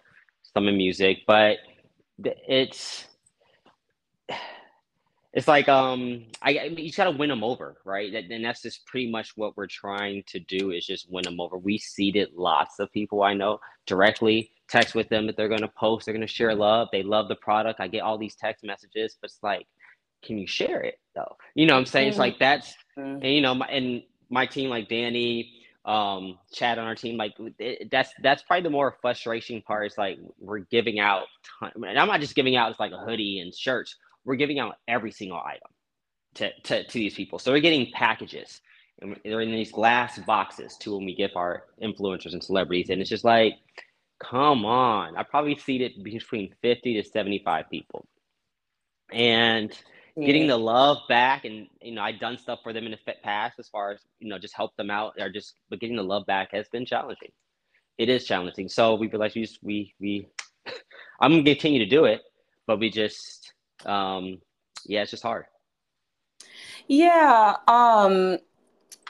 some 0.55 0.68
in 0.68 0.76
music, 0.76 1.18
but 1.26 1.59
it's 2.24 3.07
it's 5.33 5.49
like 5.49 5.68
um 5.68 6.24
I, 6.43 6.59
I 6.59 6.68
mean, 6.70 6.85
you 6.85 6.93
gotta 6.93 7.11
win 7.11 7.29
them 7.29 7.45
over, 7.45 7.76
right? 7.85 8.12
And 8.12 8.45
that's 8.45 8.62
just 8.62 8.87
pretty 8.87 9.11
much 9.11 9.33
what 9.37 9.57
we're 9.57 9.66
trying 9.66 10.22
to 10.29 10.41
do 10.41 10.70
is 10.70 10.87
just 10.87 11.11
win 11.11 11.24
them 11.24 11.41
over. 11.41 11.59
We 11.59 11.79
seeded 11.79 12.31
lots 12.35 12.79
of 12.79 12.93
people 12.93 13.22
I 13.22 13.35
know 13.35 13.59
directly, 13.87 14.53
text 14.68 14.95
with 14.95 15.09
them 15.09 15.26
that 15.26 15.37
they're 15.37 15.49
gonna 15.49 15.70
post, 15.76 16.07
they're 16.07 16.14
gonna 16.14 16.26
share 16.26 16.55
love. 16.55 16.89
They 16.93 17.03
love 17.03 17.29
the 17.29 17.37
product. 17.37 17.81
I 17.81 17.89
get 17.89 18.01
all 18.01 18.18
these 18.18 18.37
text 18.37 18.64
messages, 18.64 19.16
but 19.20 19.31
it's 19.31 19.43
like, 19.43 19.66
can 20.22 20.39
you 20.39 20.47
share 20.47 20.81
it 20.81 20.99
though? 21.14 21.37
You 21.55 21.66
know 21.66 21.74
what 21.74 21.81
I'm 21.81 21.87
saying? 21.87 22.09
It's 22.09 22.14
mm-hmm. 22.14 22.20
like 22.20 22.39
that's 22.39 22.74
mm-hmm. 22.99 23.22
and 23.22 23.35
you 23.35 23.43
know 23.43 23.55
my 23.55 23.66
and 23.66 24.03
my 24.31 24.47
team 24.47 24.70
like 24.70 24.89
Danny, 24.89 25.53
um 25.85 26.39
Chad 26.53 26.79
on 26.79 26.87
our 26.87 26.95
team 26.95 27.18
like 27.18 27.35
it, 27.59 27.91
that's 27.91 28.12
that's 28.22 28.43
probably 28.43 28.62
the 28.62 28.70
more 28.70 28.97
frustration 29.03 29.61
part 29.61 29.87
is 29.87 29.99
like 29.99 30.18
we're 30.39 30.59
giving 30.59 30.99
out 30.99 31.24
ton, 31.61 31.70
and 31.76 31.99
i'm 31.99 32.09
not 32.09 32.20
just 32.20 32.35
giving 32.35 32.57
out 32.57 32.70
it's 32.70 32.81
like 32.81 32.93
a 32.93 32.99
hoodie 32.99 33.41
and 33.41 33.55
shirts 33.55 33.97
we're 34.29 34.37
giving 34.37 34.59
out 34.59 34.76
every 34.87 35.11
single 35.11 35.39
item 35.39 35.70
to, 36.35 36.51
to, 36.64 36.85
to 36.85 36.93
these 36.93 37.14
people. 37.14 37.39
So 37.39 37.51
we're 37.51 37.61
getting 37.61 37.91
packages 37.93 38.61
and 39.01 39.16
they're 39.24 39.41
in 39.41 39.51
these 39.51 39.72
glass 39.72 40.18
boxes 40.18 40.76
to 40.81 40.95
when 40.95 41.07
we 41.07 41.14
give 41.14 41.31
our 41.35 41.64
influencers 41.83 42.35
and 42.35 42.45
celebrities. 42.45 42.91
And 42.91 43.01
it's 43.01 43.09
just 43.09 43.24
like, 43.24 43.55
come 44.22 44.66
on. 44.66 45.16
I 45.16 45.22
probably 45.22 45.57
seeded 45.57 46.05
between 46.05 46.55
50 46.61 47.01
to 47.01 47.09
75 47.09 47.70
people. 47.70 48.07
And 49.11 49.72
getting 50.20 50.49
the 50.49 50.59
love 50.59 50.99
back 51.09 51.45
and 51.45 51.68
you 51.81 51.95
know 51.95 52.03
I've 52.03 52.18
done 52.18 52.37
stuff 52.37 52.59
for 52.64 52.72
them 52.72 52.85
in 52.85 52.91
the 52.91 53.14
past 53.22 53.61
as 53.61 53.68
far 53.68 53.93
as 53.93 54.01
you 54.18 54.29
know 54.29 54.37
just 54.37 54.53
help 54.57 54.74
them 54.76 54.91
out 54.91 55.12
or 55.16 55.31
just 55.31 55.55
but 55.70 55.79
getting 55.79 55.95
the 55.95 56.03
love 56.03 56.26
back 56.26 56.49
has 56.51 56.68
been 56.68 56.85
challenging. 56.85 57.31
It 57.99 58.09
is 58.09 58.24
challenging. 58.24 58.68
So 58.68 58.97
we 58.97 59.07
realized 59.07 59.37
we 59.37 59.43
just, 59.43 59.62
we 59.62 59.95
we 60.01 60.26
I'm 61.20 61.31
gonna 61.31 61.45
continue 61.45 61.79
to 61.79 61.87
do 61.87 62.05
it, 62.05 62.22
but 62.66 62.81
we 62.81 62.91
just 62.91 63.38
um, 63.87 64.41
yeah, 64.87 65.03
it's 65.03 65.11
just 65.11 65.22
hard. 65.22 65.47
Yeah. 66.87 67.57
Um, 67.66 68.39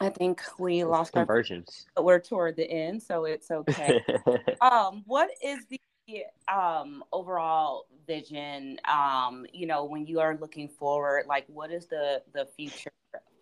I 0.00 0.08
think 0.10 0.42
we 0.58 0.84
lost 0.84 1.12
conversions. 1.12 1.86
Our, 1.96 2.04
we're 2.04 2.20
toward 2.20 2.56
the 2.56 2.70
end, 2.70 3.02
so 3.02 3.24
it's 3.24 3.50
okay. 3.50 4.00
um, 4.60 5.02
what 5.06 5.30
is 5.42 5.58
the 5.68 6.24
um 6.52 7.02
overall 7.12 7.86
vision? 8.06 8.78
Um, 8.88 9.46
you 9.52 9.66
know, 9.66 9.84
when 9.84 10.06
you 10.06 10.20
are 10.20 10.36
looking 10.40 10.68
forward, 10.68 11.26
like 11.26 11.44
what 11.48 11.70
is 11.70 11.86
the 11.86 12.22
the 12.32 12.46
future 12.56 12.92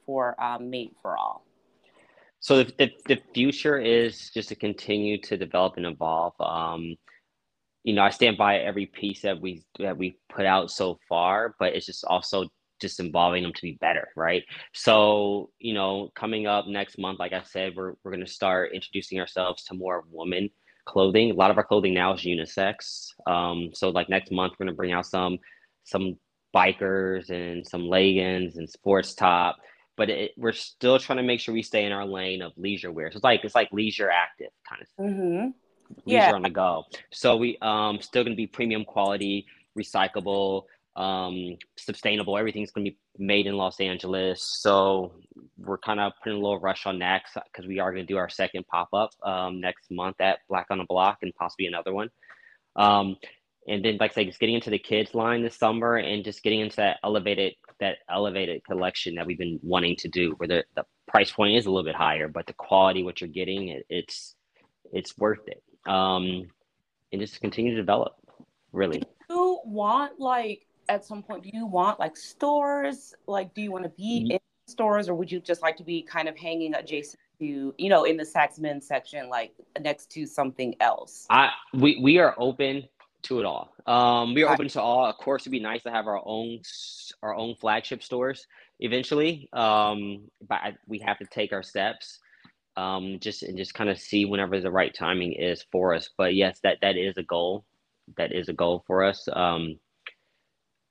for 0.06 0.40
um, 0.42 0.70
Made 0.70 0.92
for 1.02 1.16
All? 1.16 1.44
So 2.40 2.62
the, 2.62 2.72
the, 2.78 2.92
the 3.06 3.22
future 3.34 3.78
is 3.78 4.30
just 4.30 4.50
to 4.50 4.54
continue 4.54 5.20
to 5.22 5.36
develop 5.36 5.76
and 5.76 5.86
evolve. 5.86 6.34
Um, 6.40 6.96
you 7.86 7.94
know, 7.94 8.02
I 8.02 8.10
stand 8.10 8.36
by 8.36 8.58
every 8.58 8.86
piece 8.86 9.22
that 9.22 9.40
we 9.40 9.62
that 9.78 9.96
we 9.96 10.18
put 10.28 10.44
out 10.44 10.72
so 10.72 10.98
far, 11.08 11.54
but 11.60 11.72
it's 11.74 11.86
just 11.86 12.04
also 12.04 12.48
just 12.80 12.98
involving 12.98 13.44
them 13.44 13.52
to 13.54 13.62
be 13.62 13.78
better, 13.80 14.08
right? 14.16 14.42
So, 14.74 15.50
you 15.60 15.72
know, 15.72 16.10
coming 16.16 16.48
up 16.48 16.66
next 16.66 16.98
month, 16.98 17.20
like 17.20 17.32
I 17.32 17.42
said, 17.44 17.74
we're 17.76 17.94
we're 18.02 18.10
gonna 18.10 18.26
start 18.26 18.74
introducing 18.74 19.20
ourselves 19.20 19.62
to 19.64 19.74
more 19.74 20.04
women 20.10 20.50
clothing. 20.84 21.30
A 21.30 21.34
lot 21.34 21.52
of 21.52 21.58
our 21.58 21.64
clothing 21.64 21.94
now 21.94 22.12
is 22.12 22.22
unisex. 22.22 23.12
Um, 23.24 23.70
so 23.72 23.90
like 23.90 24.08
next 24.08 24.32
month, 24.32 24.54
we're 24.58 24.66
gonna 24.66 24.76
bring 24.76 24.92
out 24.92 25.06
some 25.06 25.38
some 25.84 26.18
bikers 26.52 27.30
and 27.30 27.64
some 27.64 27.86
leggings 27.86 28.56
and 28.56 28.68
sports 28.68 29.14
top. 29.14 29.58
But 29.96 30.10
it, 30.10 30.32
we're 30.36 30.50
still 30.50 30.98
trying 30.98 31.18
to 31.18 31.22
make 31.22 31.38
sure 31.38 31.54
we 31.54 31.62
stay 31.62 31.84
in 31.84 31.92
our 31.92 32.04
lane 32.04 32.42
of 32.42 32.50
leisure 32.56 32.90
wear. 32.90 33.12
So 33.12 33.18
it's 33.18 33.24
like 33.24 33.44
it's 33.44 33.54
like 33.54 33.72
leisure 33.72 34.10
active 34.10 34.50
kind 34.68 34.82
of. 34.82 35.04
Mm-hmm 35.04 35.50
yeah. 36.04 36.32
on 36.32 36.42
the 36.42 36.50
go. 36.50 36.84
So 37.12 37.36
we 37.36 37.58
um 37.62 38.00
still 38.00 38.24
gonna 38.24 38.36
be 38.36 38.46
premium 38.46 38.84
quality, 38.84 39.46
recyclable, 39.78 40.64
um, 40.96 41.56
sustainable. 41.76 42.36
Everything's 42.38 42.70
gonna 42.70 42.90
be 42.90 42.98
made 43.18 43.46
in 43.46 43.56
Los 43.56 43.80
Angeles. 43.80 44.42
So 44.60 45.12
we're 45.58 45.78
kind 45.78 46.00
of 46.00 46.12
putting 46.22 46.38
a 46.38 46.42
little 46.42 46.60
rush 46.60 46.86
on 46.86 46.98
that 47.00 47.22
because 47.34 47.66
we 47.66 47.78
are 47.78 47.92
gonna 47.92 48.04
do 48.04 48.16
our 48.16 48.28
second 48.28 48.66
pop 48.66 48.88
up 48.92 49.10
um, 49.22 49.60
next 49.60 49.90
month 49.90 50.20
at 50.20 50.38
Black 50.48 50.66
on 50.70 50.78
the 50.78 50.84
Block 50.84 51.18
and 51.22 51.34
possibly 51.34 51.66
another 51.66 51.92
one. 51.92 52.10
Um, 52.76 53.16
and 53.68 53.84
then 53.84 53.96
like 53.98 54.12
I 54.12 54.14
said, 54.14 54.26
just 54.26 54.38
getting 54.38 54.54
into 54.54 54.70
the 54.70 54.78
kids 54.78 55.14
line 55.14 55.42
this 55.42 55.56
summer 55.56 55.96
and 55.96 56.24
just 56.24 56.42
getting 56.42 56.60
into 56.60 56.76
that 56.76 56.98
elevated 57.02 57.54
that 57.80 57.98
elevated 58.08 58.64
collection 58.64 59.16
that 59.16 59.26
we've 59.26 59.38
been 59.38 59.60
wanting 59.62 59.96
to 59.96 60.08
do, 60.08 60.32
where 60.36 60.48
the, 60.48 60.64
the 60.76 60.84
price 61.08 61.30
point 61.30 61.56
is 61.56 61.66
a 61.66 61.70
little 61.70 61.84
bit 61.84 61.94
higher, 61.94 62.28
but 62.28 62.46
the 62.46 62.52
quality 62.54 63.02
what 63.02 63.20
you're 63.20 63.28
getting, 63.28 63.68
it, 63.68 63.84
it's 63.88 64.34
it's 64.92 65.16
worth 65.18 65.46
it 65.46 65.62
um, 65.86 66.48
and 67.12 67.20
just 67.20 67.40
continue 67.40 67.72
to 67.72 67.76
develop. 67.76 68.14
Really. 68.72 68.98
Do 68.98 69.06
you 69.30 69.60
want 69.64 70.20
like 70.20 70.66
at 70.88 71.04
some 71.04 71.22
point? 71.22 71.42
Do 71.42 71.50
you 71.52 71.66
want 71.66 71.98
like 71.98 72.16
stores? 72.16 73.14
Like, 73.26 73.54
do 73.54 73.62
you 73.62 73.72
want 73.72 73.84
to 73.84 73.90
be 73.90 74.22
mm-hmm. 74.22 74.32
in 74.32 74.38
stores, 74.66 75.08
or 75.08 75.14
would 75.14 75.30
you 75.30 75.40
just 75.40 75.62
like 75.62 75.76
to 75.76 75.84
be 75.84 76.02
kind 76.02 76.28
of 76.28 76.36
hanging 76.36 76.74
adjacent 76.74 77.20
to, 77.40 77.74
you 77.78 77.88
know, 77.88 78.04
in 78.04 78.16
the 78.16 78.24
Saks 78.24 78.58
Men 78.58 78.80
section, 78.80 79.28
like 79.28 79.52
next 79.80 80.10
to 80.12 80.26
something 80.26 80.74
else? 80.80 81.26
I 81.30 81.50
we 81.72 81.98
we 82.02 82.18
are 82.18 82.34
open 82.38 82.88
to 83.22 83.40
it 83.40 83.46
all. 83.46 83.72
Um, 83.86 84.34
we 84.34 84.42
are 84.44 84.52
open 84.52 84.68
to 84.68 84.80
all. 84.80 85.06
Of 85.06 85.16
course, 85.18 85.42
it'd 85.42 85.52
be 85.52 85.60
nice 85.60 85.82
to 85.84 85.90
have 85.90 86.06
our 86.06 86.20
own 86.24 86.60
our 87.22 87.34
own 87.34 87.54
flagship 87.54 88.02
stores 88.02 88.46
eventually. 88.80 89.48
Um, 89.52 90.28
but 90.46 90.58
I, 90.62 90.76
we 90.86 90.98
have 91.00 91.18
to 91.18 91.26
take 91.26 91.52
our 91.52 91.62
steps 91.62 92.20
um, 92.76 93.18
just 93.20 93.42
and 93.42 93.56
just 93.56 93.74
kind 93.74 93.90
of 93.90 93.98
see 93.98 94.24
whenever 94.24 94.60
the 94.60 94.70
right 94.70 94.94
timing 94.94 95.32
is 95.32 95.64
for 95.72 95.94
us. 95.94 96.10
But 96.16 96.34
yes, 96.34 96.60
that 96.62 96.78
that 96.82 96.96
is 96.96 97.16
a 97.16 97.22
goal. 97.22 97.64
That 98.16 98.32
is 98.32 98.48
a 98.48 98.52
goal 98.52 98.84
for 98.86 99.04
us. 99.04 99.28
Um, 99.32 99.78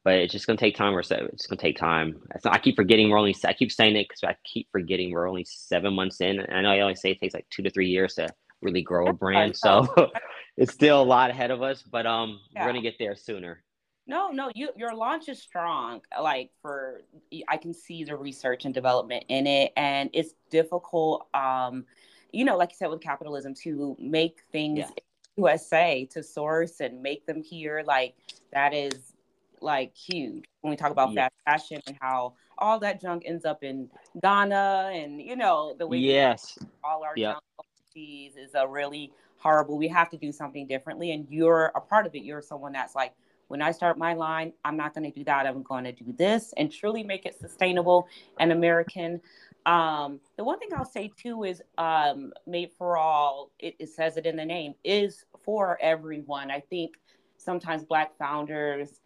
but 0.04 0.16
it's 0.16 0.32
just 0.32 0.48
gonna 0.48 0.58
take 0.58 0.76
time. 0.76 0.96
Or 0.96 1.04
so 1.04 1.16
it's 1.34 1.48
gonna 1.48 1.62
take 1.62 1.78
time. 1.78 2.22
Not, 2.44 2.56
I 2.56 2.60
keep 2.60 2.76
forgetting 2.76 3.10
we're 3.10 3.18
only. 3.18 3.36
I 3.46 3.54
keep 3.54 3.72
saying 3.72 3.96
it 3.96 4.08
because 4.08 4.24
I 4.24 4.36
keep 4.46 4.68
forgetting 4.72 5.12
we're 5.12 5.30
only 5.30 5.46
seven 5.46 5.94
months 5.94 6.22
in. 6.22 6.40
And 6.40 6.58
I 6.58 6.62
know 6.62 6.72
I 6.72 6.80
always 6.82 7.02
say 7.02 7.12
it 7.12 7.20
takes 7.20 7.34
like 7.34 7.48
two 7.50 7.64
to 7.64 7.70
three 7.70 7.90
years 7.90 8.16
to 8.16 8.30
really 8.62 8.82
grow 8.82 9.08
a 9.08 9.14
brand. 9.14 9.56
So 9.56 9.88
it's 10.58 10.74
still 10.74 11.02
a 11.02 11.04
lot 11.04 11.30
ahead 11.30 11.52
of 11.52 11.62
us. 11.62 11.84
But 11.84 12.06
um, 12.06 12.40
yeah. 12.54 12.62
we're 12.62 12.70
gonna 12.70 12.82
get 12.82 12.96
there 13.00 13.16
sooner. 13.16 13.64
No, 14.08 14.30
no, 14.30 14.52
you 14.54 14.70
your 14.76 14.94
launch 14.94 15.30
is 15.30 15.42
strong. 15.42 16.02
Like 16.20 16.52
for 16.62 17.02
I 17.48 17.58
can 17.58 17.74
see 17.74 18.04
the 18.04 18.16
research 18.16 18.66
and 18.66 18.74
development 18.74 19.26
in 19.30 19.48
it 19.48 19.74
and 19.76 20.10
it's 20.14 20.34
difficult 20.52 21.28
um 21.34 21.86
you 22.32 22.44
know, 22.44 22.58
like 22.58 22.72
you 22.72 22.76
said 22.76 22.90
with 22.90 23.02
capitalism 23.02 23.54
to 23.64 23.96
make 23.98 24.42
things 24.52 24.80
yeah. 24.80 24.90
USA 25.38 26.06
to 26.12 26.22
source 26.22 26.82
and 26.82 27.02
make 27.02 27.26
them 27.26 27.42
here 27.42 27.84
like 27.86 28.16
that 28.52 28.74
is 28.74 29.14
like 29.62 29.96
huge 29.96 30.46
when 30.62 30.72
we 30.72 30.78
talk 30.78 30.92
about 30.92 31.12
yeah. 31.14 31.30
fast 31.46 31.64
fashion 31.64 31.82
and 31.88 31.98
how 32.02 32.34
all 32.58 32.80
that 32.80 33.02
junk 33.02 33.24
ends 33.26 33.46
up 33.46 33.64
in 33.64 33.90
Ghana 34.22 34.92
and 34.94 35.22
you 35.22 35.36
know 35.36 35.76
the 35.78 35.88
way 35.88 35.98
yes 35.98 36.58
all 36.84 37.04
our 37.04 37.14
yep. 37.16 37.36
junk 37.36 37.68
is 37.96 38.54
a 38.56 38.68
really 38.68 39.12
horrible 39.38 39.78
we 39.78 39.88
have 39.88 40.10
to 40.10 40.18
do 40.18 40.32
something 40.32 40.68
differently 40.68 41.12
and 41.12 41.26
you're 41.30 41.72
a 41.76 41.82
part 41.82 42.06
of 42.06 42.14
it 42.14 42.24
you're 42.24 42.42
someone 42.42 42.74
that's 42.74 42.94
like 42.94 43.14
when 43.48 43.62
I 43.62 43.72
start 43.72 43.98
my 43.98 44.14
line, 44.14 44.54
I'm 44.64 44.78
not 44.78 44.94
going 44.94 45.10
to 45.12 45.18
do 45.18 45.24
that. 45.26 45.46
I'm 45.46 45.64
going 45.64 45.84
to 45.86 45.92
do 45.92 46.14
this 46.18 46.54
and 46.58 46.72
truly 46.72 47.04
make 47.04 47.26
it 47.26 47.40
sustainable 47.40 48.08
and 48.40 48.52
American. 48.52 49.22
Um, 49.66 50.20
the 50.38 50.44
one 50.44 50.60
thing 50.60 50.70
I'll 50.76 50.86
say 50.86 51.12
too 51.16 51.44
is 51.44 51.62
um, 51.78 52.34
Made 52.48 52.72
for 52.78 52.98
All, 52.98 53.52
it, 53.60 53.76
it 53.80 53.90
says 53.90 54.18
it 54.18 54.26
in 54.26 54.36
the 54.36 54.46
name, 54.46 54.74
is 54.84 55.26
for 55.44 55.78
everyone. 55.82 56.52
I 56.52 56.60
think 56.60 56.96
sometimes 57.38 57.84
Black 57.84 58.18
founders 58.18 59.00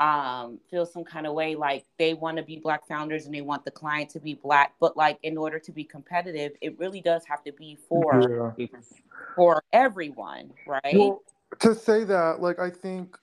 um 0.00 0.58
feel 0.68 0.84
some 0.84 1.04
kind 1.04 1.24
of 1.24 1.34
way 1.34 1.54
like 1.54 1.84
they 2.00 2.14
want 2.14 2.36
to 2.36 2.42
be 2.42 2.56
black 2.56 2.84
founders 2.88 3.26
and 3.26 3.34
they 3.34 3.42
want 3.42 3.64
the 3.64 3.70
client 3.70 4.10
to 4.10 4.18
be 4.18 4.34
black 4.34 4.74
but 4.80 4.96
like 4.96 5.20
in 5.22 5.38
order 5.38 5.56
to 5.56 5.70
be 5.70 5.84
competitive 5.84 6.50
it 6.60 6.76
really 6.80 7.00
does 7.00 7.22
have 7.24 7.44
to 7.44 7.52
be 7.52 7.78
for 7.88 8.52
Yeah. 8.58 8.70
for 9.36 9.62
everyone 9.72 10.52
right 10.66 10.96
Well, 10.96 11.22
to 11.60 11.74
say 11.74 12.04
that, 12.04 12.40
like, 12.40 12.58
I 12.58 12.70
think 12.70 13.16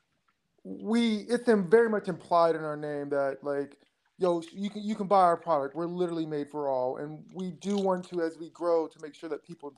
we 0.65 1.19
it's 1.29 1.49
in 1.49 1.69
very 1.69 1.89
much 1.89 2.09
implied 2.09 2.55
in 2.55 2.63
our 2.63 2.77
name 2.77 3.09
that 3.11 3.39
like, 3.43 3.77
yo, 4.19 4.43
you 4.53 4.69
can 4.71 4.83
you 4.83 4.95
can 4.95 5.07
buy 5.07 5.21
our 5.23 5.37
product. 5.37 5.75
We're 5.75 5.87
literally 5.87 6.27
made 6.27 6.49
for 6.51 6.69
all, 6.69 6.97
and 6.97 7.23
we 7.35 7.51
do 7.51 7.77
want 7.77 8.07
to 8.09 8.21
as 8.23 8.37
we 8.39 8.51
grow 8.51 8.87
to 8.87 8.99
make 9.01 9.15
sure 9.15 9.29
that 9.29 9.45
people 9.45 9.73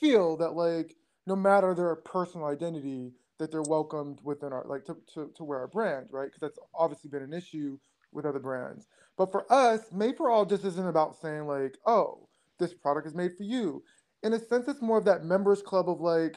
feel 0.00 0.38
that 0.38 0.52
like 0.52 0.96
no 1.26 1.36
matter 1.36 1.74
their 1.74 1.96
personal 1.96 2.48
identity 2.48 3.12
that 3.40 3.52
they're 3.52 3.62
welcomed 3.62 4.20
within 4.24 4.52
our 4.52 4.64
like 4.66 4.84
to 4.86 4.96
to, 5.14 5.32
to 5.36 5.44
wear 5.44 5.60
our 5.60 5.68
brand, 5.68 6.08
right? 6.12 6.26
Because 6.28 6.42
that's 6.42 6.60
obviously 6.74 7.10
been 7.10 7.24
an 7.24 7.34
issue 7.34 7.78
with 8.12 8.26
other 8.26 8.40
brands. 8.40 8.88
But 9.18 9.32
for 9.32 9.52
us, 9.52 9.82
made 9.92 10.16
for 10.16 10.30
all 10.30 10.46
just 10.46 10.64
isn't 10.64 10.88
about 10.88 11.16
saying 11.20 11.46
like, 11.48 11.78
oh, 11.86 12.28
this 12.60 12.74
product 12.74 13.06
is 13.08 13.14
made 13.16 13.36
for 13.36 13.44
you. 13.44 13.82
In 14.22 14.34
a 14.34 14.40
sense, 14.40 14.68
it's 14.68 14.82
more 14.82 14.98
of 14.98 15.06
that 15.06 15.24
members 15.24 15.62
club 15.62 15.90
of 15.90 16.00
like. 16.00 16.36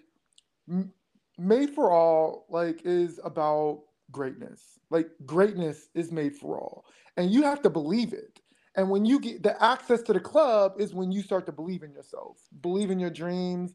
m- 0.70 0.94
made 1.40 1.72
for 1.72 1.92
all 1.92 2.48
like 2.50 2.82
is 2.86 3.20
about 3.26 3.84
greatness. 4.12 4.80
Like 4.90 5.10
greatness 5.26 5.90
is 5.96 6.12
made 6.12 6.36
for 6.36 6.60
all. 6.60 6.86
And 7.18 7.32
you 7.32 7.44
have 7.44 7.62
to 7.64 7.70
believe 7.70 8.14
it. 8.14 8.42
And 8.76 8.90
when 8.90 9.06
you 9.06 9.20
get 9.20 9.44
the 9.44 9.62
access 9.64 10.02
to 10.04 10.14
the 10.14 10.20
club 10.20 10.74
is 10.80 10.94
when 10.94 11.12
you 11.12 11.22
start 11.24 11.46
to 11.48 11.52
believe 11.52 11.84
in 11.84 11.92
yourself. 11.92 12.38
Believe 12.62 12.92
in 12.92 13.00
your 13.00 13.10
dreams. 13.10 13.74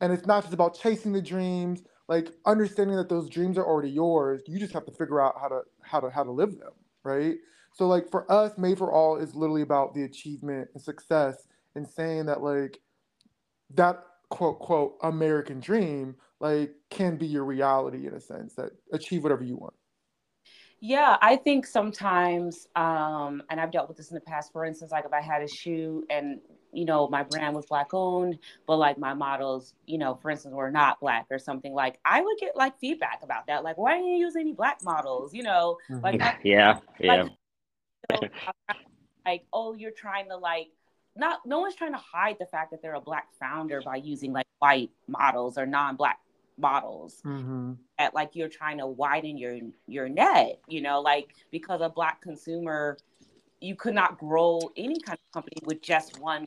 And 0.00 0.12
it's 0.12 0.26
not 0.26 0.42
just 0.44 0.54
about 0.54 0.78
chasing 0.78 1.12
the 1.12 1.22
dreams 1.22 1.82
like 2.08 2.30
understanding 2.46 2.96
that 2.96 3.08
those 3.08 3.28
dreams 3.30 3.58
are 3.58 3.66
already 3.66 3.90
yours. 3.90 4.42
You 4.46 4.58
just 4.58 4.74
have 4.74 4.86
to 4.86 4.92
figure 4.92 5.20
out 5.20 5.36
how 5.40 5.48
to 5.48 5.62
how 5.82 6.00
to 6.00 6.10
how 6.10 6.24
to 6.24 6.32
live 6.32 6.58
them 6.58 6.72
right? 7.04 7.36
So 7.74 7.86
like 7.86 8.10
for 8.10 8.30
us 8.30 8.58
made 8.58 8.78
for 8.78 8.92
all 8.92 9.16
is 9.16 9.34
literally 9.34 9.62
about 9.62 9.94
the 9.94 10.04
achievement 10.04 10.68
and 10.74 10.82
success 10.82 11.46
and 11.76 11.88
saying 11.88 12.26
that 12.26 12.42
like 12.42 12.80
that 13.74 14.04
quote 14.30 14.60
quote 14.60 14.98
American 15.02 15.60
dream 15.60 16.16
like 16.40 16.72
can 16.90 17.16
be 17.16 17.26
your 17.26 17.44
reality 17.44 18.08
in 18.08 18.14
a 18.14 18.20
sense 18.20 18.54
that 18.56 18.72
achieve 18.92 19.24
whatever 19.24 19.44
you 19.44 19.56
want. 19.56 19.74
Yeah, 20.80 21.16
I 21.22 21.36
think 21.36 21.66
sometimes, 21.66 22.68
um, 22.76 23.42
and 23.48 23.60
I've 23.60 23.70
dealt 23.70 23.88
with 23.88 23.96
this 23.96 24.10
in 24.10 24.14
the 24.14 24.20
past. 24.20 24.52
For 24.52 24.64
instance, 24.64 24.92
like 24.92 25.06
if 25.06 25.12
I 25.12 25.22
had 25.22 25.42
a 25.42 25.48
shoe 25.48 26.04
and 26.10 26.40
you 26.72 26.84
know 26.84 27.08
my 27.08 27.22
brand 27.22 27.56
was 27.56 27.64
black 27.66 27.94
owned, 27.94 28.38
but 28.66 28.76
like 28.76 28.98
my 28.98 29.14
models, 29.14 29.72
you 29.86 29.96
know, 29.98 30.14
for 30.16 30.30
instance, 30.30 30.54
were 30.54 30.70
not 30.70 31.00
black 31.00 31.26
or 31.30 31.38
something. 31.38 31.72
Like 31.72 31.98
I 32.04 32.20
would 32.20 32.36
get 32.38 32.56
like 32.56 32.78
feedback 32.78 33.20
about 33.22 33.46
that. 33.46 33.64
Like, 33.64 33.78
why 33.78 33.94
didn't 33.94 34.08
you 34.08 34.18
use 34.18 34.36
any 34.36 34.52
black 34.52 34.82
models? 34.82 35.32
You 35.34 35.44
know, 35.44 35.78
like 36.02 36.20
I- 36.20 36.36
yeah, 36.44 36.80
yeah, 37.00 37.24
so, 38.10 38.28
like 39.26 39.44
oh 39.52 39.74
you're 39.74 39.90
trying 39.90 40.28
to 40.28 40.36
like 40.36 40.68
not 41.16 41.40
no 41.46 41.60
one's 41.60 41.74
trying 41.74 41.92
to 41.92 41.98
hide 41.98 42.36
the 42.38 42.46
fact 42.46 42.70
that 42.70 42.82
they're 42.82 42.94
a 42.94 43.00
black 43.00 43.28
founder 43.40 43.80
by 43.82 43.96
using 43.96 44.32
like 44.32 44.46
white 44.58 44.90
models 45.08 45.58
or 45.58 45.66
non-black 45.66 46.18
models 46.58 47.22
Mm-hmm. 47.24 47.72
at 47.98 48.14
like 48.14 48.30
you're 48.34 48.48
trying 48.48 48.78
to 48.78 48.86
widen 48.86 49.36
your 49.38 49.58
your 49.86 50.08
net 50.08 50.60
you 50.68 50.80
know 50.80 51.00
like 51.00 51.34
because 51.50 51.80
a 51.80 51.88
black 51.88 52.20
consumer 52.20 52.96
you 53.60 53.74
could 53.74 53.94
not 53.94 54.18
grow 54.18 54.60
any 54.76 55.00
kind 55.00 55.18
of 55.18 55.32
company 55.32 55.56
with 55.64 55.82
just 55.82 56.20
one 56.20 56.46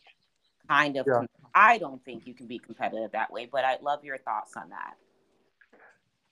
kind 0.69 0.97
of 0.97 1.05
Yeah. 1.07 1.25
i 1.55 1.77
don't 1.77 2.03
think 2.05 2.27
you 2.27 2.33
can 2.33 2.47
be 2.47 2.59
competitive 2.59 3.11
that 3.11 3.31
way 3.31 3.47
but 3.51 3.65
i 3.65 3.77
love 3.81 4.03
your 4.03 4.17
thoughts 4.19 4.55
on 4.55 4.69
that 4.69 4.95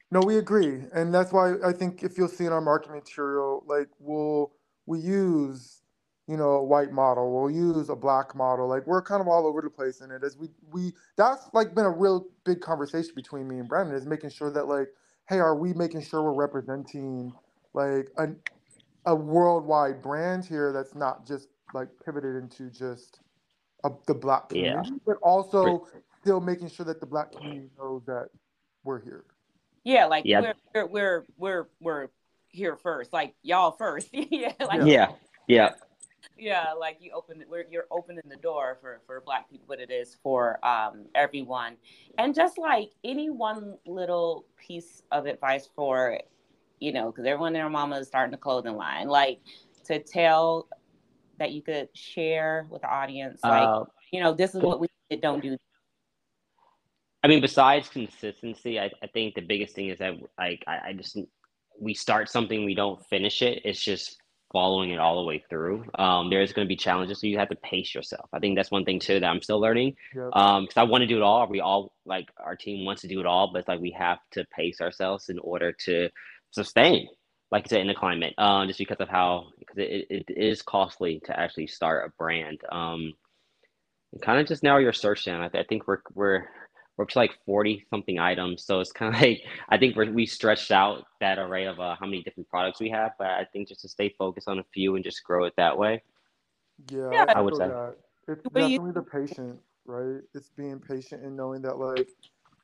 No, 0.09 0.21
we 0.21 0.37
agree, 0.37 0.83
and 0.93 1.13
that's 1.13 1.33
why 1.33 1.55
I 1.65 1.73
think 1.73 2.01
if 2.01 2.17
you'll 2.17 2.29
see 2.29 2.45
in 2.45 2.53
our 2.53 2.61
marketing 2.61 2.95
material, 2.95 3.63
like 3.67 3.89
we'll 3.99 4.53
we 4.85 4.99
use 4.99 5.81
you 6.27 6.37
know 6.37 6.51
a 6.51 6.63
white 6.63 6.91
model, 6.91 7.33
we'll 7.33 7.51
use 7.51 7.89
a 7.89 7.95
black 7.95 8.35
model, 8.35 8.67
like 8.67 8.87
we're 8.87 9.01
kind 9.01 9.21
of 9.21 9.27
all 9.27 9.47
over 9.47 9.61
the 9.61 9.69
place 9.69 10.01
in 10.01 10.11
it. 10.11 10.23
As 10.23 10.37
we 10.37 10.49
we 10.71 10.93
that's 11.17 11.49
like 11.53 11.75
been 11.75 11.85
a 11.85 11.91
real 11.91 12.27
big 12.45 12.61
conversation 12.61 13.11
between 13.15 13.47
me 13.47 13.59
and 13.59 13.67
Brandon 13.69 13.95
is 13.95 14.05
making 14.05 14.31
sure 14.31 14.51
that 14.51 14.67
like, 14.67 14.89
hey, 15.29 15.39
are 15.39 15.55
we 15.55 15.73
making 15.73 16.01
sure 16.01 16.23
we're 16.23 16.33
representing 16.33 17.33
like 17.73 18.09
a 18.17 18.27
a 19.05 19.15
worldwide 19.15 20.01
brand 20.01 20.45
here 20.45 20.73
that's 20.73 20.95
not 20.95 21.25
just 21.27 21.49
like 21.73 21.89
pivoted 22.05 22.35
into 22.35 22.69
just 22.69 23.21
a, 23.85 23.91
the 24.07 24.13
black 24.13 24.49
Yeah. 24.51 24.81
community, 24.81 25.01
but 25.05 25.17
also 25.23 25.87
still 26.21 26.41
making 26.41 26.69
sure 26.69 26.85
that 26.85 26.99
the 26.99 27.05
black 27.05 27.31
community 27.31 27.69
knows 27.77 28.03
that 28.07 28.29
we're 28.83 29.01
here. 29.01 29.25
yeah 29.83 30.05
like 30.05 30.25
Yeah. 30.25 30.41
we're, 30.41 30.55
we're 30.73 30.87
we're 30.87 31.25
we're 31.37 31.67
we're 31.79 32.07
here 32.49 32.77
first 32.77 33.13
like 33.13 33.35
y'all 33.43 33.71
first 33.71 34.09
yeah 34.13 34.53
like 34.61 34.81
yeah, 34.85 35.09
yeah. 35.47 35.73
Yeah 36.37 36.73
like 36.73 36.97
you 36.99 37.11
open 37.13 37.43
we're, 37.49 37.65
you're 37.69 37.87
opening 37.91 38.23
the 38.29 38.35
door 38.37 38.77
for 38.81 39.01
for 39.05 39.21
black 39.21 39.49
people 39.49 39.65
but 39.67 39.79
it 39.79 39.91
is 39.91 40.17
for 40.21 40.63
um 40.65 41.05
everyone 41.15 41.75
and 42.17 42.35
just 42.35 42.57
like 42.57 42.91
any 43.03 43.29
one 43.29 43.75
little 43.85 44.45
piece 44.57 45.03
of 45.11 45.25
advice 45.25 45.69
for 45.75 46.19
you 46.79 46.91
know 46.91 47.11
because 47.11 47.25
everyone 47.25 47.47
and 47.47 47.55
their 47.55 47.69
mama 47.69 47.97
is 47.97 48.07
starting 48.07 48.33
a 48.33 48.37
clothing 48.37 48.75
line 48.75 49.07
like 49.07 49.39
to 49.85 49.99
tell 49.99 50.67
that 51.39 51.51
you 51.51 51.61
could 51.61 51.87
share 51.93 52.67
with 52.69 52.81
the 52.81 52.89
audience 52.89 53.41
like 53.43 53.67
Uh, 53.67 53.83
you 54.11 54.21
know 54.21 54.33
this 54.33 54.55
is 54.55 54.61
what 54.61 54.79
we 54.79 54.87
did, 55.09 55.21
don't 55.21 55.41
do 55.41 55.57
I 57.23 57.27
mean, 57.27 57.41
besides 57.41 57.89
consistency, 57.89 58.79
I, 58.79 58.91
I 59.03 59.07
think 59.07 59.35
the 59.35 59.41
biggest 59.41 59.75
thing 59.75 59.89
is 59.89 59.99
that 59.99 60.13
like 60.37 60.63
I, 60.67 60.89
I 60.89 60.93
just 60.93 61.17
we 61.79 61.93
start 61.93 62.29
something, 62.29 62.63
we 62.63 62.75
don't 62.75 63.03
finish 63.07 63.41
it. 63.41 63.61
It's 63.65 63.83
just 63.83 64.17
following 64.51 64.91
it 64.91 64.99
all 64.99 65.17
the 65.17 65.27
way 65.27 65.43
through. 65.49 65.85
Um, 65.97 66.29
there's 66.29 66.53
going 66.53 66.65
to 66.65 66.69
be 66.69 66.75
challenges, 66.75 67.19
so 67.19 67.27
you 67.27 67.37
have 67.37 67.49
to 67.49 67.55
pace 67.55 67.93
yourself. 67.93 68.29
I 68.33 68.39
think 68.39 68.55
that's 68.55 68.71
one 68.71 68.85
thing 68.85 68.99
too 68.99 69.19
that 69.19 69.27
I'm 69.27 69.41
still 69.41 69.59
learning. 69.59 69.95
Yep. 70.15 70.29
Um, 70.33 70.63
because 70.63 70.77
I 70.77 70.83
want 70.83 71.01
to 71.01 71.07
do 71.07 71.17
it 71.17 71.23
all. 71.23 71.47
We 71.47 71.59
all 71.59 71.93
like 72.05 72.29
our 72.37 72.55
team 72.55 72.85
wants 72.85 73.01
to 73.01 73.07
do 73.07 73.19
it 73.19 73.25
all, 73.25 73.51
but 73.51 73.59
it's 73.59 73.67
like 73.67 73.79
we 73.79 73.95
have 73.97 74.19
to 74.31 74.45
pace 74.55 74.81
ourselves 74.81 75.29
in 75.29 75.39
order 75.39 75.73
to 75.85 76.09
sustain, 76.51 77.07
like 77.51 77.65
I 77.65 77.69
said, 77.69 77.81
in 77.81 77.87
the 77.87 77.93
climate. 77.93 78.33
Um, 78.37 78.67
just 78.67 78.79
because 78.79 78.97
of 78.99 79.09
how 79.09 79.47
because 79.59 79.77
it, 79.77 80.07
it 80.09 80.25
is 80.29 80.61
costly 80.61 81.21
to 81.25 81.39
actually 81.39 81.67
start 81.67 82.07
a 82.07 82.13
brand. 82.17 82.59
Um, 82.71 83.13
and 84.13 84.21
kind 84.21 84.39
of 84.39 84.47
just 84.47 84.63
narrow 84.63 84.79
your 84.79 84.93
search 84.93 85.25
down. 85.25 85.41
I, 85.41 85.49
th- 85.49 85.63
I 85.63 85.67
think 85.67 85.87
we're 85.87 86.01
we're 86.13 86.45
we're 86.97 87.03
up 87.03 87.09
to 87.09 87.19
like 87.19 87.37
40 87.45 87.85
something 87.89 88.19
items. 88.19 88.63
So 88.63 88.79
it's 88.79 88.91
kind 88.91 89.15
of 89.15 89.21
like, 89.23 89.43
I 89.69 89.77
think 89.77 89.95
we're, 89.95 90.11
we 90.11 90.25
stretched 90.25 90.71
out 90.71 91.05
that 91.21 91.39
array 91.39 91.65
of 91.65 91.79
uh, 91.79 91.95
how 91.99 92.05
many 92.07 92.23
different 92.23 92.49
products 92.49 92.79
we 92.79 92.89
have, 92.89 93.11
but 93.19 93.27
I 93.27 93.45
think 93.53 93.69
just 93.69 93.81
to 93.81 93.89
stay 93.89 94.09
focused 94.17 94.47
on 94.47 94.59
a 94.59 94.63
few 94.73 94.95
and 94.95 95.03
just 95.03 95.23
grow 95.23 95.45
it 95.45 95.53
that 95.57 95.77
way. 95.77 96.03
Yeah, 96.91 97.11
Yeah. 97.11 97.25
I 97.33 97.41
would 97.41 97.55
say. 97.55 97.67
that. 97.67 97.95
It's 98.27 98.43
What 98.51 98.63
you- 98.63 98.79
definitely 98.79 98.91
the 98.93 99.03
patient, 99.03 99.59
right? 99.85 100.21
It's 100.35 100.49
being 100.49 100.79
patient 100.79 101.23
and 101.23 101.35
knowing 101.37 101.61
that 101.63 101.77
like 101.77 102.09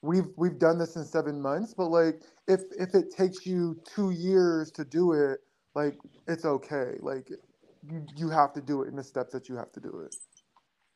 we've 0.01 0.27
we've 0.37 0.59
done 0.59 0.77
this 0.77 0.95
in 0.97 1.05
seven 1.05 1.41
months, 1.41 1.73
but 1.73 1.87
like 1.89 2.21
if 2.47 2.61
if 2.77 2.95
it 2.95 3.11
takes 3.15 3.45
you 3.45 3.79
two 3.85 4.11
years 4.11 4.71
to 4.71 4.85
do 4.85 5.13
it, 5.13 5.39
like 5.75 5.97
it's 6.27 6.45
okay. 6.45 6.97
Like 6.99 7.29
you, 7.89 8.05
you 8.17 8.29
have 8.29 8.53
to 8.53 8.61
do 8.61 8.83
it 8.83 8.89
in 8.89 8.95
the 8.97 9.03
steps 9.03 9.33
that 9.33 9.49
you 9.49 9.55
have 9.55 9.71
to 9.73 9.79
do 9.79 10.01
it. 10.05 10.15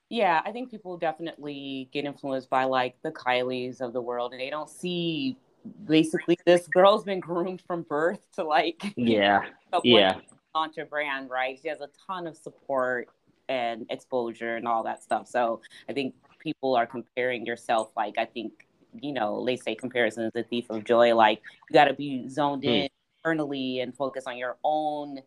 Yeah, 0.09 0.41
I 0.45 0.51
think 0.51 0.71
people 0.71 0.97
definitely 0.97 1.89
get 1.91 2.05
influenced 2.05 2.49
by 2.49 2.63
like 2.63 2.95
the 3.01 3.11
Kylies 3.11 3.81
of 3.81 3.93
the 3.93 4.01
world, 4.01 4.31
and 4.31 4.39
they 4.41 4.49
don't 4.49 4.69
see 4.69 5.37
basically 5.85 6.37
this 6.45 6.67
girl's 6.67 7.03
been 7.03 7.19
groomed 7.19 7.61
from 7.67 7.81
birth 7.83 8.25
to 8.33 8.43
like 8.43 8.93
Yeah. 8.95 9.41
a 9.73 9.81
Yeah. 9.83 10.15
launch 10.55 10.77
a 10.77 10.85
brand, 10.85 11.29
right? 11.29 11.59
She 11.61 11.67
has 11.67 11.81
a 11.81 11.89
ton 12.07 12.25
of 12.25 12.37
support 12.37 13.09
and 13.49 13.85
exposure 13.89 14.55
and 14.55 14.67
all 14.67 14.83
that 14.83 15.03
stuff. 15.03 15.27
So 15.27 15.61
I 15.89 15.93
think 15.93 16.15
people 16.39 16.75
are 16.75 16.85
comparing 16.85 17.45
yourself. 17.45 17.91
Like 17.97 18.17
I 18.17 18.25
think 18.25 18.65
you 19.01 19.11
know 19.11 19.43
they 19.45 19.57
say 19.57 19.75
comparison 19.75 20.23
is 20.23 20.31
the 20.33 20.43
thief 20.43 20.69
of 20.69 20.85
joy. 20.85 21.13
Like 21.15 21.41
you 21.69 21.73
got 21.73 21.85
to 21.85 21.93
be 21.93 22.29
zoned 22.29 22.63
Hmm. 22.63 22.69
in 22.69 22.89
internally 23.17 23.81
and 23.81 23.93
focus 23.95 24.23
on 24.25 24.37
your 24.37 24.57
own 24.63 25.19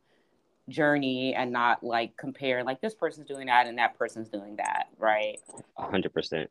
journey 0.69 1.35
and 1.35 1.53
not 1.53 1.83
like 1.83 2.17
compare 2.17 2.63
like 2.63 2.81
this 2.81 2.95
person's 2.95 3.27
doing 3.27 3.47
that 3.47 3.67
and 3.67 3.79
that 3.79 3.99
person's 3.99 4.29
doing 4.29 4.57
that, 4.57 4.89
right? 4.99 5.39
Hundred 5.77 6.13
percent. 6.13 6.51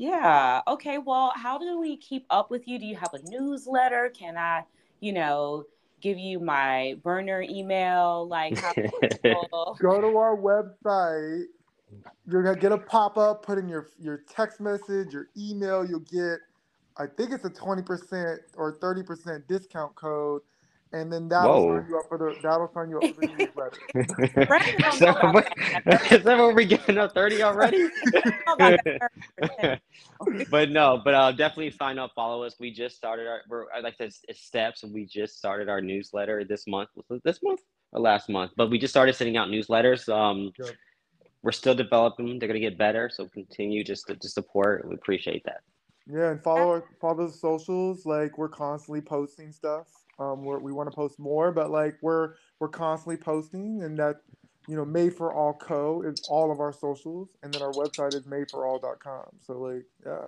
Yeah. 0.00 0.62
Okay. 0.66 0.96
Well, 0.96 1.30
how 1.36 1.58
do 1.58 1.78
we 1.78 1.96
keep 1.98 2.24
up 2.30 2.50
with 2.50 2.66
you? 2.66 2.78
Do 2.78 2.86
you 2.86 2.96
have 2.96 3.12
a 3.12 3.20
newsletter? 3.28 4.10
Can 4.16 4.38
I, 4.38 4.62
you 5.00 5.12
know, 5.12 5.64
give 6.00 6.18
you 6.18 6.40
my 6.40 6.96
burner 7.02 7.42
email? 7.42 8.26
Like, 8.26 8.54
Go 9.22 10.00
to 10.00 10.16
our 10.16 10.38
website. 10.38 11.44
You're 12.26 12.42
gonna 12.42 12.58
get 12.58 12.72
a 12.72 12.78
pop 12.78 13.18
up. 13.18 13.44
Put 13.44 13.58
in 13.58 13.68
your 13.68 13.88
your 13.98 14.22
text 14.26 14.58
message, 14.58 15.12
your 15.12 15.28
email. 15.36 15.84
You'll 15.84 16.00
get, 16.00 16.38
I 16.96 17.06
think 17.06 17.32
it's 17.32 17.44
a 17.44 17.50
twenty 17.50 17.82
percent 17.82 18.40
or 18.56 18.78
thirty 18.80 19.02
percent 19.02 19.46
discount 19.48 19.94
code, 19.96 20.40
and 20.92 21.12
then 21.12 21.28
that'll 21.28 21.66
Whoa. 21.66 21.80
sign 21.80 21.88
you 21.88 21.98
up 21.98 22.08
for 22.08 22.18
the 22.18 22.36
that'll 22.42 22.70
sign 22.72 22.90
you 22.90 22.98
up 22.98 23.14
for 23.14 23.20
the 23.20 23.32
newsletter. 23.38 24.44
Brandon 24.46 24.74
don't 24.80 24.94
so, 24.98 25.04
know 25.06 25.30
about 25.30 25.48
that. 25.84 26.12
is 26.12 26.24
that 26.24 26.38
what 26.38 26.54
we're 26.54 26.64
getting 26.64 26.98
up 26.98 27.14
30 27.14 27.42
already? 27.42 27.88
My 28.58 28.76
God. 28.84 29.80
but 30.50 30.70
no, 30.70 31.00
but 31.04 31.14
uh, 31.14 31.32
definitely 31.32 31.70
sign 31.70 31.98
up, 31.98 32.12
follow 32.14 32.42
us. 32.42 32.56
We 32.58 32.72
just 32.72 32.96
started 32.96 33.28
our, 33.28 33.42
we're, 33.48 33.66
I 33.72 33.80
like 33.80 33.98
this 33.98 34.22
steps, 34.32 34.82
and 34.82 34.92
we 34.92 35.06
just 35.06 35.38
started 35.38 35.68
our 35.68 35.80
newsletter 35.80 36.44
this 36.44 36.66
month. 36.66 36.90
Was 36.96 37.18
it 37.18 37.24
this 37.24 37.40
month 37.42 37.60
or 37.92 38.00
last 38.00 38.28
month? 38.28 38.52
But 38.56 38.70
we 38.70 38.78
just 38.78 38.92
started 38.92 39.14
sending 39.14 39.36
out 39.36 39.48
newsletters. 39.48 40.08
Um, 40.12 40.50
Good. 40.58 40.76
we're 41.42 41.52
still 41.52 41.74
developing. 41.74 42.26
them. 42.26 42.38
They're 42.38 42.48
gonna 42.48 42.58
get 42.58 42.76
better, 42.76 43.08
so 43.08 43.26
continue 43.28 43.84
just 43.84 44.08
to, 44.08 44.16
to 44.16 44.28
support. 44.28 44.86
We 44.88 44.94
appreciate 44.94 45.44
that. 45.44 45.60
Yeah, 46.12 46.30
and 46.30 46.42
follow 46.42 46.70
our 46.70 46.84
follow 47.00 47.28
the 47.28 47.32
socials. 47.32 48.04
Like 48.04 48.36
we're 48.36 48.48
constantly 48.48 49.00
posting 49.00 49.52
stuff. 49.52 49.86
Um, 50.20 50.44
we're, 50.44 50.58
we 50.58 50.72
want 50.72 50.90
to 50.90 50.94
post 50.94 51.18
more, 51.18 51.50
but 51.50 51.70
like 51.70 51.96
we're 52.02 52.34
we're 52.60 52.68
constantly 52.68 53.16
posting, 53.16 53.82
and 53.82 53.98
that 53.98 54.16
you 54.68 54.76
know, 54.76 54.84
Made 54.84 55.14
for 55.14 55.32
All 55.32 55.54
Co 55.54 56.02
is 56.02 56.22
all 56.28 56.52
of 56.52 56.60
our 56.60 56.72
socials, 56.72 57.36
and 57.42 57.52
then 57.52 57.62
our 57.62 57.72
website 57.72 58.14
is 58.14 58.26
madeforall.com. 58.26 59.30
So 59.40 59.54
like, 59.54 59.86
yeah, 60.04 60.26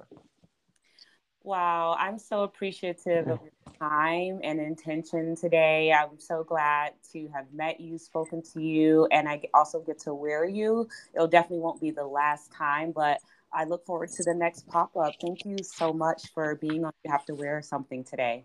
Wow, 1.44 1.96
I'm 1.98 2.20
so 2.20 2.44
appreciative 2.44 3.28
of 3.28 3.40
your 3.42 3.52
time 3.80 4.38
and 4.44 4.60
intention 4.60 5.34
today. 5.34 5.92
I'm 5.92 6.20
so 6.20 6.44
glad 6.44 6.92
to 7.12 7.28
have 7.34 7.52
met 7.52 7.80
you, 7.80 7.98
spoken 7.98 8.42
to 8.54 8.62
you, 8.62 9.08
and 9.10 9.28
I 9.28 9.42
also 9.52 9.80
get 9.80 9.98
to 10.00 10.14
wear 10.14 10.44
you. 10.44 10.88
It'll 11.14 11.26
definitely 11.26 11.58
won't 11.58 11.80
be 11.80 11.90
the 11.90 12.06
last 12.06 12.52
time, 12.52 12.92
but 12.92 13.18
I 13.52 13.64
look 13.64 13.84
forward 13.84 14.10
to 14.12 14.22
the 14.22 14.34
next 14.34 14.68
pop 14.68 14.96
up. 14.96 15.14
Thank 15.20 15.44
you 15.44 15.56
so 15.62 15.92
much 15.92 16.30
for 16.32 16.54
being 16.54 16.84
on 16.84 16.92
You 17.04 17.10
Have 17.10 17.24
to 17.26 17.34
Wear 17.34 17.60
Something 17.60 18.04
today. 18.04 18.44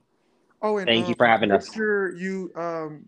Oh, 0.61 0.77
and 0.77 0.87
Thank 0.87 1.07
you 1.07 1.13
um, 1.13 1.15
for 1.17 1.27
having 1.27 1.51
us. 1.51 1.63
make 1.63 1.69
us. 1.69 1.75
sure 1.75 2.15
you 2.15 2.51
um 2.55 3.05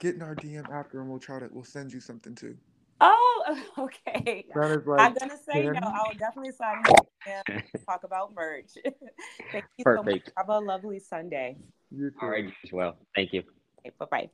get 0.00 0.14
in 0.14 0.22
our 0.22 0.34
DM 0.34 0.68
after, 0.72 1.00
and 1.00 1.08
we'll 1.08 1.20
try 1.20 1.38
to 1.38 1.48
we'll 1.52 1.64
send 1.64 1.92
you 1.92 2.00
something 2.00 2.34
too. 2.34 2.56
Oh, 3.00 3.56
okay. 3.78 4.46
That 4.54 4.70
is 4.70 4.82
I'm 4.98 5.14
gonna 5.14 5.38
say 5.48 5.64
no. 5.64 5.80
I 5.80 6.08
will 6.08 6.18
definitely 6.18 6.52
sign 6.52 6.84
and 7.26 7.62
talk 7.88 8.04
about 8.04 8.34
merch. 8.34 8.72
Thank 9.52 9.64
you 9.76 9.84
so 9.84 10.02
much. 10.02 10.04
Perfect. 10.04 10.32
Have 10.36 10.48
a 10.48 10.58
lovely 10.58 10.98
Sunday. 10.98 11.56
You 11.90 12.10
too. 12.10 12.16
All 12.22 12.30
right, 12.30 12.44
as 12.64 12.72
well. 12.72 12.96
Thank 13.14 13.32
you. 13.32 13.42
Okay, 13.80 13.94
bye 13.98 14.06
bye. 14.10 14.30